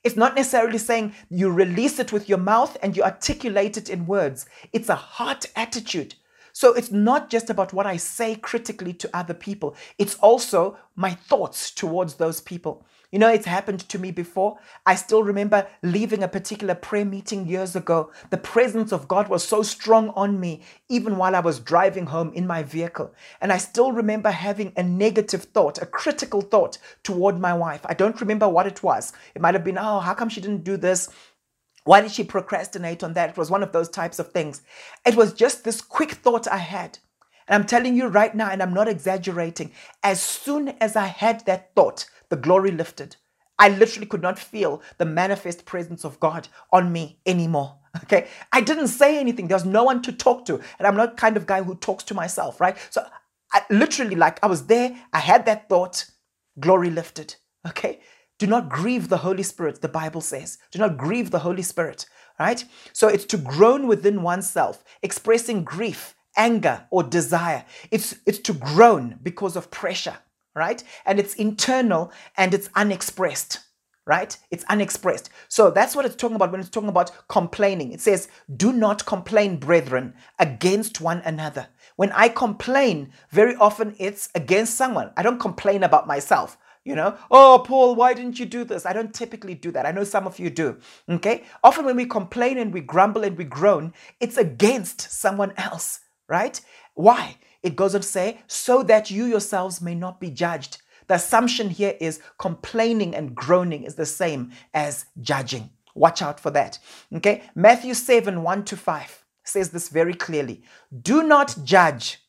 It's 0.04 0.16
not 0.16 0.36
necessarily 0.36 0.78
saying 0.78 1.14
you 1.30 1.52
release 1.52 2.00
it 2.00 2.14
with 2.14 2.30
your 2.30 2.38
mouth 2.38 2.78
and 2.82 2.95
you 2.95 3.04
articulate 3.04 3.76
it 3.78 3.89
in 3.89 4.06
words. 4.06 4.45
It's 4.72 4.89
a 4.89 4.95
heart 4.95 5.45
attitude. 5.56 6.16
So 6.54 6.74
it's 6.74 6.91
not 6.91 7.30
just 7.30 7.50
about 7.50 7.74
what 7.74 7.86
I 7.86 7.97
say 7.97 8.36
critically 8.36 8.93
to 8.93 9.10
other 9.16 9.34
people, 9.34 9.76
it's 9.97 10.16
also 10.16 10.78
my 10.95 11.12
thoughts 11.12 11.72
towards 11.72 12.16
those 12.16 12.41
people. 12.41 12.86
You 13.12 13.18
know, 13.18 13.30
it's 13.30 13.47
happened 13.47 13.80
to 13.89 13.97
me 13.97 14.12
before. 14.12 14.60
I 14.86 14.93
still 14.93 15.24
remember 15.24 15.68
leaving 15.82 16.22
a 16.22 16.28
particular 16.28 16.76
prayer 16.76 17.05
meeting 17.05 17.47
years 17.47 17.76
ago. 17.76 18.12
The 18.30 18.38
presence 18.38 18.91
of 18.91 19.07
God 19.07 19.30
was 19.30 19.43
so 19.43 19.64
strong 19.64 20.10
on 20.10 20.39
me, 20.39 20.62
even 20.89 21.18
while 21.18 21.36
I 21.36 21.39
was 21.39 21.60
driving 21.60 22.05
home 22.05 22.32
in 22.34 22.45
my 22.45 22.62
vehicle. 22.62 23.12
And 23.41 23.51
I 23.51 23.57
still 23.57 23.91
remember 23.91 24.30
having 24.30 24.74
a 24.78 24.84
negative 24.84 25.45
thought, 25.45 25.82
a 25.82 25.88
critical 25.88 26.41
thought 26.41 26.78
toward 27.01 27.39
my 27.39 27.53
wife. 27.53 27.82
I 27.86 27.95
don't 27.95 28.22
remember 28.22 28.47
what 28.47 28.68
it 28.68 28.84
was. 28.84 29.12
It 29.34 29.41
might 29.41 29.55
have 29.55 29.64
been, 29.64 29.80
oh, 29.80 29.99
how 29.99 30.14
come 30.14 30.30
she 30.30 30.41
didn't 30.41 30.64
do 30.64 30.78
this? 30.78 31.10
Why 31.86 32.01
did 32.01 32.12
she 32.12 32.24
procrastinate 32.24 33.03
on 33.03 33.14
that? 33.14 33.32
It 33.32 33.38
was 33.38 33.49
one 33.49 33.64
of 33.64 33.72
those 33.72 33.89
types 33.89 34.20
of 34.20 34.32
things. 34.32 34.62
It 35.03 35.16
was 35.16 35.34
just 35.34 35.64
this 35.64 35.82
quick 35.82 36.12
thought 36.12 36.47
I 36.47 36.57
had. 36.57 36.99
And 37.47 37.55
I'm 37.60 37.68
telling 37.68 37.95
you 37.95 38.05
right 38.05 38.36
now, 38.36 38.51
and 38.51 38.62
I'm 38.62 38.76
not 38.76 38.88
exaggerating, 38.88 39.72
as 40.03 40.22
soon 40.22 40.70
as 40.80 40.95
I 40.95 41.07
had 41.07 41.43
that 41.47 41.74
thought, 41.74 42.05
the 42.30 42.38
glory 42.38 42.72
lifted. 42.72 43.16
I 43.60 43.68
literally 43.70 44.08
could 44.08 44.22
not 44.22 44.40
feel 44.40 44.82
the 44.98 45.06
manifest 45.06 45.66
presence 45.66 46.06
of 46.06 46.20
God 46.20 46.48
on 46.72 46.92
me 46.92 47.20
anymore. 47.26 47.76
Okay. 48.04 48.28
I 48.52 48.62
didn't 48.62 48.90
say 48.90 49.20
anything. 49.20 49.48
There 49.48 49.56
was 49.56 49.66
no 49.66 49.84
one 49.84 50.04
to 50.04 50.12
talk 50.12 50.46
to. 50.46 50.62
And 50.78 50.88
I'm 50.88 50.96
not 50.96 51.18
kind 51.18 51.36
of 51.36 51.48
guy 51.48 51.64
who 51.64 51.74
talks 51.74 52.04
to 52.06 52.14
myself, 52.14 52.62
right? 52.62 52.78
So 52.92 53.04
I 53.52 53.64
literally, 53.72 54.16
like, 54.16 54.38
I 54.44 54.48
was 54.48 54.68
there. 54.68 54.96
I 55.12 55.18
had 55.18 55.48
that 55.48 55.70
thought. 55.70 56.06
Glory 56.60 56.92
lifted. 56.92 57.36
Okay. 57.68 58.00
Do 58.38 58.46
not 58.46 58.70
grieve 58.70 59.10
the 59.10 59.18
Holy 59.18 59.42
Spirit, 59.42 59.82
the 59.82 59.88
Bible 59.90 60.22
says. 60.22 60.60
Do 60.72 60.78
not 60.78 60.98
grieve 60.98 61.32
the 61.32 61.40
Holy 61.40 61.64
Spirit, 61.64 62.06
right? 62.40 62.64
So 62.94 63.08
it's 63.08 63.26
to 63.26 63.38
groan 63.38 63.88
within 63.88 64.22
oneself, 64.22 64.84
expressing 65.02 65.64
grief, 65.64 66.14
anger, 66.38 66.86
or 66.92 67.02
desire. 67.02 67.66
It's, 67.90 68.16
it's 68.28 68.40
to 68.40 68.54
groan 68.54 69.18
because 69.24 69.56
of 69.56 69.72
pressure 69.72 70.20
right? 70.60 70.84
And 71.05 71.20
it's 71.20 71.34
internal 71.36 72.12
and 72.38 72.53
it's 72.53 72.70
unexpressed, 72.76 73.60
right? 74.05 74.38
It's 74.51 74.66
unexpressed. 74.66 75.30
So 75.47 75.72
that's 75.72 75.95
what 75.95 76.05
it's 76.05 76.16
talking 76.16 76.36
about 76.36 76.51
when 76.51 76.60
it's 76.60 76.70
talking 76.70 76.89
about 76.89 77.12
complaining. 77.30 77.93
It 77.93 78.01
says, 78.01 78.28
Do 78.55 78.74
not 78.74 79.05
complain, 79.05 79.57
brethren, 79.57 80.14
against 80.38 81.01
one 81.01 81.22
another. 81.26 81.68
When 81.95 82.12
I 82.12 82.30
complain, 82.30 83.12
very 83.32 83.55
often 83.55 83.95
it's 83.97 84.30
against 84.36 84.76
someone. 84.76 85.12
I 85.18 85.24
don't 85.24 85.39
complain 85.39 85.84
about 85.84 86.05
myself. 86.05 86.57
You 86.86 86.95
know, 86.95 87.18
oh, 87.30 87.64
Paul, 87.66 87.95
why 87.95 88.14
didn't 88.14 88.39
you 88.39 88.45
do 88.45 88.64
this? 88.64 88.86
I 88.86 88.93
don't 88.93 89.14
typically 89.14 89.53
do 89.53 89.72
that. 89.72 89.86
I 89.86 89.91
know 89.91 90.03
some 90.03 90.26
of 90.26 90.39
you 90.39 90.49
do. 90.49 90.78
Okay. 91.10 91.43
Often 91.64 91.86
when 91.86 91.97
we 91.97 92.05
complain 92.05 92.57
and 92.57 92.74
we 92.74 92.82
grumble 92.82 93.24
and 93.24 93.38
we 93.38 93.43
groan, 93.43 93.93
it's 94.20 94.38
against 94.38 95.01
someone 95.01 95.53
else, 95.57 95.99
right? 96.28 96.60
Why? 96.95 97.38
It 97.64 97.76
goes 97.76 97.95
on 97.95 98.01
to 98.01 98.07
say, 98.07 98.41
so 98.47 98.84
that 98.84 99.12
you 99.12 99.26
yourselves 99.26 99.82
may 99.82 99.95
not 99.95 100.20
be 100.20 100.30
judged. 100.30 100.82
The 101.07 101.16
assumption 101.16 101.70
here 101.70 101.95
is 101.99 102.22
complaining 102.38 103.16
and 103.16 103.36
groaning 103.36 103.84
is 103.84 103.95
the 103.95 104.05
same 104.05 104.51
as 104.74 105.05
judging. 105.22 105.70
Watch 105.95 106.22
out 106.22 106.39
for 106.39 106.51
that. 106.51 106.80
Okay. 107.16 107.43
Matthew 107.55 107.93
7 107.93 108.43
1 108.43 108.66
to 108.66 108.78
5 108.78 109.26
says 109.43 109.72
this 109.72 109.89
very 109.89 110.14
clearly. 110.14 110.64
Do 111.01 111.24
not 111.24 111.57
judge 111.64 112.20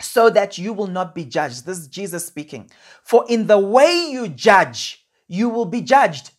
so 0.00 0.30
that 0.30 0.58
you 0.58 0.72
will 0.72 0.86
not 0.86 1.14
be 1.14 1.24
judged. 1.24 1.66
This 1.66 1.78
is 1.78 1.88
Jesus 1.88 2.26
speaking. 2.26 2.70
For 3.02 3.24
in 3.28 3.46
the 3.46 3.58
way 3.58 4.08
you 4.10 4.28
judge, 4.28 5.06
you 5.26 5.48
will 5.48 5.66
be 5.66 5.82
judged. 5.82 6.30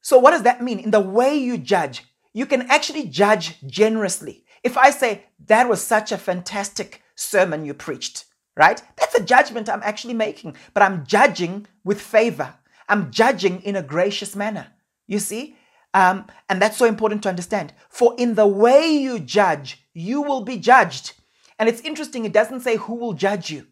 So, 0.00 0.18
what 0.18 0.32
does 0.32 0.42
that 0.42 0.62
mean? 0.62 0.78
In 0.78 0.90
the 0.90 1.00
way 1.00 1.34
you 1.36 1.58
judge, 1.58 2.04
you 2.32 2.46
can 2.46 2.62
actually 2.62 3.08
judge 3.08 3.58
generously. 3.66 4.43
If 4.64 4.78
I 4.78 4.90
say, 4.90 5.26
that 5.46 5.68
was 5.68 5.82
such 5.82 6.10
a 6.10 6.18
fantastic 6.18 7.02
sermon 7.14 7.66
you 7.66 7.74
preached, 7.74 8.24
right? 8.56 8.82
That's 8.96 9.14
a 9.14 9.22
judgment 9.22 9.68
I'm 9.68 9.82
actually 9.84 10.14
making, 10.14 10.56
but 10.72 10.82
I'm 10.82 11.06
judging 11.06 11.66
with 11.84 12.00
favor. 12.00 12.54
I'm 12.88 13.10
judging 13.10 13.60
in 13.62 13.76
a 13.76 13.82
gracious 13.82 14.34
manner. 14.34 14.68
You 15.06 15.18
see? 15.18 15.56
Um, 15.92 16.26
and 16.48 16.60
that's 16.60 16.78
so 16.78 16.86
important 16.86 17.22
to 17.22 17.28
understand. 17.28 17.74
For 17.90 18.14
in 18.18 18.34
the 18.34 18.46
way 18.46 18.88
you 18.90 19.20
judge, 19.20 19.84
you 19.92 20.22
will 20.22 20.42
be 20.42 20.56
judged. 20.56 21.12
And 21.58 21.68
it's 21.68 21.82
interesting, 21.82 22.24
it 22.24 22.32
doesn't 22.32 22.60
say 22.60 22.76
who 22.76 22.94
will 22.94 23.12
judge 23.12 23.50
you. 23.50 23.66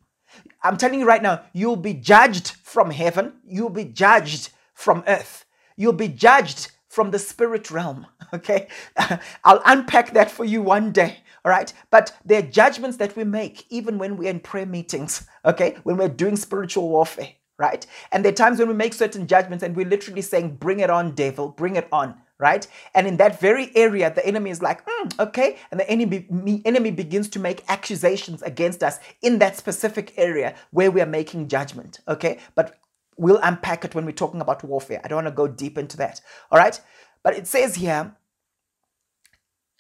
I'm 0.63 0.77
telling 0.77 1.01
you 1.01 1.07
right 1.07 1.23
now, 1.23 1.43
you'll 1.53 1.77
be 1.77 1.95
judged 1.95 2.53
from 2.63 2.91
heaven, 2.91 3.35
you'll 3.45 3.71
be 3.71 3.85
judged 3.85 4.51
from 4.75 5.03
earth, 5.07 5.45
you'll 5.77 5.93
be 5.93 6.09
judged 6.09 6.71
from 6.93 7.11
the 7.11 7.19
spirit 7.19 7.71
realm. 7.73 8.07
Okay. 8.35 8.69
I'll 9.45 9.63
unpack 9.67 10.15
that 10.15 10.31
for 10.31 10.45
you 10.45 10.63
one 10.63 10.93
day. 10.93 11.19
All 11.45 11.51
right. 11.53 11.73
But 11.91 12.17
there 12.25 12.41
are 12.41 12.47
judgments 12.47 12.97
that 12.99 13.17
we 13.17 13.25
make 13.25 13.67
even 13.71 13.99
when 13.99 14.17
we're 14.19 14.31
in 14.31 14.41
prayer 14.41 14.67
meetings. 14.67 15.27
Okay. 15.47 15.77
When 15.85 15.99
we're 15.99 16.09
doing 16.09 16.37
spiritual 16.37 16.89
warfare. 16.91 17.31
Right. 17.59 17.87
And 18.13 18.25
there 18.25 18.33
are 18.33 18.37
times 18.45 18.59
when 18.61 18.69
we 18.69 18.75
make 18.75 18.95
certain 18.95 19.27
judgments 19.29 19.65
and 19.65 19.77
we're 19.77 19.89
literally 19.89 20.23
saying, 20.23 20.57
bring 20.57 20.81
it 20.81 20.91
on, 20.91 21.15
devil, 21.15 21.49
bring 21.51 21.77
it 21.77 21.89
on. 21.93 22.17
Right. 22.39 22.67
And 22.95 23.07
in 23.07 23.19
that 23.19 23.41
very 23.41 23.71
area, 23.77 24.13
the 24.15 24.27
enemy 24.27 24.51
is 24.51 24.63
like, 24.63 24.87
mm, 24.87 25.21
okay. 25.21 25.59
And 25.71 25.81
the 25.81 25.91
enemy, 25.91 26.27
enemy 26.65 26.91
begins 26.93 27.29
to 27.31 27.41
make 27.41 27.65
accusations 27.69 28.43
against 28.43 28.83
us 28.83 28.99
in 29.23 29.39
that 29.41 29.57
specific 29.59 30.15
area 30.19 30.55
where 30.73 30.91
we 30.91 31.03
are 31.03 31.07
making 31.07 31.49
judgment. 31.49 32.01
Okay. 32.09 32.41
But 32.57 32.79
we'll 33.17 33.41
unpack 33.43 33.85
it 33.85 33.95
when 33.95 34.05
we're 34.05 34.13
talking 34.13 34.41
about 34.41 34.65
warfare. 34.65 35.01
I 35.05 35.09
don't 35.09 35.25
want 35.25 35.29
to 35.29 35.33
go 35.33 35.49
deep 35.49 35.79
into 35.79 35.97
that. 35.99 36.21
All 36.51 36.59
right. 36.59 36.81
But 37.23 37.37
it 37.37 37.47
says 37.47 37.77
here, 37.77 38.17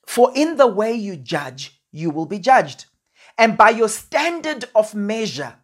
for 0.06 0.32
in 0.34 0.56
the 0.56 0.66
way 0.66 0.92
you 0.92 1.16
judge, 1.16 1.80
you 1.90 2.10
will 2.10 2.26
be 2.26 2.38
judged. 2.38 2.86
And 3.38 3.56
by 3.56 3.70
your 3.70 3.88
standard 3.88 4.66
of 4.74 4.94
measure, 4.94 5.54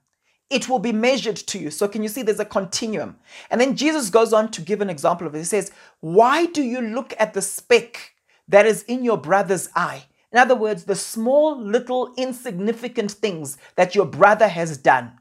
it 0.51 0.69
will 0.69 0.79
be 0.79 0.93
measured 0.93 1.37
to 1.37 1.59
you. 1.59 1.71
So, 1.71 1.89
can 1.89 2.03
you 2.03 2.09
see 2.09 2.23
there's 2.23 2.41
a 2.41 2.45
continuum? 2.45 3.19
And 3.51 3.61
then 3.61 3.77
Jesus 3.77 4.09
goes 4.09 4.33
on 4.33 4.51
to 4.53 4.63
give 4.63 4.81
an 4.81 4.89
example 4.89 5.27
of 5.27 5.35
it. 5.35 5.39
He 5.39 5.45
says, 5.45 5.71
Why 6.01 6.47
do 6.47 6.63
you 6.63 6.81
look 6.81 7.13
at 7.19 7.35
the 7.35 7.43
speck 7.43 8.15
that 8.49 8.65
is 8.65 8.83
in 8.85 9.05
your 9.05 9.19
brother's 9.19 9.69
eye? 9.77 10.05
In 10.33 10.39
other 10.39 10.55
words, 10.55 10.85
the 10.85 10.95
small, 10.95 11.61
little, 11.61 12.15
insignificant 12.17 13.11
things 13.11 13.59
that 13.77 13.95
your 13.95 14.07
brother 14.07 14.49
has 14.49 14.77
done, 14.77 15.13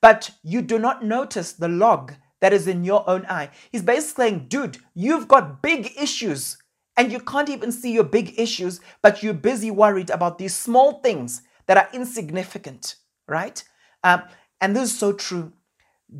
but 0.00 0.30
you 0.42 0.62
do 0.62 0.78
not 0.78 1.04
notice 1.04 1.52
the 1.52 1.68
log 1.68 2.14
that 2.40 2.52
is 2.52 2.68
in 2.68 2.84
your 2.84 3.08
own 3.08 3.26
eye. 3.26 3.50
He's 3.72 3.82
basically 3.82 4.24
saying, 4.24 4.46
dude, 4.48 4.78
you've 4.94 5.28
got 5.28 5.62
big 5.62 5.92
issues 6.00 6.56
and 6.96 7.12
you 7.12 7.20
can't 7.20 7.48
even 7.48 7.72
see 7.72 7.92
your 7.92 8.04
big 8.04 8.38
issues, 8.38 8.80
but 9.02 9.22
you're 9.22 9.34
busy 9.34 9.70
worried 9.70 10.10
about 10.10 10.38
these 10.38 10.54
small 10.54 11.00
things 11.00 11.42
that 11.66 11.76
are 11.76 11.88
insignificant, 11.92 12.96
right? 13.26 13.62
Um, 14.04 14.22
and 14.60 14.74
this 14.74 14.90
is 14.90 14.98
so 14.98 15.12
true. 15.12 15.52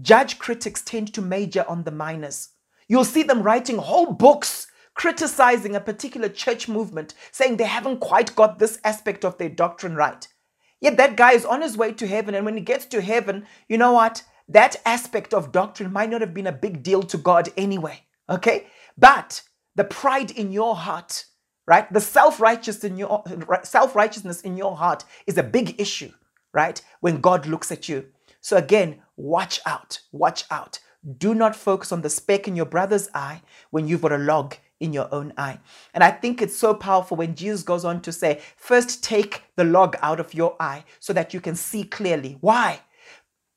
Judge 0.03 0.39
critics 0.39 0.83
tend 0.83 1.15
to 1.15 1.23
major 1.23 1.65
on 1.69 1.85
the 1.85 1.91
minors. 1.91 2.51
You'll 2.89 3.05
see 3.05 3.23
them 3.23 3.43
writing 3.43 3.79
whole 3.79 4.13
books 4.13 4.67
criticizing 4.99 5.77
a 5.77 5.81
particular 5.81 6.29
church 6.29 6.69
movement, 6.69 7.15
saying 7.31 7.57
they 7.57 7.65
haven't 7.65 8.01
quite 8.01 8.35
got 8.35 8.59
this 8.59 8.81
aspect 8.83 9.25
of 9.25 9.39
their 9.39 9.49
doctrine 9.49 9.95
right. 9.95 10.27
Yet 10.81 10.97
that 10.97 11.17
guy 11.17 11.33
is 11.33 11.45
on 11.45 11.63
his 11.63 11.77
way 11.77 11.93
to 11.93 12.07
heaven, 12.07 12.35
and 12.35 12.45
when 12.45 12.57
he 12.57 12.63
gets 12.63 12.87
to 12.87 13.01
heaven, 13.01 13.47
you 13.69 13.79
know 13.79 13.93
what? 13.93 14.23
that 14.49 14.77
aspect 14.87 15.35
of 15.35 15.53
doctrine 15.53 15.93
might 15.93 16.11
not 16.11 16.21
have 16.21 16.35
been 16.35 16.47
a 16.47 16.53
big 16.53 16.83
deal 16.83 17.03
to 17.03 17.19
God 17.19 17.51
anyway. 17.57 18.03
Okay? 18.29 18.67
But 18.97 19.43
the 19.77 19.85
pride 19.85 20.31
in 20.31 20.53
your 20.53 20.75
heart, 20.75 21.27
right? 21.67 21.91
The 21.93 22.01
self-righteous 22.01 22.83
in 22.83 22.97
your 22.97 23.23
self-righteousness 23.63 24.41
in 24.41 24.57
your 24.57 24.77
heart 24.77 25.05
is 25.27 25.39
a 25.39 25.43
big 25.43 25.81
issue, 25.81 26.11
right? 26.53 26.81
When 27.01 27.21
God 27.21 27.47
looks 27.47 27.71
at 27.71 27.89
you. 27.89 28.07
So 28.41 28.57
again, 28.57 29.03
watch 29.17 29.61
out. 29.67 30.01
Watch 30.13 30.45
out. 30.51 30.81
Do 31.19 31.35
not 31.35 31.55
focus 31.55 31.93
on 31.93 32.03
the 32.03 32.11
speck 32.11 32.49
in 32.49 32.57
your 32.57 32.67
brother's 32.67 33.09
eye 33.15 33.43
when 33.71 33.87
you've 33.87 34.03
got 34.03 34.13
a 34.13 34.19
log 34.19 34.57
in 34.81 34.93
your 34.93 35.13
own 35.13 35.33
eye. 35.37 35.59
And 35.95 36.05
I 36.05 36.11
think 36.11 36.41
it's 36.41 36.57
so 36.57 36.75
powerful 36.75 37.17
when 37.17 37.35
Jesus 37.35 37.63
goes 37.63 37.85
on 37.85 38.01
to 38.03 38.13
say, 38.13 38.41
first 38.57 39.03
take 39.03 39.43
the 39.57 39.65
log 39.65 39.97
out 40.03 40.21
of 40.21 40.35
your 40.35 40.57
eye 40.61 40.85
so 41.01 41.13
that 41.13 41.35
you 41.35 41.41
can 41.41 41.57
see 41.57 41.85
clearly. 41.85 42.39
Why? 42.41 42.81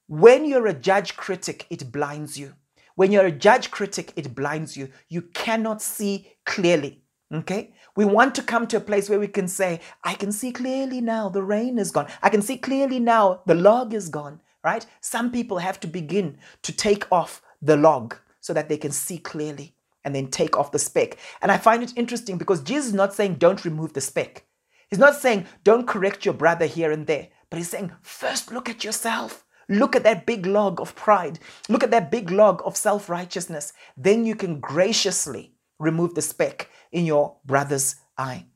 When 0.07 0.45
you're 0.45 0.67
a 0.67 0.73
judge 0.73 1.15
critic, 1.15 1.67
it 1.69 1.91
blinds 1.91 2.37
you. 2.37 2.53
When 2.95 3.11
you're 3.11 3.27
a 3.27 3.31
judge 3.31 3.71
critic, 3.71 4.13
it 4.15 4.35
blinds 4.35 4.75
you. 4.75 4.89
You 5.09 5.21
cannot 5.21 5.81
see 5.81 6.27
clearly. 6.45 7.03
Okay? 7.33 7.73
We 7.95 8.05
want 8.05 8.35
to 8.35 8.43
come 8.43 8.67
to 8.67 8.77
a 8.77 8.81
place 8.81 9.09
where 9.09 9.19
we 9.19 9.27
can 9.27 9.47
say, 9.47 9.79
I 10.03 10.15
can 10.15 10.31
see 10.31 10.51
clearly 10.51 11.01
now 11.01 11.29
the 11.29 11.43
rain 11.43 11.77
is 11.77 11.91
gone. 11.91 12.07
I 12.21 12.29
can 12.29 12.41
see 12.41 12.57
clearly 12.57 12.99
now 12.99 13.41
the 13.45 13.55
log 13.55 13.93
is 13.93 14.09
gone, 14.09 14.41
right? 14.63 14.85
Some 14.99 15.31
people 15.31 15.59
have 15.59 15.79
to 15.81 15.87
begin 15.87 16.37
to 16.63 16.73
take 16.73 17.09
off 17.11 17.41
the 17.61 17.77
log 17.77 18.15
so 18.39 18.53
that 18.53 18.69
they 18.69 18.77
can 18.77 18.91
see 18.91 19.17
clearly 19.17 19.75
and 20.03 20.15
then 20.15 20.27
take 20.27 20.57
off 20.57 20.71
the 20.71 20.79
speck. 20.79 21.17
And 21.41 21.51
I 21.51 21.57
find 21.57 21.83
it 21.83 21.93
interesting 21.95 22.37
because 22.37 22.61
Jesus 22.61 22.87
is 22.87 22.93
not 22.93 23.13
saying 23.13 23.35
don't 23.35 23.65
remove 23.65 23.93
the 23.93 24.01
speck. 24.01 24.45
He's 24.89 24.99
not 24.99 25.15
saying 25.15 25.45
don't 25.63 25.87
correct 25.87 26.25
your 26.25 26.33
brother 26.33 26.65
here 26.65 26.91
and 26.91 27.07
there, 27.07 27.29
but 27.49 27.57
he's 27.57 27.69
saying 27.69 27.91
first 28.01 28.51
look 28.51 28.69
at 28.69 28.83
yourself. 28.83 29.45
Look 29.69 29.95
at 29.95 30.03
that 30.03 30.25
big 30.25 30.45
log 30.45 30.81
of 30.81 30.95
pride. 30.95 31.39
Look 31.69 31.83
at 31.83 31.91
that 31.91 32.11
big 32.11 32.29
log 32.29 32.61
of 32.65 32.75
self 32.75 33.09
righteousness. 33.09 33.71
Then 33.95 34.25
you 34.25 34.35
can 34.35 34.59
graciously 34.59 35.53
remove 35.79 36.13
the 36.13 36.21
speck 36.21 36.69
in 36.91 37.05
your 37.05 37.37
brother's 37.45 37.95
eye. 38.17 38.47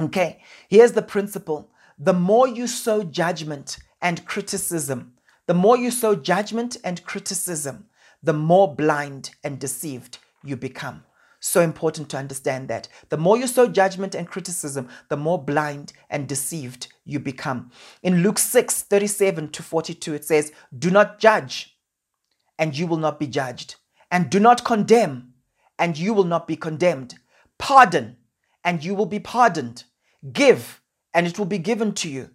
Okay, 0.00 0.42
here's 0.68 0.92
the 0.92 1.02
principle 1.02 1.70
the 1.98 2.12
more 2.12 2.48
you 2.48 2.66
sow 2.66 3.04
judgment 3.04 3.78
and 4.02 4.26
criticism, 4.26 5.14
the 5.46 5.54
more 5.54 5.76
you 5.76 5.90
sow 5.90 6.14
judgment 6.14 6.76
and 6.84 7.04
criticism, 7.04 7.86
the 8.22 8.32
more 8.32 8.74
blind 8.74 9.30
and 9.44 9.58
deceived 9.58 10.18
you 10.44 10.56
become. 10.56 11.04
So 11.40 11.60
important 11.60 12.08
to 12.08 12.16
understand 12.16 12.68
that. 12.68 12.88
The 13.10 13.18
more 13.18 13.36
you 13.36 13.46
sow 13.46 13.68
judgment 13.68 14.14
and 14.14 14.26
criticism, 14.26 14.88
the 15.10 15.16
more 15.16 15.42
blind 15.42 15.92
and 16.08 16.26
deceived 16.26 16.88
you 17.04 17.20
become. 17.20 17.70
In 18.02 18.22
Luke 18.22 18.38
6 18.38 18.84
37 18.84 19.50
to 19.50 19.62
42, 19.62 20.14
it 20.14 20.24
says, 20.24 20.52
Do 20.76 20.90
not 20.90 21.18
judge, 21.18 21.76
and 22.58 22.76
you 22.76 22.86
will 22.86 22.96
not 22.96 23.20
be 23.20 23.26
judged. 23.26 23.74
And 24.10 24.30
do 24.30 24.40
not 24.40 24.64
condemn, 24.64 25.34
and 25.78 25.98
you 25.98 26.14
will 26.14 26.24
not 26.24 26.46
be 26.46 26.56
condemned. 26.56 27.16
Pardon, 27.58 28.16
and 28.64 28.82
you 28.82 28.94
will 28.94 29.04
be 29.04 29.20
pardoned. 29.20 29.84
Give, 30.32 30.80
and 31.12 31.26
it 31.26 31.38
will 31.38 31.44
be 31.44 31.58
given 31.58 31.92
to 31.96 32.08
you. 32.08 32.30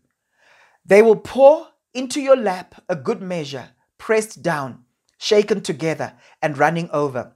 They 0.86 1.02
will 1.02 1.16
pour 1.16 1.70
into 1.96 2.22
your 2.22 2.38
lap 2.38 2.84
a 2.88 2.96
good 2.96 3.22
measure, 3.22 3.70
pressed 3.98 4.44
down, 4.44 4.86
shaken 5.18 5.62
together, 5.62 6.14
and 6.44 6.58
running 6.58 6.90
over. 6.92 7.34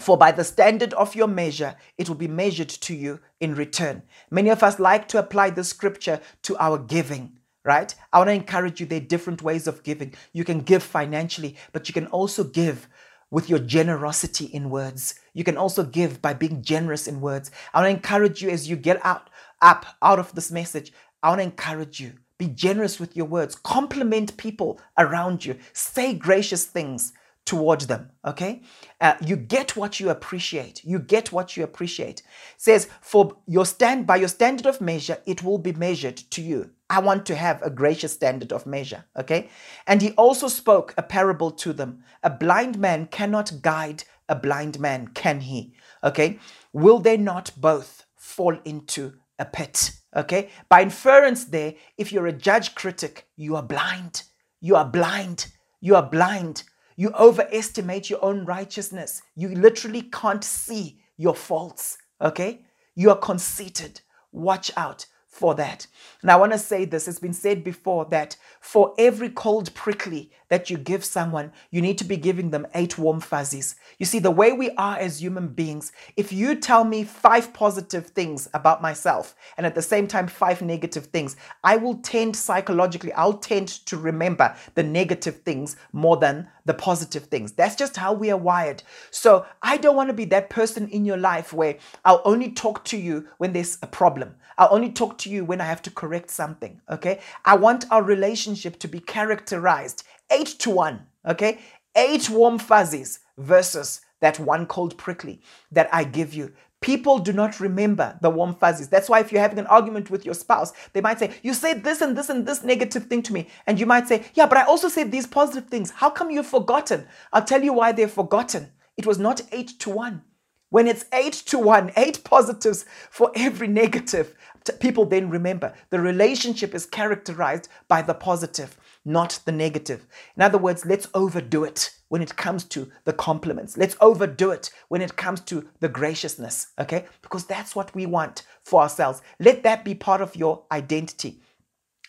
For 0.00 0.16
by 0.16 0.32
the 0.32 0.44
standard 0.44 0.94
of 0.94 1.14
your 1.14 1.28
measure, 1.28 1.76
it 1.98 2.08
will 2.08 2.16
be 2.16 2.26
measured 2.26 2.70
to 2.70 2.94
you 2.94 3.20
in 3.38 3.54
return. 3.54 4.02
Many 4.30 4.48
of 4.48 4.62
us 4.62 4.80
like 4.80 5.08
to 5.08 5.18
apply 5.18 5.50
this 5.50 5.68
scripture 5.68 6.20
to 6.44 6.56
our 6.58 6.78
giving, 6.78 7.38
right? 7.64 7.94
I 8.10 8.18
want 8.18 8.28
to 8.28 8.34
encourage 8.34 8.80
you, 8.80 8.86
there 8.86 8.96
are 8.96 9.04
different 9.04 9.42
ways 9.42 9.66
of 9.66 9.82
giving. 9.82 10.14
You 10.32 10.44
can 10.44 10.60
give 10.60 10.82
financially, 10.82 11.56
but 11.72 11.86
you 11.86 11.92
can 11.92 12.06
also 12.06 12.44
give 12.44 12.88
with 13.30 13.50
your 13.50 13.58
generosity 13.58 14.46
in 14.46 14.70
words. 14.70 15.16
You 15.34 15.44
can 15.44 15.58
also 15.58 15.84
give 15.84 16.22
by 16.22 16.32
being 16.32 16.62
generous 16.62 17.06
in 17.06 17.20
words. 17.20 17.50
I 17.74 17.82
want 17.82 17.92
to 17.92 17.96
encourage 17.96 18.40
you 18.40 18.48
as 18.48 18.70
you 18.70 18.76
get 18.76 19.04
out, 19.04 19.28
up 19.60 19.84
out 20.00 20.18
of 20.18 20.34
this 20.34 20.50
message. 20.50 20.94
I 21.22 21.28
want 21.28 21.40
to 21.40 21.44
encourage 21.44 22.00
you. 22.00 22.14
Be 22.38 22.48
generous 22.48 22.98
with 22.98 23.14
your 23.14 23.26
words. 23.26 23.54
Compliment 23.54 24.34
people 24.38 24.80
around 24.96 25.44
you. 25.44 25.56
Say 25.74 26.14
gracious 26.14 26.64
things 26.64 27.12
towards 27.44 27.86
them 27.86 28.10
okay? 28.24 28.62
Uh, 29.00 29.14
you 29.24 29.36
get 29.36 29.76
what 29.76 29.98
you 29.98 30.10
appreciate. 30.10 30.84
You 30.84 30.98
get 30.98 31.32
what 31.32 31.56
you 31.56 31.64
appreciate. 31.64 32.20
It 32.20 32.24
says 32.58 32.88
for 33.00 33.36
your 33.46 33.66
stand 33.66 34.06
by 34.06 34.16
your 34.16 34.28
standard 34.28 34.66
of 34.66 34.80
measure 34.80 35.18
it 35.26 35.42
will 35.42 35.58
be 35.58 35.72
measured 35.72 36.16
to 36.16 36.42
you. 36.42 36.70
I 36.88 37.00
want 37.00 37.24
to 37.26 37.34
have 37.34 37.62
a 37.62 37.70
gracious 37.70 38.12
standard 38.12 38.52
of 38.52 38.66
measure 38.66 39.04
okay? 39.18 39.48
And 39.86 40.02
he 40.02 40.12
also 40.12 40.48
spoke 40.48 40.94
a 40.96 41.02
parable 41.02 41.50
to 41.52 41.72
them. 41.72 42.04
A 42.22 42.30
blind 42.30 42.78
man 42.78 43.06
cannot 43.06 43.62
guide 43.62 44.04
a 44.28 44.36
blind 44.36 44.78
man 44.78 45.08
can 45.08 45.40
he? 45.40 45.74
Okay? 46.04 46.38
Will 46.72 46.98
they 46.98 47.16
not 47.16 47.52
both 47.56 48.06
fall 48.16 48.56
into 48.64 49.14
a 49.38 49.44
pit 49.44 49.92
okay? 50.14 50.50
By 50.68 50.82
inference 50.82 51.46
there 51.46 51.74
if 51.96 52.12
you're 52.12 52.26
a 52.26 52.32
judge 52.32 52.74
critic 52.74 53.26
you 53.36 53.56
are 53.56 53.62
blind. 53.62 54.24
You 54.60 54.76
are 54.76 54.84
blind. 54.84 55.46
You 55.80 55.96
are 55.96 56.08
blind 56.08 56.64
you 57.00 57.10
overestimate 57.18 58.10
your 58.10 58.22
own 58.22 58.44
righteousness. 58.44 59.22
You 59.34 59.48
literally 59.48 60.02
can't 60.02 60.44
see 60.44 61.00
your 61.16 61.34
faults. 61.34 61.96
Okay? 62.20 62.66
You 62.94 63.08
are 63.08 63.16
conceited. 63.16 64.02
Watch 64.32 64.70
out 64.76 65.06
for 65.26 65.54
that. 65.54 65.86
And 66.20 66.30
I 66.30 66.36
want 66.36 66.52
to 66.52 66.58
say 66.58 66.84
this 66.84 67.08
it's 67.08 67.18
been 67.18 67.32
said 67.32 67.64
before 67.64 68.04
that 68.10 68.36
for 68.60 68.92
every 68.98 69.30
cold 69.30 69.72
prickly 69.72 70.30
that 70.50 70.68
you 70.68 70.76
give 70.76 71.04
someone, 71.04 71.52
you 71.70 71.80
need 71.80 71.96
to 71.98 72.04
be 72.04 72.16
giving 72.16 72.50
them 72.50 72.66
eight 72.74 72.98
warm 72.98 73.20
fuzzies. 73.20 73.76
You 73.98 74.04
see, 74.04 74.18
the 74.18 74.30
way 74.30 74.52
we 74.52 74.70
are 74.72 74.98
as 74.98 75.22
human 75.22 75.48
beings, 75.48 75.92
if 76.16 76.32
you 76.32 76.54
tell 76.54 76.84
me 76.84 77.04
five 77.04 77.54
positive 77.54 78.08
things 78.08 78.48
about 78.52 78.82
myself 78.82 79.34
and 79.56 79.64
at 79.64 79.74
the 79.74 79.82
same 79.82 80.06
time 80.06 80.26
five 80.26 80.60
negative 80.60 81.06
things, 81.06 81.36
I 81.64 81.76
will 81.76 81.94
tend 81.98 82.36
psychologically, 82.36 83.12
I'll 83.14 83.38
tend 83.38 83.68
to 83.86 83.96
remember 83.96 84.54
the 84.74 84.82
negative 84.82 85.40
things 85.42 85.76
more 85.92 86.16
than 86.16 86.48
the 86.66 86.74
positive 86.74 87.24
things. 87.24 87.52
That's 87.52 87.76
just 87.76 87.96
how 87.96 88.12
we 88.12 88.30
are 88.30 88.36
wired. 88.36 88.82
So 89.10 89.46
I 89.62 89.76
don't 89.76 89.96
want 89.96 90.08
to 90.08 90.14
be 90.14 90.26
that 90.26 90.50
person 90.50 90.88
in 90.88 91.04
your 91.04 91.16
life 91.16 91.52
where 91.52 91.78
I'll 92.04 92.22
only 92.24 92.50
talk 92.52 92.84
to 92.86 92.96
you 92.96 93.28
when 93.38 93.52
there's 93.52 93.78
a 93.82 93.86
problem. 93.86 94.34
I'll 94.58 94.74
only 94.74 94.92
talk 94.92 95.16
to 95.18 95.30
you 95.30 95.44
when 95.44 95.60
I 95.60 95.64
have 95.64 95.82
to 95.82 95.90
correct 95.90 96.30
something. 96.30 96.80
Okay. 96.90 97.20
I 97.44 97.56
want 97.56 97.86
our 97.90 98.02
relationship 98.02 98.78
to 98.80 98.88
be 98.88 99.00
characterized 99.00 100.04
eight 100.30 100.48
to 100.60 100.70
one. 100.70 101.06
Okay. 101.26 101.60
Eight 101.96 102.30
warm 102.30 102.58
fuzzies 102.58 103.20
versus 103.36 104.00
that 104.20 104.38
one 104.38 104.66
cold 104.66 104.96
prickly 104.96 105.40
that 105.72 105.88
I 105.92 106.04
give 106.04 106.34
you. 106.34 106.52
People 106.80 107.18
do 107.18 107.32
not 107.32 107.60
remember 107.60 108.18
the 108.22 108.30
warm 108.30 108.54
fuzzies. 108.54 108.88
That's 108.88 109.08
why 109.08 109.20
if 109.20 109.30
you're 109.30 109.42
having 109.42 109.58
an 109.58 109.66
argument 109.66 110.10
with 110.10 110.24
your 110.24 110.32
spouse, 110.34 110.72
they 110.94 111.02
might 111.02 111.18
say, 111.18 111.30
You 111.42 111.52
said 111.52 111.84
this 111.84 112.00
and 112.00 112.16
this 112.16 112.30
and 112.30 112.46
this 112.46 112.64
negative 112.64 113.04
thing 113.04 113.22
to 113.24 113.34
me. 113.34 113.48
And 113.66 113.78
you 113.78 113.84
might 113.84 114.08
say, 114.08 114.24
Yeah, 114.34 114.46
but 114.46 114.56
I 114.56 114.64
also 114.64 114.88
said 114.88 115.12
these 115.12 115.26
positive 115.26 115.68
things. 115.68 115.90
How 115.90 116.08
come 116.08 116.30
you've 116.30 116.46
forgotten? 116.46 117.06
I'll 117.32 117.44
tell 117.44 117.62
you 117.62 117.74
why 117.74 117.92
they're 117.92 118.08
forgotten. 118.08 118.70
It 118.96 119.06
was 119.06 119.18
not 119.18 119.42
eight 119.52 119.78
to 119.80 119.90
one. 119.90 120.22
When 120.70 120.86
it's 120.86 121.04
eight 121.12 121.32
to 121.46 121.58
one, 121.58 121.92
eight 121.96 122.22
positives 122.24 122.86
for 123.10 123.30
every 123.34 123.66
negative, 123.66 124.34
people 124.80 125.04
then 125.04 125.30
remember 125.30 125.74
the 125.90 126.00
relationship 126.00 126.74
is 126.74 126.86
characterized 126.86 127.68
by 127.88 128.02
the 128.02 128.14
positive, 128.14 128.76
not 129.04 129.40
the 129.44 129.52
negative. 129.52 130.06
In 130.36 130.42
other 130.42 130.58
words, 130.58 130.84
let's 130.84 131.08
overdo 131.14 131.64
it 131.64 131.90
when 132.08 132.22
it 132.22 132.36
comes 132.36 132.64
to 132.64 132.90
the 133.04 133.12
compliments. 133.12 133.76
Let's 133.76 133.96
overdo 134.00 134.50
it 134.50 134.70
when 134.88 135.02
it 135.02 135.16
comes 135.16 135.40
to 135.42 135.68
the 135.80 135.88
graciousness, 135.88 136.68
okay? 136.78 137.06
Because 137.22 137.46
that's 137.46 137.74
what 137.74 137.94
we 137.94 138.06
want 138.06 138.42
for 138.64 138.82
ourselves. 138.82 139.22
Let 139.38 139.62
that 139.62 139.84
be 139.84 139.94
part 139.94 140.20
of 140.20 140.36
your 140.36 140.64
identity. 140.70 141.40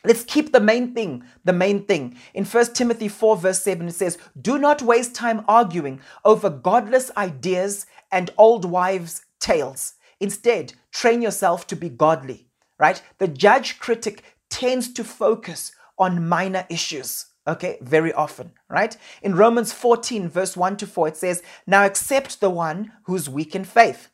Let's 0.03 0.23
keep 0.23 0.51
the 0.51 0.59
main 0.59 0.95
thing, 0.95 1.23
the 1.45 1.53
main 1.53 1.85
thing. 1.85 2.17
In 2.33 2.43
1 2.43 2.73
Timothy 2.73 3.07
4, 3.07 3.37
verse 3.37 3.61
7, 3.61 3.87
it 3.87 3.93
says, 3.93 4.17
Do 4.39 4.57
not 4.57 4.81
waste 4.81 5.13
time 5.13 5.45
arguing 5.47 6.01
over 6.25 6.49
godless 6.49 7.11
ideas 7.15 7.85
and 8.11 8.31
old 8.35 8.65
wives' 8.65 9.23
tales. 9.39 9.93
Instead, 10.21 10.73
train 10.91 11.21
yourself 11.21 11.65
to 11.65 11.75
be 11.75 11.89
godly, 11.89 12.47
right? 12.77 13.01
The 13.17 13.27
judge 13.27 13.79
critic 13.79 14.23
tends 14.51 14.93
to 14.93 15.03
focus 15.03 15.71
on 15.97 16.29
minor 16.29 16.65
issues, 16.69 17.25
okay, 17.47 17.79
very 17.81 18.13
often, 18.13 18.51
right? 18.69 18.95
In 19.23 19.35
Romans 19.35 19.73
14, 19.73 20.29
verse 20.29 20.55
1 20.55 20.77
to 20.77 20.87
4, 20.87 21.07
it 21.07 21.17
says, 21.17 21.41
Now 21.65 21.85
accept 21.85 22.39
the 22.39 22.51
one 22.51 22.91
who's 23.05 23.27
weak 23.27 23.55
in 23.55 23.65
faith, 23.65 24.09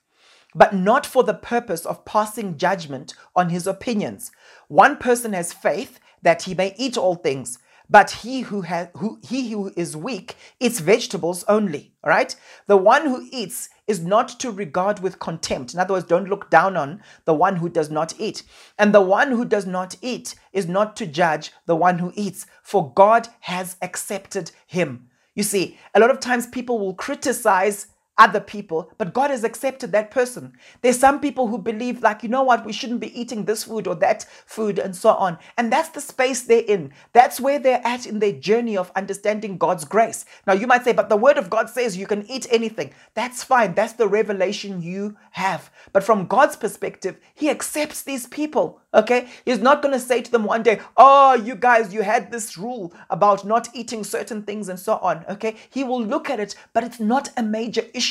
but 0.56 0.74
not 0.74 1.06
for 1.06 1.26
the 1.26 1.34
purpose 1.34 1.86
of 1.86 2.06
passing 2.06 2.58
judgment 2.58 3.14
on 3.36 3.50
his 3.50 3.68
opinions. 3.68 4.32
One 4.70 4.96
person 4.96 5.34
has 5.34 5.52
faith 5.52 6.00
that 6.22 6.44
he 6.44 6.56
may 6.56 6.74
eat 6.78 6.98
all 6.98 7.16
things 7.16 7.60
but 7.90 8.12
he 8.12 8.42
who 8.42 8.62
has 8.62 8.90
who 8.96 9.20
he 9.24 9.52
who 9.52 9.72
is 9.76 9.96
weak 9.96 10.36
eats 10.60 10.80
vegetables 10.80 11.44
only 11.48 11.94
all 12.04 12.10
right 12.10 12.36
the 12.68 12.78
one 12.78 13.06
who 13.06 13.28
eats 13.32 13.70
is 13.88 14.02
not 14.02 14.28
to 14.40 14.52
regard 14.52 15.00
with 15.00 15.20
contempt. 15.20 15.74
In 15.74 15.80
other 15.80 15.94
words 15.94 16.06
don't 16.06 16.30
look 16.30 16.50
down 16.50 16.78
on 16.78 17.02
the 17.26 17.34
one 17.34 17.56
who 17.56 17.70
does 17.70 17.90
not 17.90 18.14
eat. 18.20 18.44
And 18.78 18.94
the 18.94 19.02
one 19.02 19.32
who 19.32 19.46
does 19.46 19.66
not 19.66 19.96
eat 20.02 20.36
is 20.54 20.68
not 20.68 20.96
to 20.98 21.08
judge 21.08 21.52
the 21.66 21.76
one 21.76 22.00
who 22.00 22.12
eats 22.16 22.46
for 22.62 22.94
god 22.94 23.30
has 23.42 23.78
accepted 23.82 24.52
him. 24.66 25.10
You 25.34 25.44
see 25.44 25.78
a 25.94 26.00
lot 26.00 26.12
of 26.12 26.20
times 26.20 26.48
people 26.48 26.80
will 26.80 26.94
criticize 26.94 27.88
other 28.18 28.40
people, 28.40 28.92
but 28.98 29.14
God 29.14 29.30
has 29.30 29.44
accepted 29.44 29.92
that 29.92 30.12
person. 30.12 30.54
There's 30.82 31.00
some 31.00 31.20
people 31.20 31.48
who 31.48 31.58
believe, 31.58 32.02
like, 32.02 32.24
you 32.24 32.30
know 32.30 32.44
what, 32.44 32.66
we 32.66 32.74
shouldn't 32.74 33.00
be 33.00 33.20
eating 33.20 33.46
this 33.46 33.64
food 33.64 33.88
or 33.88 33.96
that 33.96 34.26
food 34.46 34.80
and 34.80 34.96
so 34.96 35.12
on. 35.12 35.38
And 35.58 35.72
that's 35.72 35.90
the 35.90 36.02
space 36.02 36.42
they're 36.42 36.64
in. 36.68 36.92
That's 37.14 37.40
where 37.40 37.60
they're 37.60 37.82
at 37.86 38.06
in 38.06 38.20
their 38.20 38.34
journey 38.34 38.78
of 38.78 38.92
understanding 38.96 39.58
God's 39.58 39.86
grace. 39.86 40.26
Now, 40.46 40.54
you 40.54 40.68
might 40.68 40.84
say, 40.84 40.94
but 40.94 41.10
the 41.10 41.18
word 41.18 41.38
of 41.38 41.50
God 41.50 41.70
says 41.70 41.98
you 41.98 42.08
can 42.08 42.30
eat 42.30 42.48
anything. 42.50 42.94
That's 43.14 43.44
fine. 43.44 43.74
That's 43.76 43.94
the 43.94 44.08
revelation 44.08 44.82
you 44.82 45.18
have. 45.32 45.70
But 45.94 46.04
from 46.04 46.28
God's 46.28 46.56
perspective, 46.56 47.18
He 47.34 47.50
accepts 47.50 48.02
these 48.02 48.28
people. 48.28 48.82
Okay? 48.94 49.28
He's 49.46 49.60
not 49.60 49.82
going 49.82 49.94
to 49.94 50.00
say 50.00 50.22
to 50.22 50.32
them 50.32 50.44
one 50.44 50.64
day, 50.64 50.80
Oh, 50.96 51.36
you 51.36 51.56
guys, 51.56 51.94
you 51.94 52.02
had 52.02 52.32
this 52.32 52.58
rule 52.58 52.94
about 53.10 53.46
not 53.46 53.70
eating 53.74 54.04
certain 54.04 54.42
things 54.44 54.70
and 54.70 54.80
so 54.80 54.98
on. 54.98 55.26
Okay? 55.30 55.56
He 55.70 55.84
will 55.84 56.04
look 56.04 56.30
at 56.30 56.40
it, 56.40 56.56
but 56.74 56.84
it's 56.84 57.00
not 57.00 57.30
a 57.38 57.44
major 57.44 57.84
issue. 57.94 58.07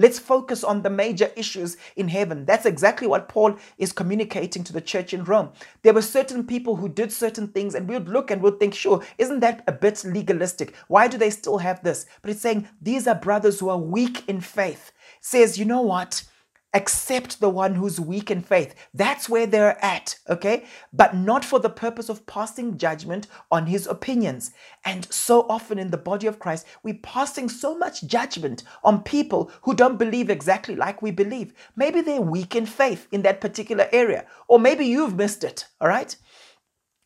Let's 0.00 0.18
focus 0.18 0.64
on 0.64 0.80
the 0.80 0.88
major 0.88 1.30
issues 1.36 1.76
in 1.94 2.08
heaven. 2.08 2.46
That's 2.46 2.64
exactly 2.64 3.06
what 3.06 3.28
Paul 3.28 3.56
is 3.76 3.92
communicating 3.92 4.64
to 4.64 4.72
the 4.72 4.80
church 4.80 5.12
in 5.12 5.24
Rome. 5.24 5.50
There 5.82 5.92
were 5.92 6.00
certain 6.00 6.46
people 6.46 6.76
who 6.76 6.88
did 6.88 7.12
certain 7.12 7.48
things, 7.48 7.74
and 7.74 7.86
we 7.86 7.96
would 7.96 8.08
look 8.08 8.30
and 8.30 8.40
we'd 8.40 8.58
think, 8.58 8.72
sure, 8.74 9.04
isn't 9.18 9.40
that 9.40 9.62
a 9.66 9.72
bit 9.72 10.02
legalistic? 10.04 10.74
Why 10.88 11.06
do 11.06 11.18
they 11.18 11.28
still 11.28 11.58
have 11.58 11.82
this? 11.82 12.06
But 12.22 12.30
it's 12.30 12.40
saying 12.40 12.66
these 12.80 13.06
are 13.06 13.14
brothers 13.14 13.60
who 13.60 13.68
are 13.68 13.78
weak 13.78 14.26
in 14.26 14.40
faith. 14.40 14.90
It 15.18 15.24
says, 15.26 15.58
you 15.58 15.66
know 15.66 15.82
what? 15.82 16.22
Accept 16.72 17.40
the 17.40 17.48
one 17.48 17.74
who's 17.74 17.98
weak 18.00 18.30
in 18.30 18.42
faith. 18.42 18.74
That's 18.94 19.28
where 19.28 19.46
they're 19.46 19.82
at, 19.84 20.16
okay? 20.28 20.64
But 20.92 21.16
not 21.16 21.44
for 21.44 21.58
the 21.58 21.70
purpose 21.70 22.08
of 22.08 22.26
passing 22.26 22.78
judgment 22.78 23.26
on 23.50 23.66
his 23.66 23.86
opinions. 23.86 24.52
And 24.84 25.12
so 25.12 25.46
often 25.48 25.78
in 25.78 25.90
the 25.90 25.96
body 25.96 26.26
of 26.26 26.38
Christ, 26.38 26.66
we're 26.82 26.98
passing 27.02 27.48
so 27.48 27.76
much 27.76 28.06
judgment 28.06 28.62
on 28.84 29.02
people 29.02 29.50
who 29.62 29.74
don't 29.74 29.98
believe 29.98 30.30
exactly 30.30 30.76
like 30.76 31.02
we 31.02 31.10
believe. 31.10 31.52
Maybe 31.74 32.00
they're 32.00 32.20
weak 32.20 32.54
in 32.54 32.66
faith 32.66 33.08
in 33.10 33.22
that 33.22 33.40
particular 33.40 33.88
area, 33.92 34.26
or 34.46 34.58
maybe 34.58 34.86
you've 34.86 35.16
missed 35.16 35.44
it, 35.44 35.66
all 35.80 35.88
right? 35.88 36.14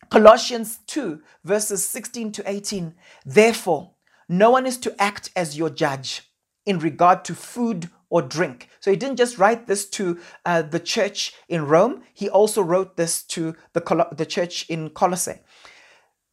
Colossians 0.09 0.79
2, 0.87 1.21
verses 1.43 1.83
16 1.87 2.31
to 2.33 2.49
18. 2.49 2.93
Therefore, 3.25 3.95
no 4.29 4.51
one 4.51 4.65
is 4.65 4.77
to 4.77 5.01
act 5.01 5.31
as 5.35 5.57
your 5.57 5.69
judge 5.69 6.21
in 6.65 6.79
regard 6.79 7.23
to 7.25 7.35
food 7.35 7.89
or 8.09 8.21
drink. 8.21 8.69
So 8.79 8.91
he 8.91 8.97
didn't 8.97 9.17
just 9.17 9.37
write 9.37 9.67
this 9.67 9.85
to 9.91 10.19
uh, 10.45 10.61
the 10.61 10.79
church 10.79 11.33
in 11.47 11.65
Rome, 11.65 12.03
he 12.13 12.29
also 12.29 12.61
wrote 12.61 12.97
this 12.97 13.23
to 13.23 13.55
the, 13.73 13.81
Col- 13.81 14.09
the 14.11 14.25
church 14.25 14.65
in 14.69 14.89
Colossae. 14.89 15.41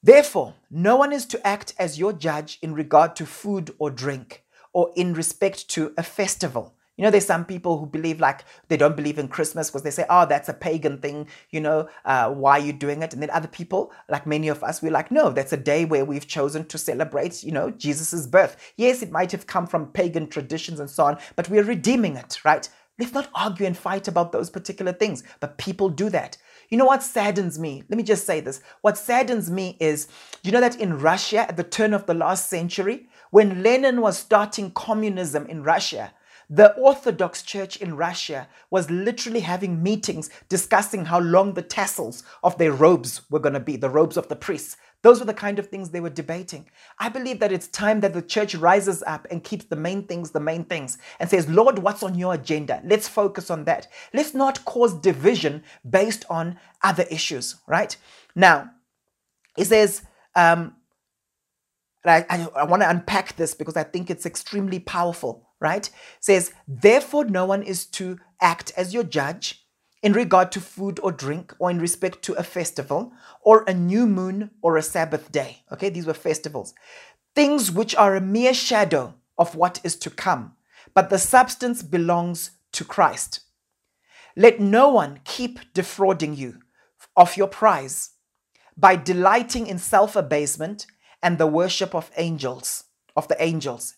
Therefore, 0.03 0.55
no 0.71 0.97
one 0.97 1.13
is 1.13 1.27
to 1.27 1.47
act 1.47 1.75
as 1.79 1.99
your 1.99 2.13
judge 2.13 2.59
in 2.61 2.75
regard 2.75 3.15
to 3.17 3.27
food 3.27 3.71
or 3.79 3.91
drink, 3.91 4.45
or 4.73 4.91
in 4.97 5.15
respect 5.15 5.69
to 5.71 5.93
a 5.97 6.03
festival 6.03 6.75
you 6.97 7.05
know, 7.05 7.11
there's 7.11 7.27
some 7.27 7.45
people 7.45 7.79
who 7.79 7.87
believe 7.87 8.21
like 8.21 8.45
they 8.69 8.77
don't 8.77 8.97
believe 8.97 9.19
in 9.19 9.29
Christmas 9.29 9.71
because 9.71 9.83
they 9.83 9.91
say, 9.91 10.05
oh, 10.11 10.27
that's 10.27 10.49
a 10.49 10.55
pagan 10.55 10.99
thing, 10.99 11.27
you 11.51 11.61
know, 11.61 11.89
uh, 12.05 12.31
why 12.31 12.59
are 12.59 12.65
you 12.65 12.73
doing 12.73 13.03
it? 13.03 13.13
And 13.15 13.23
then 13.23 13.31
other 13.31 13.49
people, 13.49 13.93
like 14.09 14.27
many 14.27 14.49
of 14.49 14.63
us, 14.63 14.83
we're 14.83 14.93
like, 14.93 15.11
no, 15.11 15.31
that's 15.31 15.53
a 15.53 15.57
day 15.57 15.85
where 15.85 16.05
we've 16.05 16.27
chosen 16.27 16.67
to 16.67 16.79
celebrate, 16.79 17.43
you 17.43 17.53
know, 17.53 17.71
Jesus's 17.71 18.27
birth. 18.27 18.57
Yes, 18.77 19.03
it 19.03 19.11
might 19.11 19.33
have 19.33 19.47
come 19.47 19.67
from 19.67 19.87
pagan 19.87 20.29
traditions 20.29 20.81
and 20.81 20.91
so 20.91 21.05
on, 21.05 21.19
but 21.35 21.49
we're 21.49 21.65
redeeming 21.65 22.17
it, 22.17 22.45
right? 22.45 22.69
Let's 22.99 23.15
not 23.15 23.31
argue 23.35 23.65
and 23.65 23.77
fight 23.77 24.07
about 24.07 24.33
those 24.33 24.51
particular 24.51 24.93
things, 24.93 25.25
but 25.41 25.57
people 25.57 25.89
do 25.89 26.11
that. 26.11 26.37
You 26.69 26.77
know 26.77 26.85
what 26.85 27.03
saddens 27.03 27.59
me? 27.59 27.83
Let 27.89 27.97
me 27.97 28.03
just 28.03 28.27
say 28.27 28.41
this. 28.41 28.61
What 28.83 28.99
saddens 28.99 29.51
me 29.51 29.77
is, 29.81 30.09
you 30.43 30.53
know 30.53 30.61
that 30.61 30.79
in 30.79 30.99
Russia 30.99 31.41
at 31.41 31.57
the 31.57 31.65
turn 31.65 31.95
of 31.95 32.07
the 32.07 32.15
last 32.15 32.51
century, 32.51 33.09
when 33.31 33.63
Lenin 33.63 34.03
was 34.03 34.19
starting 34.19 34.71
communism 34.73 35.47
in 35.47 35.63
Russia, 35.63 36.13
the 36.55 36.75
Orthodox 36.75 37.43
Church 37.43 37.79
in 37.79 37.97
Russia 37.97 38.47
was 38.69 38.91
literally 38.91 39.41
having 39.41 39.83
meetings 39.83 40.29
discussing 40.51 41.07
how 41.07 41.19
long 41.19 41.55
the 41.55 41.63
tassels 41.63 42.23
of 42.45 42.59
their 42.59 42.73
robes 42.73 43.23
were 43.31 43.39
going 43.39 43.55
to 43.55 43.61
be, 43.61 43.77
the 43.77 43.89
robes 43.89 44.19
of 44.19 44.29
the 44.29 44.37
priests. 44.37 44.77
Those 45.01 45.19
were 45.19 45.25
the 45.25 45.33
kind 45.33 45.59
of 45.59 45.69
things 45.69 45.89
they 45.89 46.01
were 46.01 46.11
debating. 46.11 46.69
I 46.99 47.09
believe 47.09 47.41
that 47.41 47.53
it's 47.53 47.69
time 47.69 48.01
that 48.01 48.13
the 48.13 48.21
church 48.21 48.55
rises 48.55 49.03
up 49.07 49.27
and 49.31 49.43
keeps 49.43 49.65
the 49.65 49.77
main 49.77 50.07
things 50.07 50.33
the 50.33 50.41
main 50.41 50.65
things 50.65 50.99
and 51.19 51.31
says, 51.31 51.49
Lord, 51.49 51.79
what's 51.79 52.03
on 52.03 52.17
your 52.17 52.35
agenda? 52.35 52.83
Let's 52.85 53.09
focus 53.09 53.49
on 53.51 53.65
that. 53.65 53.89
Let's 54.13 54.35
not 54.35 54.63
cause 54.67 54.93
division 54.93 55.65
based 55.89 56.27
on 56.29 56.59
other 56.83 57.07
issues, 57.11 57.57
right? 57.67 57.97
Now, 58.35 58.73
it 59.57 59.65
says, 59.65 60.03
um, 60.37 60.77
I, 62.05 62.27
I, 62.29 62.49
I 62.57 62.65
want 62.65 62.83
to 62.83 62.91
unpack 62.91 63.37
this 63.37 63.55
because 63.55 63.77
I 63.77 63.85
think 63.85 64.11
it's 64.11 64.27
extremely 64.27 64.81
powerful 64.81 65.49
right? 65.63 65.89
Says, 66.21 66.53
therefore, 66.67 67.25
no 67.25 67.47
one 67.47 67.63
is 67.63 67.87
to 67.87 68.19
act 68.41 68.73
as 68.77 68.93
your 68.93 69.05
judge 69.05 69.65
in 70.03 70.13
regard 70.13 70.51
to 70.53 70.61
food 70.61 70.99
or 71.03 71.13
drink 71.13 71.55
or 71.61 71.71
in 71.71 71.79
respect 71.79 72.23
to 72.23 72.35
a 72.35 72.43
festival 72.43 73.13
or 73.41 73.63
a 73.63 73.73
new 73.73 74.07
moon 74.07 74.51
or 74.61 74.77
a 74.77 74.83
Sabbath 74.83 75.31
day. 75.31 75.63
Okay, 75.73 75.89
these 75.89 76.07
were 76.07 76.15
festivals. 76.15 76.75
Things 77.35 77.71
which 77.71 77.95
are 77.95 78.17
a 78.17 78.21
mere 78.21 78.53
shadow 78.53 79.15
of 79.39 79.55
what 79.55 79.81
is 79.85 79.97
to 79.97 80.11
come, 80.11 80.57
but 80.93 81.09
the 81.09 81.19
substance 81.19 81.83
belongs 81.83 82.51
to 82.73 82.85
Christ. 82.85 83.41
Let 84.37 84.61
no 84.61 84.91
one 84.91 85.21
keep 85.25 85.73
defrauding 85.73 86.35
you 86.35 86.61
of 87.17 87.37
your 87.37 87.49
prize 87.49 88.11
by 88.77 88.97
delighting 88.97 89.67
in 89.67 89.79
self 89.79 90.17
abasement 90.17 90.87
and 91.23 91.39
the 91.39 91.47
worship 91.47 91.95
of 91.95 92.11
angels, 92.17 92.85
of 93.15 93.29
the 93.29 93.41
angels 93.43 93.95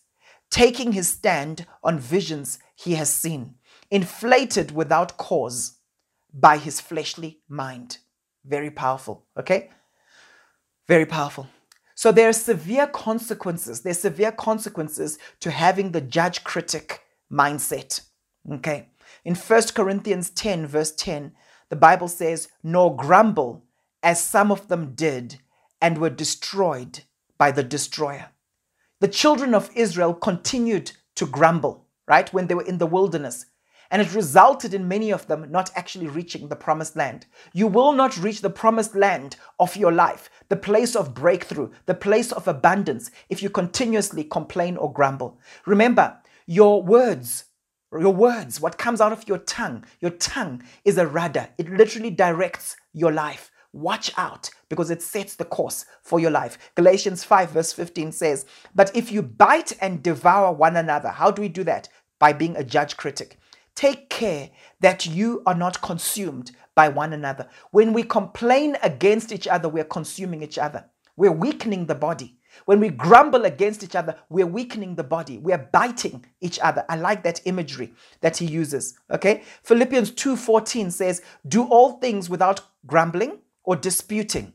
taking 0.55 0.93
his 0.93 1.09
stand 1.09 1.65
on 1.83 1.99
visions 1.99 2.59
he 2.75 2.93
has 2.95 3.13
seen, 3.13 3.55
inflated 3.91 4.71
without 4.71 5.17
cause 5.17 5.79
by 6.33 6.57
his 6.57 6.79
fleshly 6.79 7.41
mind. 7.49 7.97
Very 8.45 8.71
powerful, 8.71 9.25
okay? 9.37 9.69
Very 10.87 11.05
powerful. 11.05 11.49
So 11.93 12.13
there 12.13 12.29
are 12.29 12.33
severe 12.51 12.87
consequences. 12.87 13.81
There's 13.81 13.99
severe 13.99 14.31
consequences 14.31 15.19
to 15.41 15.51
having 15.51 15.91
the 15.91 15.99
judge 15.99 16.45
critic 16.45 17.01
mindset. 17.29 17.99
Okay. 18.49 18.87
In 19.25 19.35
1 19.35 19.61
Corinthians 19.75 20.29
10, 20.29 20.67
verse 20.67 20.93
10, 20.95 21.33
the 21.67 21.75
Bible 21.75 22.07
says, 22.07 22.47
Nor 22.63 22.95
grumble 22.95 23.65
as 24.01 24.23
some 24.23 24.53
of 24.53 24.69
them 24.69 24.95
did 24.95 25.41
and 25.81 25.97
were 25.97 26.09
destroyed 26.09 27.01
by 27.37 27.51
the 27.51 27.63
destroyer 27.63 28.29
the 28.99 29.07
children 29.07 29.53
of 29.53 29.69
Israel 29.75 30.13
continued 30.13 30.91
to 31.15 31.25
grumble. 31.25 31.85
right? 32.07 32.31
When 32.33 32.47
they 32.47 32.55
were 32.55 32.63
in 32.63 32.77
the 32.77 32.85
wilderness. 32.85 33.45
And 33.91 34.01
it 34.01 34.15
resulted 34.15 34.73
in 34.73 34.87
many 34.87 35.11
of 35.11 35.27
them 35.27 35.51
not 35.51 35.69
actually 35.75 36.07
reaching 36.07 36.47
the 36.47 36.55
promised 36.55 36.95
land. 36.95 37.27
You 37.53 37.67
will 37.67 37.93
not 37.93 38.17
reach 38.17 38.41
the 38.41 38.49
promised 38.49 38.95
land 38.95 39.35
of 39.59 39.75
your 39.75 39.91
life, 39.91 40.29
the 40.49 40.55
place 40.55 40.95
of 40.95 41.13
breakthrough, 41.13 41.69
the 41.85 41.93
place 41.93 42.31
of 42.31 42.47
abundance, 42.47 43.11
if 43.29 43.43
you 43.43 43.49
continuously 43.49 44.23
complain 44.23 44.75
or 44.75 44.91
grumble. 44.91 45.39
Remember, 45.67 46.17
your 46.47 46.81
words, 46.81 47.45
your 47.91 48.13
words, 48.13 48.59
what 48.59 48.79
comes 48.79 48.99
out 49.01 49.11
of 49.11 49.27
your 49.27 49.37
tongue, 49.37 49.85
your 49.99 50.11
tongue 50.11 50.63
is 50.83 50.97
a 50.97 51.07
rudder. 51.07 51.49
It 51.59 51.69
literally 51.69 52.09
directs 52.09 52.75
your 52.91 53.11
life. 53.11 53.51
Watch 53.71 54.11
out 54.17 54.49
because 54.69 54.89
it 54.89 55.01
sets 55.01 55.35
the 55.35 55.45
course 55.45 55.85
for 56.01 56.19
your 56.19 56.31
life. 56.31 56.57
Galatians 56.75 57.23
5, 57.23 57.51
verse 57.51 57.73
15 57.73 58.11
says, 58.11 58.45
But 58.73 58.95
if 58.95 59.11
you 59.11 59.21
bite 59.21 59.73
and 59.81 60.03
devour 60.03 60.51
one 60.51 60.77
another, 60.77 61.09
how 61.09 61.31
do 61.31 61.41
we 61.41 61.49
do 61.49 61.63
that? 61.63 61.89
By 62.19 62.33
being 62.33 62.55
a 62.55 62.63
judge 62.63 62.97
critic. 62.97 63.39
Take 63.75 64.09
care 64.09 64.49
that 64.79 65.05
you 65.05 65.43
are 65.45 65.55
not 65.55 65.81
consumed 65.81 66.51
by 66.75 66.89
one 66.89 67.13
another. 67.13 67.47
When 67.71 67.93
we 67.93 68.03
complain 68.03 68.77
against 68.83 69.31
each 69.31 69.47
other, 69.47 69.67
we're 69.67 69.83
consuming 69.83 70.43
each 70.43 70.57
other. 70.57 70.85
We're 71.17 71.31
weakening 71.31 71.85
the 71.85 71.95
body. 71.95 72.37
When 72.65 72.79
we 72.79 72.89
grumble 72.89 73.43
against 73.43 73.83
each 73.83 73.95
other, 73.95 74.15
we're 74.29 74.45
weakening 74.45 74.95
the 74.95 75.03
body. 75.03 75.37
We're 75.37 75.69
biting 75.73 76.25
each 76.39 76.57
other. 76.59 76.85
I 76.87 76.95
like 76.95 77.23
that 77.23 77.41
imagery 77.45 77.93
that 78.21 78.37
he 78.37 78.45
uses. 78.45 78.97
Okay? 79.11 79.43
Philippians 79.63 80.11
2:14 80.11 80.89
says, 80.91 81.21
"Do 81.45 81.65
all 81.65 81.99
things 81.99 82.29
without 82.29 82.61
grumbling 82.85 83.39
or 83.65 83.75
disputing." 83.75 84.53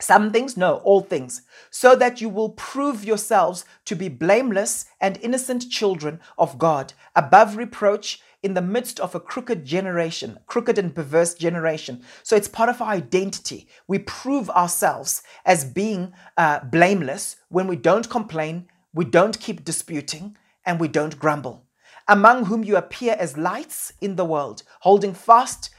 Some 0.00 0.32
things, 0.32 0.56
no, 0.56 0.78
all 0.78 1.00
things, 1.00 1.42
so 1.70 1.94
that 1.94 2.20
you 2.20 2.28
will 2.28 2.50
prove 2.50 3.04
yourselves 3.04 3.64
to 3.84 3.94
be 3.94 4.08
blameless 4.08 4.86
and 5.00 5.16
innocent 5.22 5.70
children 5.70 6.18
of 6.36 6.58
God, 6.58 6.92
above 7.14 7.56
reproach 7.56 8.20
in 8.42 8.54
the 8.54 8.62
midst 8.62 8.98
of 8.98 9.14
a 9.14 9.20
crooked 9.20 9.64
generation, 9.64 10.40
crooked 10.46 10.76
and 10.76 10.92
perverse 10.92 11.34
generation. 11.34 12.02
So 12.24 12.34
it's 12.34 12.48
part 12.48 12.68
of 12.68 12.82
our 12.82 12.88
identity. 12.88 13.68
We 13.86 14.00
prove 14.00 14.50
ourselves 14.50 15.22
as 15.44 15.64
being 15.64 16.12
uh, 16.36 16.64
blameless 16.64 17.36
when 17.48 17.68
we 17.68 17.76
don't 17.76 18.10
complain, 18.10 18.66
we 18.92 19.04
don't 19.04 19.38
keep 19.38 19.64
disputing, 19.64 20.36
and 20.66 20.80
we 20.80 20.88
don't 20.88 21.18
grumble. 21.18 21.66
Among 22.08 22.46
whom 22.46 22.64
you 22.64 22.76
appear 22.76 23.14
as 23.16 23.38
lights 23.38 23.92
in 24.00 24.16
the 24.16 24.24
world, 24.24 24.64
holding 24.80 25.14
fast 25.14 25.70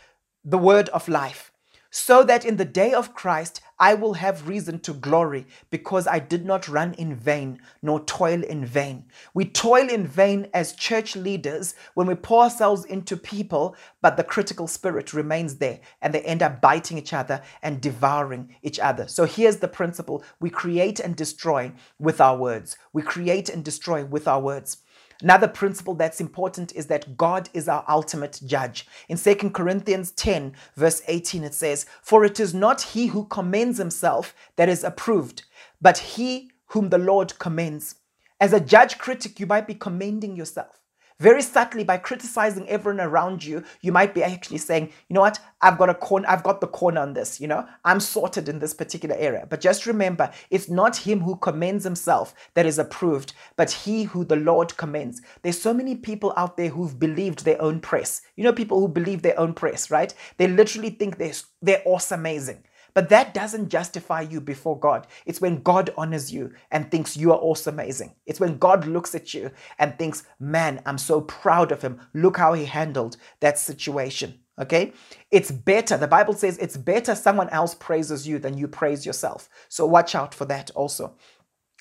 the 0.46 0.58
word 0.58 0.88
of 0.90 1.10
life 1.10 1.52
so 1.96 2.24
that 2.24 2.44
in 2.44 2.58
the 2.58 2.66
day 2.66 2.92
of 2.92 3.14
Christ 3.14 3.62
I 3.80 3.94
will 3.94 4.16
have 4.16 4.48
reason 4.48 4.80
to 4.80 4.94
glory 4.94 5.46
because 5.70 6.08
I 6.08 6.18
did 6.18 6.44
not 6.44 6.68
run 6.68 6.96
in 6.96 7.16
vain 7.16 7.60
nor 7.84 8.04
toil 8.04 8.42
in 8.42 8.66
vain. 8.66 9.06
We 9.36 9.46
toil 9.46 9.90
in 9.90 10.08
vain 10.08 10.48
as 10.56 10.74
church 10.74 11.16
leaders 11.16 11.76
when 11.94 12.08
we 12.08 12.16
pour 12.16 12.46
ourselves 12.46 12.84
into 12.84 13.16
people, 13.16 13.76
but 14.02 14.18
the 14.18 14.24
critical 14.24 14.68
spirit 14.68 15.14
remains 15.14 15.58
there 15.58 15.82
and 16.02 16.16
they 16.16 16.22
end 16.22 16.42
up 16.42 16.62
biting 16.62 16.98
each 16.98 17.14
other 17.14 17.44
and 17.62 17.80
devouring 17.80 18.56
each 18.64 18.80
other. 18.80 19.08
So 19.08 19.26
here's 19.26 19.58
the 19.58 19.68
principle 19.68 20.24
we 20.40 20.50
create 20.50 21.00
and 21.00 21.16
destroy 21.16 21.74
with 22.00 22.20
our 22.20 22.36
words. 22.36 22.76
We 22.92 23.04
create 23.04 23.50
and 23.50 23.64
destroy 23.64 24.04
with 24.04 24.28
our 24.28 24.42
words. 24.42 24.78
Another 25.22 25.48
principle 25.48 25.94
that's 25.94 26.22
important 26.22 26.74
is 26.76 26.88
that 26.88 27.18
God 27.18 27.50
is 27.54 27.68
our 27.68 27.86
ultimate 27.88 28.40
judge. 28.46 28.88
In 29.10 29.18
2 29.18 29.36
Corinthians 29.52 30.12
10, 30.12 30.54
verse 30.76 31.02
18, 31.08 31.44
it 31.44 31.54
says, 31.54 31.86
For 32.02 32.26
it 32.26 32.40
is 32.40 32.54
not 32.54 32.82
he 32.82 33.08
who 33.08 33.26
commends 33.26 33.78
himself 33.78 34.36
that 34.56 34.70
is 34.70 34.84
approved, 34.84 35.44
but 35.82 35.98
he 35.98 36.52
whom 36.68 36.90
the 36.90 36.98
Lord 36.98 37.38
commends. 37.40 37.96
As 38.40 38.54
a 38.54 38.60
judge 38.60 38.98
critic, 38.98 39.40
you 39.40 39.46
might 39.46 39.68
be 39.68 39.76
commending 39.76 40.36
yourself. 40.36 40.83
Very 41.20 41.42
subtly, 41.42 41.84
by 41.84 41.98
criticizing 41.98 42.68
everyone 42.68 43.00
around 43.00 43.44
you, 43.44 43.64
you 43.82 43.92
might 43.92 44.14
be 44.14 44.24
actually 44.24 44.58
saying, 44.58 44.92
you 45.08 45.14
know 45.14 45.22
what, 45.22 45.40
I've 45.62 45.78
got 45.78 45.90
a 45.90 45.94
corner, 45.94 46.28
I've 46.28 46.44
got 46.44 46.60
the 46.60 46.68
corner 46.68 47.02
on 47.02 47.14
this, 47.14 47.40
you 47.40 47.48
know, 47.48 47.66
I'm 47.86 48.00
sorted 48.00 48.50
in 48.50 48.60
this 48.60 48.74
particular 48.74 49.16
area. 49.16 49.46
But 49.50 49.62
just 49.62 49.86
remember, 49.86 50.32
it's 50.50 50.70
not 50.70 50.98
him 50.98 51.20
who 51.22 51.36
commends 51.36 51.84
himself 51.84 52.34
that 52.56 52.66
is 52.66 52.80
approved, 52.80 53.34
but 53.56 53.72
he 53.72 54.04
who 54.04 54.26
the 54.26 54.36
Lord 54.36 54.76
commends. 54.78 55.22
There's 55.42 55.62
so 55.62 55.74
many 55.74 55.96
people 55.96 56.34
out 56.36 56.58
there 56.58 56.70
who've 56.70 57.00
believed 57.00 57.46
their 57.46 57.62
own 57.62 57.80
press. 57.80 58.22
You 58.36 58.44
know, 58.44 58.54
people 58.54 58.80
who 58.80 58.88
believe 58.88 59.22
their 59.22 59.40
own 59.40 59.54
press, 59.54 59.92
right? 59.92 60.14
They 60.38 60.48
literally 60.48 60.90
think 60.90 61.18
they're, 61.18 61.34
they're 61.62 61.84
awesome, 61.86 62.24
amazing. 62.24 62.64
But 62.94 63.10
that 63.10 63.34
doesn't 63.34 63.70
justify 63.70 64.22
you 64.22 64.40
before 64.40 64.80
God. 64.80 65.08
It's 65.26 65.42
when 65.42 65.64
God 65.64 65.90
honors 65.98 66.32
you 66.32 66.54
and 66.72 66.90
thinks 66.90 67.18
you 67.18 67.32
are 67.32 67.38
also 67.38 67.72
amazing. 67.72 68.16
It's 68.26 68.40
when 68.40 68.58
God 68.58 68.86
looks 68.86 69.16
at 69.16 69.34
you 69.34 69.52
and 69.80 69.98
thinks, 69.98 70.24
man, 70.40 70.82
I'm 70.86 70.98
so 70.98 71.22
proud 71.22 71.72
of 71.72 71.82
him. 71.82 72.00
Look 72.14 72.38
how 72.38 72.54
he 72.54 72.66
handled 72.66 73.18
that 73.40 73.58
situation. 73.58 74.40
Okay? 74.60 74.94
It's 75.32 75.52
better. 75.52 75.98
The 75.98 76.08
Bible 76.08 76.34
says 76.34 76.58
it's 76.60 76.78
better 76.78 77.16
someone 77.16 77.50
else 77.50 77.74
praises 77.74 78.28
you 78.28 78.38
than 78.38 78.58
you 78.58 78.68
praise 78.68 79.06
yourself. 79.06 79.50
So 79.70 79.86
watch 79.86 80.14
out 80.14 80.36
for 80.36 80.46
that 80.46 80.70
also. 80.72 81.16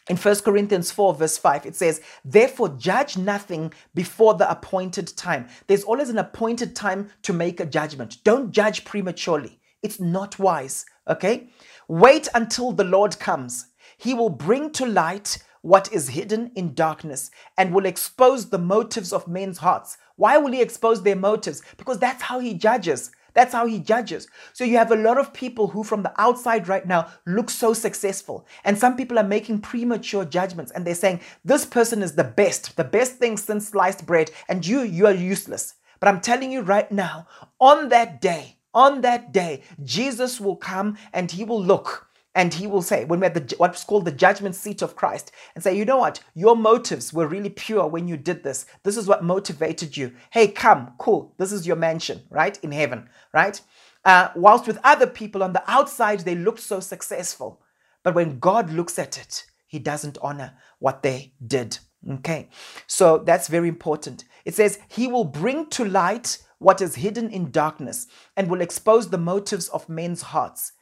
In 0.09 0.17
1 0.17 0.41
Corinthians 0.41 0.91
4, 0.91 1.15
verse 1.15 1.39
5, 1.39 1.67
it 1.67 1.77
says, 1.77 2.01
Therefore, 2.25 2.71
judge 2.71 3.17
nothing 3.17 3.73
before 3.95 4.35
the 4.35 4.51
appointed 4.51 5.17
time. 5.17 5.47
There's 5.69 5.85
always 5.85 6.09
an 6.09 6.19
appointed 6.19 6.75
time 6.75 7.11
to 7.23 7.33
make 7.33 7.61
a 7.61 7.67
judgment. 7.67 8.19
Don't 8.25 8.51
judge 8.51 8.85
prematurely. 8.85 9.61
It's 9.81 10.01
not 10.01 10.41
wise. 10.41 10.87
Okay? 11.09 11.49
Wait 11.89 12.29
until 12.35 12.73
the 12.73 12.85
Lord 12.85 13.19
comes. 13.19 13.67
He 13.97 14.15
will 14.15 14.31
bring 14.31 14.71
to 14.73 14.87
light 14.87 15.39
what 15.63 15.93
is 15.93 16.09
hidden 16.09 16.51
in 16.57 16.75
darkness 16.75 17.31
and 17.57 17.73
will 17.73 17.87
expose 17.87 18.51
the 18.51 18.59
motives 18.59 19.13
of 19.13 19.29
men's 19.29 19.59
hearts. 19.59 19.97
Why 20.17 20.37
will 20.39 20.53
he 20.53 20.61
expose 20.61 21.03
their 21.03 21.17
motives? 21.17 21.63
Because 21.77 21.99
that's 21.99 22.23
how 22.23 22.41
he 22.41 22.55
judges. 22.55 23.13
That's 23.35 23.55
how 23.55 23.67
he 23.67 23.79
judges. 23.79 24.29
So 24.53 24.65
you 24.65 24.77
have 24.77 24.91
a 24.91 24.97
lot 24.97 25.19
of 25.19 25.33
people 25.33 25.69
who 25.69 25.85
from 25.85 26.03
the 26.03 26.13
outside 26.21 26.69
right 26.69 26.87
now 26.87 27.09
look 27.27 27.49
so 27.49 27.73
successful. 27.73 28.47
And 28.65 28.77
some 28.77 28.97
people 28.97 29.19
are 29.19 29.25
making 29.25 29.61
premature 29.61 30.25
judgments 30.25 30.73
and 30.73 30.87
they're 30.87 30.95
saying, 30.95 31.21
this 31.45 31.65
person 31.65 32.03
is 32.03 32.15
the 32.15 32.25
best, 32.25 32.77
the 32.77 32.85
best 32.85 33.17
thing 33.17 33.37
since 33.37 33.69
sliced 33.69 34.05
bread, 34.05 34.31
and 34.49 34.67
you, 34.67 34.83
you 34.83 35.07
are 35.07 35.15
useless. 35.15 35.75
But 35.99 36.09
I'm 36.09 36.21
telling 36.21 36.53
you 36.53 36.61
right 36.61 36.91
now, 36.91 37.27
on 37.59 37.89
that 37.89 38.21
day, 38.21 38.59
on 38.75 39.01
that 39.03 39.33
day, 39.33 39.63
Jesus 39.83 40.41
will 40.41 40.57
come 40.57 40.97
and 41.13 41.31
he 41.31 41.45
will 41.45 41.63
look 41.63 42.09
and 42.35 42.55
he 42.55 42.67
will 42.67 42.83
say, 42.83 43.05
when 43.05 43.21
we're 43.21 43.27
at 43.27 43.35
the, 43.35 43.57
what's 43.57 43.85
called 43.85 44.07
the 44.07 44.13
judgment 44.13 44.55
seat 44.55 44.81
of 44.81 44.97
Christ, 44.97 45.33
and 45.55 45.63
say, 45.63 45.77
you 45.77 45.85
know 45.85 45.99
what? 45.99 46.21
Your 46.35 46.57
motives 46.57 47.13
were 47.13 47.27
really 47.27 47.51
pure 47.51 47.87
when 47.87 48.09
you 48.09 48.17
did 48.17 48.43
this. 48.43 48.65
This 48.85 48.97
is 48.97 49.07
what 49.07 49.23
motivated 49.23 49.97
you. 49.97 50.13
Hey, 50.31 50.49
come, 50.49 50.95
cool. 50.99 51.35
This 51.37 51.53
is 51.53 51.67
your 51.67 51.77
mansion, 51.77 52.23
right? 52.31 52.59
In 52.63 52.73
heaven, 52.73 53.11
right? 53.35 53.61
Uh, 54.05 54.29
whilst 54.35 54.67
with 54.67 54.79
other 54.83 55.07
people 55.07 55.43
on 55.43 55.53
the 55.53 55.63
outside, 55.71 56.21
they 56.21 56.35
looked 56.35 56.61
so 56.61 56.81
successful. 56.81 57.61
But 58.03 58.15
when 58.15 58.39
God 58.39 58.71
looks 58.71 58.99
at 58.99 59.19
it, 59.19 59.45
he 59.67 59.79
doesn't 59.79 60.19
honor 60.23 60.55
what 60.79 61.03
they 61.03 61.35
did. 61.47 61.79
Okay. 62.09 62.49
So 62.87 63.19
that's 63.19 63.49
very 63.49 63.69
important. 63.69 64.25
It 64.45 64.55
says, 64.55 64.81
He 64.89 65.07
will 65.07 65.25
bring 65.25 65.69
to 65.71 65.85
light 65.85 66.39
what 66.63 66.81
is 66.81 66.97
hidden 66.97 67.31
in 67.31 67.51
darkness 67.51 68.07
and 68.37 68.49
will 68.49 68.61
expose 68.61 69.11
the 69.11 69.19
motives 69.19 69.69
of 69.69 69.89
men's 69.89 70.23
hearts. 70.23 70.73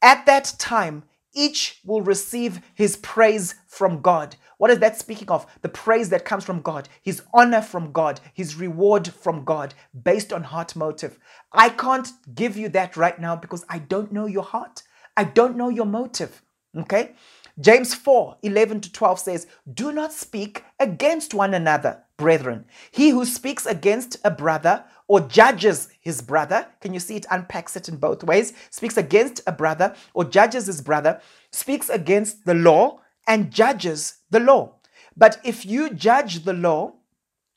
At 0.00 0.26
that 0.26 0.54
time, 0.58 1.04
each 1.34 1.80
will 1.84 2.00
receive 2.00 2.60
his 2.74 2.96
praise 2.96 3.56
from 3.66 4.00
God. 4.00 4.36
What 4.58 4.70
is 4.70 4.78
that 4.78 4.98
speaking 4.98 5.28
of? 5.30 5.46
The 5.62 5.68
praise 5.68 6.10
that 6.10 6.24
comes 6.24 6.44
from 6.44 6.60
God, 6.60 6.88
his 7.02 7.22
honor 7.34 7.60
from 7.60 7.92
God, 7.92 8.20
his 8.32 8.54
reward 8.54 9.08
from 9.08 9.44
God, 9.44 9.74
based 10.00 10.32
on 10.32 10.44
heart 10.44 10.76
motive. 10.76 11.18
I 11.52 11.70
can't 11.70 12.08
give 12.34 12.56
you 12.56 12.68
that 12.70 12.96
right 12.96 13.18
now 13.18 13.34
because 13.34 13.64
I 13.68 13.80
don't 13.80 14.12
know 14.12 14.26
your 14.26 14.44
heart. 14.44 14.84
I 15.16 15.24
don't 15.24 15.56
know 15.56 15.68
your 15.68 15.86
motive. 15.86 16.42
Okay? 16.76 17.14
James 17.60 17.94
4 17.94 18.36
11 18.42 18.80
to 18.82 18.92
12 18.92 19.18
says, 19.20 19.46
Do 19.72 19.92
not 19.92 20.12
speak 20.12 20.64
against 20.80 21.34
one 21.34 21.54
another, 21.54 22.02
brethren. 22.16 22.66
He 22.90 23.10
who 23.10 23.24
speaks 23.24 23.64
against 23.66 24.16
a 24.24 24.30
brother 24.30 24.84
or 25.06 25.20
judges 25.20 25.88
his 26.00 26.22
brother, 26.22 26.66
can 26.80 26.94
you 26.94 27.00
see 27.00 27.16
it 27.16 27.26
unpacks 27.30 27.76
it 27.76 27.88
in 27.88 27.96
both 27.96 28.24
ways? 28.24 28.52
Speaks 28.70 28.96
against 28.96 29.40
a 29.46 29.52
brother 29.52 29.94
or 30.14 30.24
judges 30.24 30.66
his 30.66 30.80
brother, 30.80 31.20
speaks 31.50 31.88
against 31.88 32.44
the 32.44 32.54
law 32.54 33.00
and 33.26 33.50
judges 33.50 34.18
the 34.30 34.40
law. 34.40 34.76
But 35.16 35.38
if 35.44 35.64
you 35.64 35.90
judge 35.90 36.44
the 36.44 36.52
law, 36.52 36.94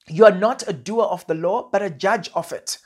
you 0.08 0.26
are 0.26 0.36
not 0.36 0.68
a 0.68 0.74
doer 0.74 1.04
of 1.04 1.26
the 1.28 1.34
law, 1.34 1.70
but 1.72 1.82
a 1.82 1.90
judge 1.90 2.30
of 2.34 2.52
it. 2.52 2.78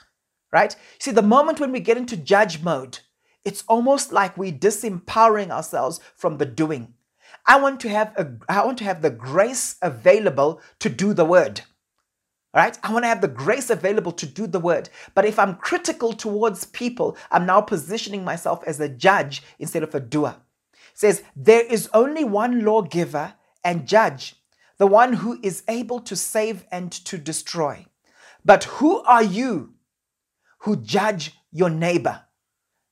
Right? 0.52 0.76
See, 1.00 1.12
the 1.12 1.22
moment 1.22 1.60
when 1.60 1.72
we 1.72 1.80
get 1.80 1.98
into 1.98 2.18
judge 2.18 2.62
mode, 2.62 3.00
it's 3.44 3.64
almost 3.68 4.12
like 4.12 4.38
we're 4.38 4.52
disempowering 4.52 5.50
ourselves 5.50 6.00
from 6.16 6.38
the 6.38 6.46
doing. 6.46 6.94
I 7.46 7.60
want 7.60 7.80
to 7.82 7.90
have 7.90 8.14
a 8.18 8.34
I 8.50 8.64
want 8.66 8.78
to 8.80 8.84
have 8.84 9.02
the 9.02 9.10
grace 9.10 9.78
available 9.82 10.62
to 10.80 10.90
do 10.90 11.14
the 11.14 11.26
word. 11.26 11.62
Right? 12.54 12.78
I 12.84 12.92
want 12.92 13.04
to 13.04 13.10
have 13.10 13.22
the 13.22 13.30
grace 13.30 13.70
available 13.70 14.12
to 14.14 14.26
do 14.26 14.46
the 14.46 14.60
word. 14.60 14.90
But 15.16 15.26
if 15.26 15.40
I'm 15.40 15.56
critical 15.56 16.12
towards 16.12 16.66
people, 16.66 17.18
I'm 17.32 17.46
now 17.46 17.62
positioning 17.62 18.26
myself 18.26 18.62
as 18.68 18.80
a 18.80 18.90
judge 18.90 19.42
instead 19.58 19.84
of 19.84 19.96
a 19.96 20.02
doer. 20.02 20.36
It 20.74 20.78
says, 21.00 21.24
There 21.36 21.64
is 21.64 21.90
only 21.94 22.26
one 22.26 22.66
lawgiver 22.66 23.36
and 23.64 23.88
judge, 23.88 24.36
the 24.78 24.88
one 24.88 25.14
who 25.14 25.40
is 25.42 25.64
able 25.70 26.02
to 26.02 26.16
save 26.16 26.66
and 26.72 26.92
to 26.92 27.18
destroy. 27.18 27.86
But 28.44 28.66
who 28.66 29.02
are 29.04 29.24
you 29.24 29.76
who 30.62 30.76
judge 30.76 31.38
your 31.52 31.70
neighbor? 31.70 32.22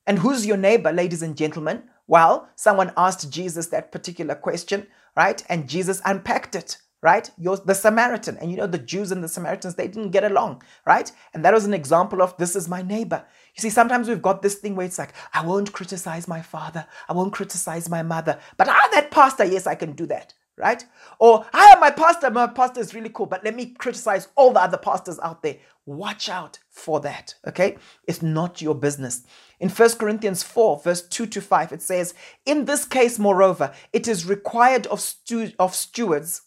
And 0.06 0.18
who's 0.18 0.46
your 0.46 0.56
neighbor, 0.56 0.92
ladies 0.92 1.22
and 1.22 1.36
gentlemen? 1.36 1.84
Well, 2.06 2.48
someone 2.56 2.92
asked 2.96 3.30
Jesus 3.30 3.68
that 3.68 3.92
particular 3.92 4.34
question, 4.34 4.88
right? 5.16 5.42
And 5.48 5.68
Jesus 5.68 6.02
unpacked 6.04 6.56
it, 6.56 6.78
right? 7.02 7.30
You're 7.38 7.56
the 7.56 7.74
Samaritan. 7.74 8.36
And 8.38 8.50
you 8.50 8.56
know, 8.56 8.66
the 8.66 8.78
Jews 8.78 9.10
and 9.10 9.22
the 9.22 9.28
Samaritans, 9.28 9.74
they 9.74 9.88
didn't 9.88 10.10
get 10.10 10.24
along, 10.24 10.62
right? 10.86 11.10
And 11.34 11.44
that 11.44 11.54
was 11.54 11.64
an 11.64 11.74
example 11.74 12.22
of 12.22 12.36
this 12.36 12.56
is 12.56 12.68
my 12.68 12.82
neighbor. 12.82 13.24
You 13.54 13.62
see, 13.62 13.70
sometimes 13.70 14.08
we've 14.08 14.22
got 14.22 14.42
this 14.42 14.56
thing 14.56 14.76
where 14.76 14.86
it's 14.86 14.98
like, 14.98 15.14
I 15.32 15.44
won't 15.44 15.72
criticize 15.72 16.28
my 16.28 16.42
father, 16.42 16.86
I 17.08 17.12
won't 17.12 17.32
criticize 17.32 17.88
my 17.88 18.02
mother, 18.02 18.38
but 18.56 18.68
ah, 18.68 18.88
that 18.92 19.10
pastor, 19.10 19.44
yes, 19.44 19.66
I 19.66 19.74
can 19.74 19.92
do 19.92 20.06
that 20.06 20.34
right? 20.60 20.84
Or, 21.18 21.46
hi, 21.52 21.78
my 21.80 21.90
pastor, 21.90 22.30
my 22.30 22.46
pastor 22.46 22.80
is 22.80 22.94
really 22.94 23.08
cool, 23.08 23.26
but 23.26 23.42
let 23.42 23.56
me 23.56 23.66
criticize 23.66 24.28
all 24.36 24.52
the 24.52 24.60
other 24.60 24.76
pastors 24.76 25.18
out 25.20 25.42
there. 25.42 25.56
Watch 25.86 26.28
out 26.28 26.58
for 26.68 27.00
that, 27.00 27.34
okay? 27.48 27.78
It's 28.06 28.22
not 28.22 28.62
your 28.62 28.74
business. 28.74 29.24
In 29.58 29.70
1 29.70 29.90
Corinthians 29.92 30.42
4, 30.42 30.80
verse 30.80 31.02
2 31.08 31.26
to 31.26 31.40
5, 31.40 31.72
it 31.72 31.82
says, 31.82 32.14
In 32.46 32.66
this 32.66 32.84
case, 32.84 33.18
moreover, 33.18 33.72
it 33.92 34.06
is 34.06 34.26
required 34.26 34.86
of, 34.88 35.00
stu- 35.00 35.52
of 35.58 35.74
stewards, 35.74 36.42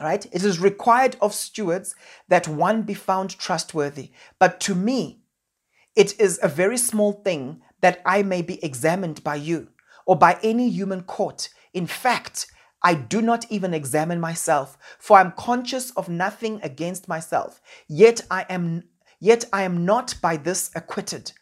right? 0.00 0.26
It 0.26 0.42
is 0.44 0.58
required 0.58 1.16
of 1.20 1.34
stewards 1.34 1.94
that 2.28 2.48
one 2.48 2.82
be 2.82 2.94
found 2.94 3.30
trustworthy. 3.38 4.10
But 4.38 4.60
to 4.60 4.74
me, 4.74 5.20
it 5.94 6.18
is 6.20 6.40
a 6.42 6.48
very 6.48 6.76
small 6.76 7.12
thing 7.12 7.62
that 7.80 8.00
I 8.04 8.22
may 8.22 8.42
be 8.42 8.64
examined 8.64 9.22
by 9.22 9.36
you 9.36 9.68
or 10.06 10.16
by 10.16 10.38
any 10.42 10.68
human 10.68 11.02
court. 11.02 11.48
In 11.72 11.86
fact, 11.86 12.46
I 12.82 12.94
do 12.94 13.22
not 13.22 13.50
even 13.50 13.72
examine 13.72 14.20
myself, 14.20 14.76
for 14.98 15.18
I'm 15.18 15.32
conscious 15.32 15.90
of 15.92 16.08
nothing 16.08 16.60
against 16.62 17.08
myself. 17.08 17.60
Yet 17.88 18.20
I 18.30 18.44
am 18.50 18.84
yet 19.20 19.46
I 19.52 19.62
am 19.62 19.86
not 19.86 20.16
by 20.20 20.36
this 20.36 20.70
acquitted. 20.74 21.32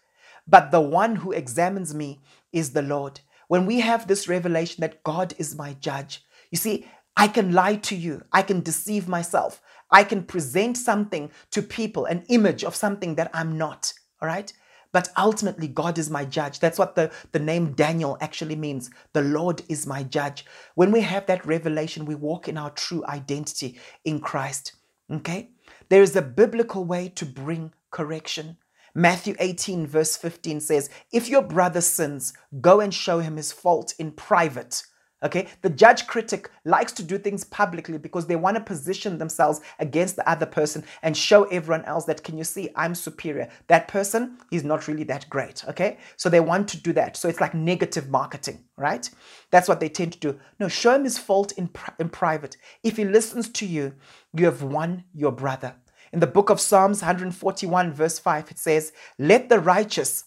But 0.46 0.70
the 0.70 0.80
one 0.80 1.16
who 1.16 1.32
examines 1.32 1.94
me 1.94 2.20
is 2.52 2.72
the 2.72 2.82
Lord. 2.82 3.20
When 3.48 3.66
we 3.66 3.80
have 3.80 4.06
this 4.06 4.28
revelation 4.28 4.80
that 4.82 5.02
God 5.02 5.34
is 5.38 5.56
my 5.56 5.74
judge, 5.74 6.24
you 6.50 6.58
see, 6.58 6.86
I 7.16 7.28
can 7.28 7.52
lie 7.52 7.76
to 7.76 7.96
you, 7.96 8.22
I 8.32 8.42
can 8.42 8.60
deceive 8.60 9.08
myself, 9.08 9.60
I 9.90 10.04
can 10.04 10.24
present 10.24 10.76
something 10.76 11.30
to 11.50 11.62
people, 11.62 12.06
an 12.06 12.24
image 12.28 12.64
of 12.64 12.74
something 12.74 13.14
that 13.16 13.30
I'm 13.34 13.58
not. 13.58 13.92
All 14.20 14.28
right? 14.28 14.52
But 14.92 15.08
ultimately, 15.16 15.68
God 15.68 15.98
is 15.98 16.10
my 16.10 16.24
judge. 16.24 16.60
That's 16.60 16.78
what 16.78 16.94
the, 16.94 17.10
the 17.32 17.38
name 17.38 17.72
Daniel 17.72 18.18
actually 18.20 18.56
means. 18.56 18.90
The 19.14 19.22
Lord 19.22 19.62
is 19.68 19.86
my 19.86 20.02
judge. 20.02 20.44
When 20.74 20.92
we 20.92 21.00
have 21.00 21.26
that 21.26 21.46
revelation, 21.46 22.04
we 22.04 22.14
walk 22.14 22.46
in 22.46 22.58
our 22.58 22.70
true 22.70 23.04
identity 23.06 23.78
in 24.04 24.20
Christ. 24.20 24.74
Okay? 25.10 25.50
There 25.88 26.02
is 26.02 26.14
a 26.14 26.22
biblical 26.22 26.84
way 26.84 27.08
to 27.16 27.24
bring 27.24 27.72
correction. 27.90 28.58
Matthew 28.94 29.34
18, 29.38 29.86
verse 29.86 30.16
15 30.18 30.60
says, 30.60 30.90
If 31.10 31.28
your 31.30 31.42
brother 31.42 31.80
sins, 31.80 32.34
go 32.60 32.80
and 32.80 32.92
show 32.92 33.20
him 33.20 33.36
his 33.36 33.50
fault 33.50 33.94
in 33.98 34.12
private. 34.12 34.82
Okay, 35.22 35.46
the 35.60 35.70
judge 35.70 36.06
critic 36.06 36.50
likes 36.64 36.92
to 36.92 37.02
do 37.02 37.16
things 37.16 37.44
publicly 37.44 37.96
because 37.96 38.26
they 38.26 38.36
want 38.36 38.56
to 38.56 38.62
position 38.62 39.18
themselves 39.18 39.60
against 39.78 40.16
the 40.16 40.28
other 40.28 40.46
person 40.46 40.84
and 41.02 41.16
show 41.16 41.44
everyone 41.44 41.84
else 41.84 42.04
that, 42.06 42.24
can 42.24 42.36
you 42.36 42.44
see, 42.44 42.70
I'm 42.74 42.94
superior. 42.94 43.48
That 43.68 43.86
person 43.86 44.38
is 44.50 44.64
not 44.64 44.88
really 44.88 45.04
that 45.04 45.28
great. 45.30 45.64
Okay, 45.68 45.98
so 46.16 46.28
they 46.28 46.40
want 46.40 46.68
to 46.68 46.76
do 46.76 46.92
that. 46.94 47.16
So 47.16 47.28
it's 47.28 47.40
like 47.40 47.54
negative 47.54 48.08
marketing, 48.08 48.64
right? 48.76 49.08
That's 49.50 49.68
what 49.68 49.80
they 49.80 49.88
tend 49.88 50.14
to 50.14 50.18
do. 50.18 50.40
No, 50.58 50.68
show 50.68 50.94
him 50.94 51.04
his 51.04 51.18
fault 51.18 51.52
in, 51.52 51.70
in 51.98 52.08
private. 52.08 52.56
If 52.82 52.96
he 52.96 53.04
listens 53.04 53.48
to 53.50 53.66
you, 53.66 53.94
you 54.34 54.46
have 54.46 54.62
won 54.62 55.04
your 55.14 55.32
brother. 55.32 55.76
In 56.12 56.20
the 56.20 56.26
book 56.26 56.50
of 56.50 56.60
Psalms 56.60 57.00
141, 57.00 57.92
verse 57.92 58.18
5, 58.18 58.50
it 58.50 58.58
says, 58.58 58.92
Let 59.18 59.48
the 59.48 59.60
righteous 59.60 60.24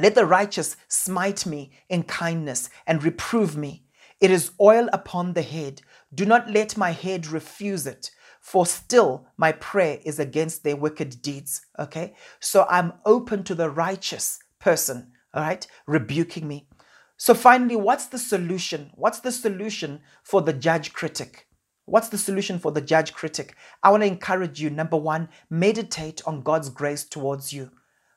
let 0.00 0.14
the 0.14 0.26
righteous 0.26 0.76
smite 0.86 1.44
me 1.44 1.72
in 1.88 2.04
kindness 2.04 2.70
and 2.86 3.02
reprove 3.02 3.56
me 3.56 3.82
it 4.20 4.30
is 4.30 4.52
oil 4.60 4.88
upon 4.92 5.32
the 5.32 5.42
head. 5.42 5.82
Do 6.14 6.26
not 6.26 6.50
let 6.50 6.76
my 6.76 6.90
head 6.90 7.26
refuse 7.26 7.86
it, 7.86 8.10
for 8.40 8.66
still 8.66 9.26
my 9.36 9.52
prayer 9.52 9.98
is 10.04 10.18
against 10.18 10.64
their 10.64 10.76
wicked 10.76 11.22
deeds. 11.22 11.66
Okay? 11.78 12.14
So 12.40 12.66
I'm 12.68 12.94
open 13.04 13.44
to 13.44 13.54
the 13.54 13.70
righteous 13.70 14.38
person, 14.58 15.12
all 15.34 15.42
right, 15.42 15.66
rebuking 15.86 16.48
me. 16.48 16.68
So 17.16 17.34
finally, 17.34 17.76
what's 17.76 18.06
the 18.06 18.18
solution? 18.18 18.90
What's 18.94 19.20
the 19.20 19.32
solution 19.32 20.00
for 20.22 20.40
the 20.40 20.52
judge 20.52 20.92
critic? 20.92 21.46
What's 21.84 22.10
the 22.10 22.18
solution 22.18 22.58
for 22.58 22.70
the 22.70 22.80
judge 22.80 23.12
critic? 23.12 23.56
I 23.82 23.90
want 23.90 24.02
to 24.02 24.06
encourage 24.06 24.60
you. 24.60 24.70
Number 24.70 24.96
one, 24.96 25.28
meditate 25.50 26.22
on 26.26 26.42
God's 26.42 26.68
grace 26.68 27.04
towards 27.04 27.52
you, 27.52 27.70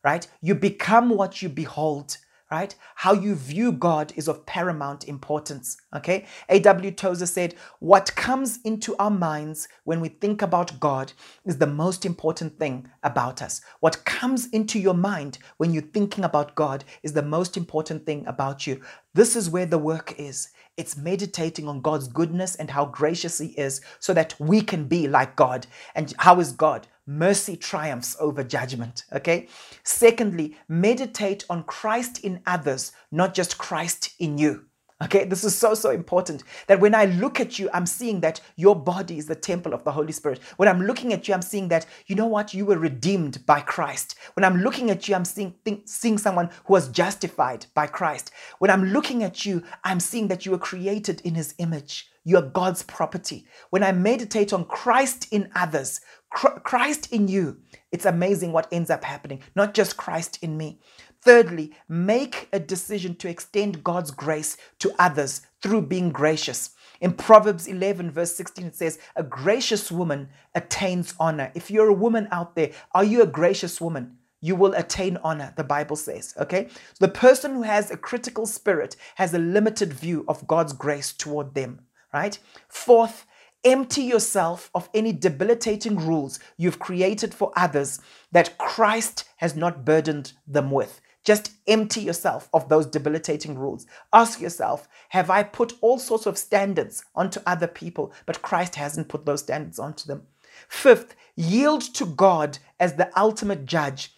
right? 0.03 0.27
You 0.41 0.55
become 0.55 1.09
what 1.09 1.41
you 1.41 1.49
behold 1.49 2.17
right? 2.51 2.75
How 2.95 3.13
you 3.13 3.33
view 3.33 3.71
God 3.71 4.11
is 4.17 4.27
of 4.27 4.45
paramount 4.45 5.07
importance, 5.07 5.77
okay? 5.95 6.25
A.W. 6.49 6.91
Tozer 6.91 7.25
said, 7.25 7.55
What 7.79 8.13
comes 8.15 8.59
into 8.65 8.95
our 8.97 9.09
minds 9.09 9.69
when 9.85 10.01
we 10.01 10.09
think 10.09 10.41
about 10.41 10.79
God 10.79 11.13
is 11.45 11.57
the 11.57 11.67
most 11.67 12.05
important 12.05 12.59
thing 12.59 12.89
about 13.03 13.41
us. 13.41 13.61
What 13.79 14.03
comes 14.03 14.47
into 14.49 14.79
your 14.79 14.93
mind 14.93 15.39
when 15.57 15.73
you're 15.73 15.81
thinking 15.81 16.25
about 16.25 16.53
God 16.55 16.83
is 17.03 17.13
the 17.13 17.23
most 17.23 17.55
important 17.55 18.05
thing 18.05 18.27
about 18.27 18.67
you. 18.67 18.81
This 19.13 19.35
is 19.37 19.49
where 19.49 19.65
the 19.65 19.77
work 19.77 20.13
is. 20.19 20.49
It's 20.77 20.97
meditating 20.97 21.67
on 21.67 21.81
God's 21.81 22.07
goodness 22.07 22.55
and 22.55 22.69
how 22.69 22.85
gracious 22.85 23.37
He 23.39 23.47
is 23.47 23.81
so 23.99 24.13
that 24.13 24.35
we 24.39 24.61
can 24.61 24.85
be 24.85 25.07
like 25.07 25.35
God. 25.35 25.67
And 25.95 26.13
how 26.19 26.39
is 26.39 26.51
God? 26.51 26.87
Mercy 27.17 27.55
triumphs 27.57 28.15
over 28.19 28.43
judgment. 28.43 29.05
Okay. 29.13 29.47
Secondly, 29.83 30.57
meditate 30.67 31.45
on 31.49 31.63
Christ 31.63 32.23
in 32.23 32.41
others, 32.45 32.91
not 33.11 33.33
just 33.33 33.57
Christ 33.57 34.13
in 34.19 34.37
you. 34.37 34.65
Okay, 35.03 35.25
this 35.25 35.43
is 35.43 35.57
so, 35.57 35.73
so 35.73 35.89
important 35.89 36.43
that 36.67 36.79
when 36.79 36.93
I 36.93 37.05
look 37.05 37.39
at 37.39 37.57
you, 37.57 37.71
I'm 37.73 37.87
seeing 37.87 38.21
that 38.21 38.39
your 38.55 38.75
body 38.75 39.17
is 39.17 39.25
the 39.25 39.33
temple 39.33 39.73
of 39.73 39.83
the 39.83 39.91
Holy 39.91 40.11
Spirit. 40.11 40.39
When 40.57 40.69
I'm 40.69 40.83
looking 40.83 41.11
at 41.11 41.27
you, 41.27 41.33
I'm 41.33 41.41
seeing 41.41 41.69
that, 41.69 41.87
you 42.05 42.15
know 42.15 42.27
what, 42.27 42.53
you 42.53 42.67
were 42.67 42.77
redeemed 42.77 43.43
by 43.47 43.61
Christ. 43.61 44.15
When 44.35 44.43
I'm 44.43 44.61
looking 44.61 44.91
at 44.91 45.07
you, 45.07 45.15
I'm 45.15 45.25
seeing, 45.25 45.55
think, 45.65 45.89
seeing 45.89 46.19
someone 46.19 46.51
who 46.65 46.73
was 46.73 46.89
justified 46.89 47.65
by 47.73 47.87
Christ. 47.87 48.29
When 48.59 48.69
I'm 48.69 48.85
looking 48.85 49.23
at 49.23 49.43
you, 49.43 49.63
I'm 49.83 49.99
seeing 49.99 50.27
that 50.27 50.45
you 50.45 50.51
were 50.51 50.59
created 50.59 51.19
in 51.21 51.33
his 51.33 51.55
image. 51.57 52.07
You 52.23 52.37
are 52.37 52.43
God's 52.43 52.83
property. 52.83 53.47
When 53.71 53.81
I 53.81 53.91
meditate 53.93 54.53
on 54.53 54.65
Christ 54.65 55.27
in 55.31 55.49
others, 55.55 55.99
Christ 56.31 57.11
in 57.11 57.27
you, 57.27 57.57
it's 57.91 58.05
amazing 58.05 58.53
what 58.53 58.71
ends 58.71 58.89
up 58.89 59.03
happening, 59.03 59.41
not 59.55 59.73
just 59.73 59.97
Christ 59.97 60.39
in 60.41 60.57
me. 60.57 60.79
Thirdly, 61.21 61.71
make 61.87 62.47
a 62.51 62.59
decision 62.59 63.15
to 63.15 63.29
extend 63.29 63.83
God's 63.83 64.11
grace 64.11 64.57
to 64.79 64.93
others 64.97 65.41
through 65.61 65.83
being 65.83 66.11
gracious. 66.11 66.71
In 66.99 67.13
Proverbs 67.13 67.67
11, 67.67 68.11
verse 68.11 68.33
16, 68.35 68.67
it 68.67 68.75
says, 68.75 68.97
A 69.15 69.23
gracious 69.23 69.91
woman 69.91 70.29
attains 70.55 71.13
honor. 71.19 71.51
If 71.53 71.69
you're 71.69 71.89
a 71.89 71.93
woman 71.93 72.27
out 72.31 72.55
there, 72.55 72.71
are 72.93 73.03
you 73.03 73.21
a 73.21 73.27
gracious 73.27 73.81
woman? 73.81 74.17
You 74.39 74.55
will 74.55 74.73
attain 74.73 75.17
honor, 75.23 75.53
the 75.57 75.63
Bible 75.63 75.95
says. 75.95 76.33
Okay? 76.39 76.69
So 76.69 77.05
the 77.05 77.11
person 77.11 77.53
who 77.53 77.63
has 77.63 77.91
a 77.91 77.97
critical 77.97 78.45
spirit 78.47 78.95
has 79.15 79.33
a 79.33 79.39
limited 79.39 79.93
view 79.93 80.25
of 80.27 80.47
God's 80.47 80.73
grace 80.73 81.13
toward 81.13 81.53
them, 81.53 81.81
right? 82.11 82.39
Fourth, 82.67 83.25
Empty 83.63 84.01
yourself 84.01 84.71
of 84.73 84.89
any 84.93 85.13
debilitating 85.13 85.95
rules 85.95 86.39
you've 86.57 86.79
created 86.79 87.33
for 87.33 87.51
others 87.55 87.99
that 88.31 88.57
Christ 88.57 89.25
has 89.37 89.55
not 89.55 89.85
burdened 89.85 90.33
them 90.47 90.71
with. 90.71 90.99
Just 91.23 91.51
empty 91.67 92.01
yourself 92.01 92.49
of 92.53 92.69
those 92.69 92.87
debilitating 92.87 93.55
rules. 93.57 93.85
Ask 94.11 94.41
yourself 94.41 94.87
Have 95.09 95.29
I 95.29 95.43
put 95.43 95.73
all 95.81 95.99
sorts 95.99 96.25
of 96.25 96.39
standards 96.39 97.03
onto 97.13 97.39
other 97.45 97.67
people, 97.67 98.11
but 98.25 98.41
Christ 98.41 98.75
hasn't 98.75 99.09
put 99.09 99.27
those 99.27 99.41
standards 99.41 99.77
onto 99.77 100.07
them? 100.07 100.23
Fifth, 100.67 101.15
yield 101.35 101.81
to 101.93 102.07
God 102.07 102.57
as 102.79 102.95
the 102.95 103.11
ultimate 103.19 103.67
judge 103.67 104.11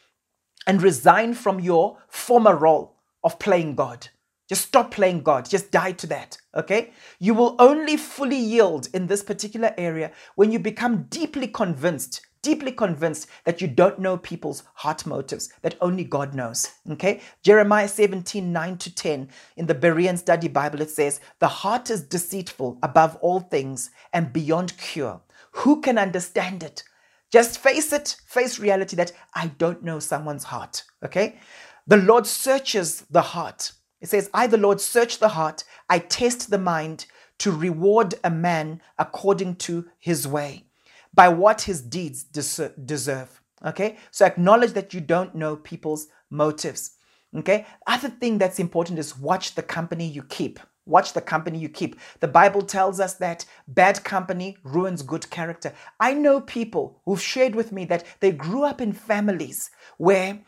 and 0.66 0.82
resign 0.82 1.34
from 1.34 1.60
your 1.60 1.98
former 2.08 2.56
role 2.56 2.96
of 3.24 3.40
playing 3.40 3.76
God. 3.76 4.08
Just 4.54 4.68
stop 4.68 4.92
playing 4.92 5.24
God. 5.24 5.50
Just 5.50 5.72
die 5.72 5.94
to 5.94 6.06
that. 6.06 6.38
Okay? 6.54 6.92
You 7.18 7.34
will 7.34 7.56
only 7.58 7.98
fully 7.98 8.38
yield 8.38 8.88
in 8.94 9.08
this 9.08 9.24
particular 9.24 9.74
area 9.80 10.12
when 10.36 10.52
you 10.52 10.60
become 10.60 11.08
deeply 11.10 11.48
convinced, 11.48 12.22
deeply 12.44 12.72
convinced 12.72 13.30
that 13.46 13.62
you 13.62 13.68
don't 13.68 13.98
know 13.98 14.16
people's 14.16 14.62
heart 14.76 15.08
motives, 15.08 15.52
that 15.64 15.74
only 15.82 16.04
God 16.04 16.36
knows. 16.36 16.70
Okay? 16.88 17.22
Jeremiah 17.42 17.88
17, 17.88 18.54
9 18.54 18.78
to 18.78 18.94
10 18.94 19.28
in 19.58 19.66
the 19.66 19.74
Berean 19.74 20.20
Study 20.20 20.50
Bible, 20.50 20.82
it 20.82 20.92
says, 20.92 21.20
The 21.40 21.48
heart 21.48 21.90
is 21.90 22.04
deceitful 22.04 22.78
above 22.84 23.16
all 23.22 23.40
things 23.40 23.90
and 24.14 24.32
beyond 24.32 24.78
cure. 24.78 25.20
Who 25.54 25.82
can 25.82 25.98
understand 25.98 26.62
it? 26.62 26.84
Just 27.32 27.58
face 27.58 27.92
it, 27.92 28.18
face 28.28 28.60
reality 28.60 28.96
that 28.98 29.14
I 29.34 29.48
don't 29.48 29.82
know 29.82 29.98
someone's 29.98 30.44
heart. 30.44 30.84
Okay? 31.04 31.40
The 31.88 31.98
Lord 31.98 32.28
searches 32.28 33.02
the 33.10 33.24
heart 33.24 33.72
it 34.04 34.10
says, 34.10 34.30
I, 34.34 34.48
the 34.48 34.58
Lord, 34.58 34.82
search 34.82 35.20
the 35.20 35.30
heart, 35.30 35.64
I 35.90 36.00
test 36.00 36.50
the 36.50 36.58
mind 36.58 37.06
to 37.40 37.52
reward 37.52 38.16
a 38.24 38.30
man 38.30 38.82
according 39.00 39.56
to 39.56 39.86
his 39.98 40.28
way, 40.28 40.66
by 41.14 41.30
what 41.30 41.62
his 41.62 41.82
deeds 41.82 42.24
deserve. 42.26 43.42
Okay, 43.66 43.98
so 44.12 44.26
acknowledge 44.26 44.74
that 44.74 44.94
you 44.94 45.00
don't 45.00 45.34
know 45.34 45.56
people's 45.56 46.08
motives. 46.30 46.98
Okay, 47.34 47.66
other 47.88 48.10
thing 48.10 48.38
that's 48.38 48.60
important 48.60 49.00
is 49.00 49.18
watch 49.18 49.56
the 49.56 49.64
company 49.64 50.06
you 50.06 50.24
keep. 50.24 50.60
Watch 50.86 51.14
the 51.14 51.22
company 51.22 51.58
you 51.58 51.70
keep. 51.70 51.98
The 52.20 52.28
Bible 52.28 52.62
tells 52.62 53.00
us 53.00 53.14
that 53.16 53.46
bad 53.70 54.04
company 54.04 54.58
ruins 54.66 55.02
good 55.02 55.30
character. 55.30 55.72
I 56.02 56.14
know 56.14 56.42
people 56.42 57.00
who've 57.06 57.22
shared 57.22 57.56
with 57.56 57.72
me 57.72 57.86
that 57.86 58.04
they 58.20 58.34
grew 58.34 58.66
up 58.66 58.82
in 58.82 58.92
families 58.92 59.72
where 59.98 60.42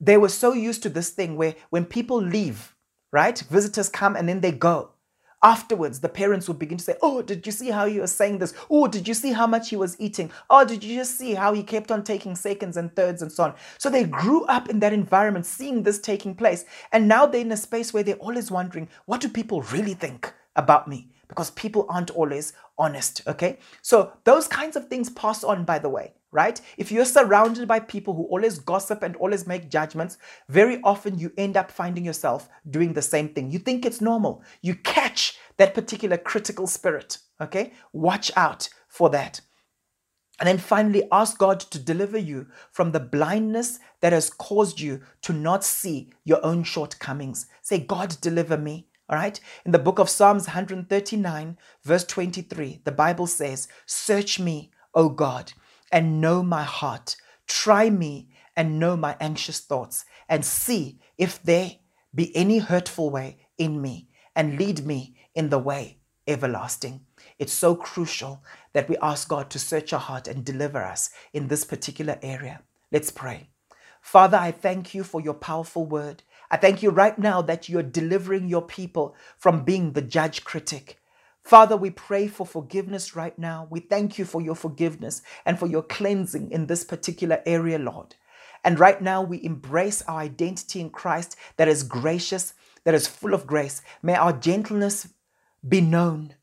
they 0.00 0.16
were 0.16 0.28
so 0.28 0.52
used 0.52 0.84
to 0.84 0.88
this 0.88 1.10
thing 1.10 1.34
where 1.36 1.56
when 1.70 1.84
people 1.84 2.22
leave, 2.22 2.76
right, 3.12 3.38
visitors 3.38 3.88
come 3.88 4.16
and 4.16 4.28
then 4.28 4.40
they 4.40 4.52
go. 4.52 4.90
Afterwards, 5.44 5.98
the 5.98 6.08
parents 6.08 6.46
would 6.46 6.60
begin 6.60 6.78
to 6.78 6.84
say, 6.84 6.96
Oh, 7.02 7.20
did 7.20 7.44
you 7.44 7.52
see 7.52 7.70
how 7.70 7.86
he 7.86 7.98
was 7.98 8.12
saying 8.12 8.38
this? 8.38 8.54
Oh, 8.70 8.86
did 8.86 9.08
you 9.08 9.14
see 9.14 9.32
how 9.32 9.46
much 9.46 9.70
he 9.70 9.76
was 9.76 10.00
eating? 10.00 10.30
Oh, 10.48 10.64
did 10.64 10.84
you 10.84 10.96
just 10.96 11.18
see 11.18 11.34
how 11.34 11.52
he 11.52 11.64
kept 11.64 11.90
on 11.90 12.04
taking 12.04 12.36
seconds 12.36 12.76
and 12.76 12.94
thirds 12.94 13.22
and 13.22 13.32
so 13.32 13.44
on? 13.44 13.54
So 13.76 13.90
they 13.90 14.04
grew 14.04 14.44
up 14.44 14.68
in 14.68 14.78
that 14.80 14.92
environment, 14.92 15.46
seeing 15.46 15.82
this 15.82 15.98
taking 15.98 16.36
place. 16.36 16.64
And 16.92 17.08
now 17.08 17.26
they're 17.26 17.40
in 17.40 17.50
a 17.50 17.56
space 17.56 17.92
where 17.92 18.04
they're 18.04 18.14
always 18.16 18.52
wondering, 18.52 18.88
What 19.06 19.20
do 19.20 19.28
people 19.28 19.62
really 19.62 19.94
think 19.94 20.32
about 20.54 20.86
me? 20.86 21.08
Because 21.26 21.50
people 21.50 21.86
aren't 21.88 22.10
always 22.10 22.52
honest, 22.78 23.22
okay? 23.26 23.58
So 23.80 24.12
those 24.22 24.46
kinds 24.46 24.76
of 24.76 24.86
things 24.88 25.10
pass 25.10 25.42
on, 25.42 25.64
by 25.64 25.80
the 25.80 25.88
way 25.88 26.12
right? 26.32 26.60
If 26.78 26.90
you're 26.90 27.04
surrounded 27.04 27.68
by 27.68 27.78
people 27.78 28.14
who 28.14 28.24
always 28.24 28.58
gossip 28.58 29.02
and 29.02 29.14
always 29.16 29.46
make 29.46 29.70
judgments, 29.70 30.18
very 30.48 30.80
often 30.82 31.18
you 31.18 31.32
end 31.36 31.56
up 31.56 31.70
finding 31.70 32.04
yourself 32.04 32.48
doing 32.68 32.94
the 32.94 33.02
same 33.02 33.28
thing. 33.28 33.50
You 33.50 33.58
think 33.58 33.84
it's 33.84 34.00
normal. 34.00 34.42
You 34.62 34.74
catch 34.74 35.38
that 35.58 35.74
particular 35.74 36.16
critical 36.16 36.66
spirit, 36.66 37.18
okay? 37.40 37.74
Watch 37.92 38.32
out 38.34 38.68
for 38.88 39.10
that. 39.10 39.42
And 40.40 40.48
then 40.48 40.58
finally, 40.58 41.06
ask 41.12 41.38
God 41.38 41.60
to 41.60 41.78
deliver 41.78 42.18
you 42.18 42.48
from 42.72 42.90
the 42.90 42.98
blindness 42.98 43.78
that 44.00 44.12
has 44.12 44.30
caused 44.30 44.80
you 44.80 45.02
to 45.20 45.32
not 45.32 45.62
see 45.62 46.10
your 46.24 46.44
own 46.44 46.64
shortcomings. 46.64 47.46
Say, 47.60 47.78
God, 47.78 48.16
deliver 48.20 48.56
me. 48.56 48.88
All 49.08 49.18
right. 49.18 49.38
In 49.66 49.72
the 49.72 49.78
book 49.78 49.98
of 49.98 50.08
Psalms 50.08 50.46
139, 50.46 51.58
verse 51.84 52.04
23, 52.04 52.80
the 52.84 52.90
Bible 52.90 53.26
says, 53.26 53.68
Search 53.84 54.40
me, 54.40 54.72
O 54.94 55.10
God, 55.10 55.52
and 55.92 56.20
know 56.20 56.42
my 56.42 56.64
heart. 56.64 57.16
Try 57.46 57.90
me 57.90 58.30
and 58.56 58.80
know 58.80 58.96
my 58.96 59.16
anxious 59.20 59.60
thoughts, 59.60 60.04
and 60.28 60.44
see 60.44 60.98
if 61.16 61.42
there 61.42 61.72
be 62.14 62.34
any 62.36 62.58
hurtful 62.58 63.10
way 63.10 63.38
in 63.58 63.80
me, 63.80 64.08
and 64.34 64.58
lead 64.58 64.84
me 64.84 65.14
in 65.34 65.50
the 65.50 65.58
way 65.58 65.98
everlasting. 66.26 67.00
It's 67.38 67.52
so 67.52 67.74
crucial 67.74 68.44
that 68.72 68.88
we 68.88 68.96
ask 68.98 69.28
God 69.28 69.50
to 69.50 69.58
search 69.58 69.92
our 69.92 70.00
heart 70.00 70.28
and 70.28 70.44
deliver 70.44 70.82
us 70.82 71.10
in 71.32 71.48
this 71.48 71.64
particular 71.64 72.18
area. 72.22 72.62
Let's 72.90 73.10
pray. 73.10 73.48
Father, 74.00 74.36
I 74.36 74.50
thank 74.50 74.94
you 74.94 75.04
for 75.04 75.20
your 75.20 75.34
powerful 75.34 75.86
word. 75.86 76.22
I 76.50 76.56
thank 76.56 76.82
you 76.82 76.90
right 76.90 77.18
now 77.18 77.40
that 77.42 77.68
you're 77.68 77.82
delivering 77.82 78.48
your 78.48 78.62
people 78.62 79.14
from 79.38 79.64
being 79.64 79.92
the 79.92 80.02
judge 80.02 80.44
critic 80.44 80.98
Father, 81.44 81.76
we 81.76 81.90
pray 81.90 82.28
for 82.28 82.46
forgiveness 82.46 83.16
right 83.16 83.36
now. 83.38 83.66
We 83.70 83.80
thank 83.80 84.18
you 84.18 84.24
for 84.24 84.40
your 84.40 84.54
forgiveness 84.54 85.22
and 85.44 85.58
for 85.58 85.66
your 85.66 85.82
cleansing 85.82 86.50
in 86.50 86.66
this 86.66 86.84
particular 86.84 87.42
area, 87.44 87.78
Lord. 87.78 88.14
And 88.64 88.78
right 88.78 89.00
now, 89.02 89.22
we 89.22 89.44
embrace 89.44 90.02
our 90.02 90.20
identity 90.20 90.80
in 90.80 90.90
Christ 90.90 91.36
that 91.56 91.68
is 91.68 91.82
gracious, 91.82 92.54
that 92.84 92.94
is 92.94 93.08
full 93.08 93.34
of 93.34 93.46
grace. 93.46 93.82
May 94.02 94.14
our 94.14 94.32
gentleness 94.32 95.08
be 95.68 95.80
known 95.80 96.34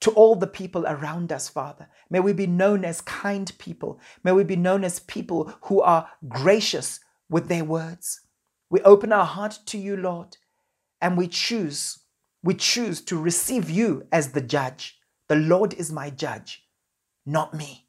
to 0.00 0.10
all 0.12 0.36
the 0.36 0.46
people 0.46 0.86
around 0.86 1.32
us, 1.32 1.48
Father. 1.48 1.88
May 2.08 2.20
we 2.20 2.32
be 2.32 2.46
known 2.46 2.84
as 2.84 3.00
kind 3.00 3.50
people. 3.58 3.98
May 4.22 4.32
we 4.32 4.44
be 4.44 4.56
known 4.56 4.84
as 4.84 5.00
people 5.00 5.52
who 5.62 5.80
are 5.80 6.08
gracious 6.28 7.00
with 7.28 7.48
their 7.48 7.64
words. 7.64 8.20
We 8.70 8.80
open 8.82 9.12
our 9.12 9.24
heart 9.24 9.58
to 9.66 9.78
you, 9.78 9.96
Lord, 9.96 10.36
and 11.00 11.16
we 11.16 11.26
choose 11.28 11.98
we 12.42 12.54
choose 12.54 13.00
to 13.02 13.20
receive 13.20 13.68
you 13.68 14.06
as 14.12 14.32
the 14.32 14.40
judge. 14.40 14.98
The 15.28 15.36
Lord 15.36 15.74
is 15.74 15.92
my 15.92 16.10
judge, 16.10 16.64
not 17.24 17.54
me. 17.54 17.86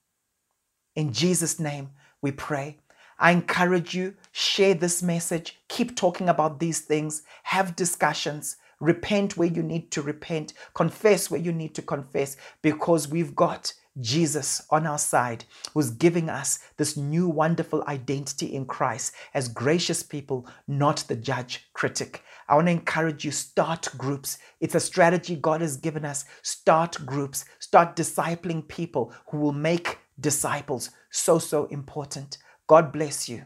In 0.95 1.13
Jesus' 1.13 1.59
name, 1.59 1.91
we 2.21 2.31
pray. 2.31 2.79
I 3.19 3.31
encourage 3.31 3.95
you, 3.95 4.15
share 4.31 4.73
this 4.73 5.01
message, 5.03 5.59
keep 5.67 5.95
talking 5.95 6.29
about 6.29 6.59
these 6.59 6.81
things, 6.81 7.23
have 7.43 7.75
discussions, 7.75 8.57
repent 8.79 9.37
where 9.37 9.47
you 9.47 9.63
need 9.63 9.91
to 9.91 10.01
repent, 10.01 10.53
confess 10.73 11.31
where 11.31 11.39
you 11.39 11.51
need 11.51 11.73
to 11.75 11.81
confess, 11.81 12.37
because 12.61 13.07
we've 13.07 13.35
got 13.35 13.73
Jesus 13.99 14.61
on 14.69 14.85
our 14.85 14.99
side, 14.99 15.45
who's 15.73 15.89
giving 15.89 16.29
us 16.29 16.59
this 16.77 16.95
new 16.95 17.27
wonderful 17.27 17.83
identity 17.87 18.53
in 18.53 18.65
Christ 18.65 19.13
as 19.33 19.47
gracious 19.47 20.03
people, 20.03 20.47
not 20.67 21.03
the 21.07 21.15
judge 21.15 21.67
critic. 21.73 22.23
I 22.49 22.55
want 22.55 22.67
to 22.67 22.71
encourage 22.71 23.25
you 23.25 23.31
start 23.31 23.89
groups. 23.97 24.37
It's 24.59 24.75
a 24.75 24.79
strategy 24.79 25.35
God 25.35 25.61
has 25.61 25.77
given 25.77 26.05
us. 26.05 26.25
Start 26.41 26.97
groups, 27.05 27.45
start 27.59 27.95
discipling 27.95 28.67
people 28.67 29.13
who 29.29 29.37
will 29.39 29.51
make 29.51 29.99
disciples. 30.19 30.91
So, 31.11 31.39
so 31.39 31.65
important. 31.65 32.37
God 32.67 32.91
bless 32.91 33.27
you. 33.27 33.43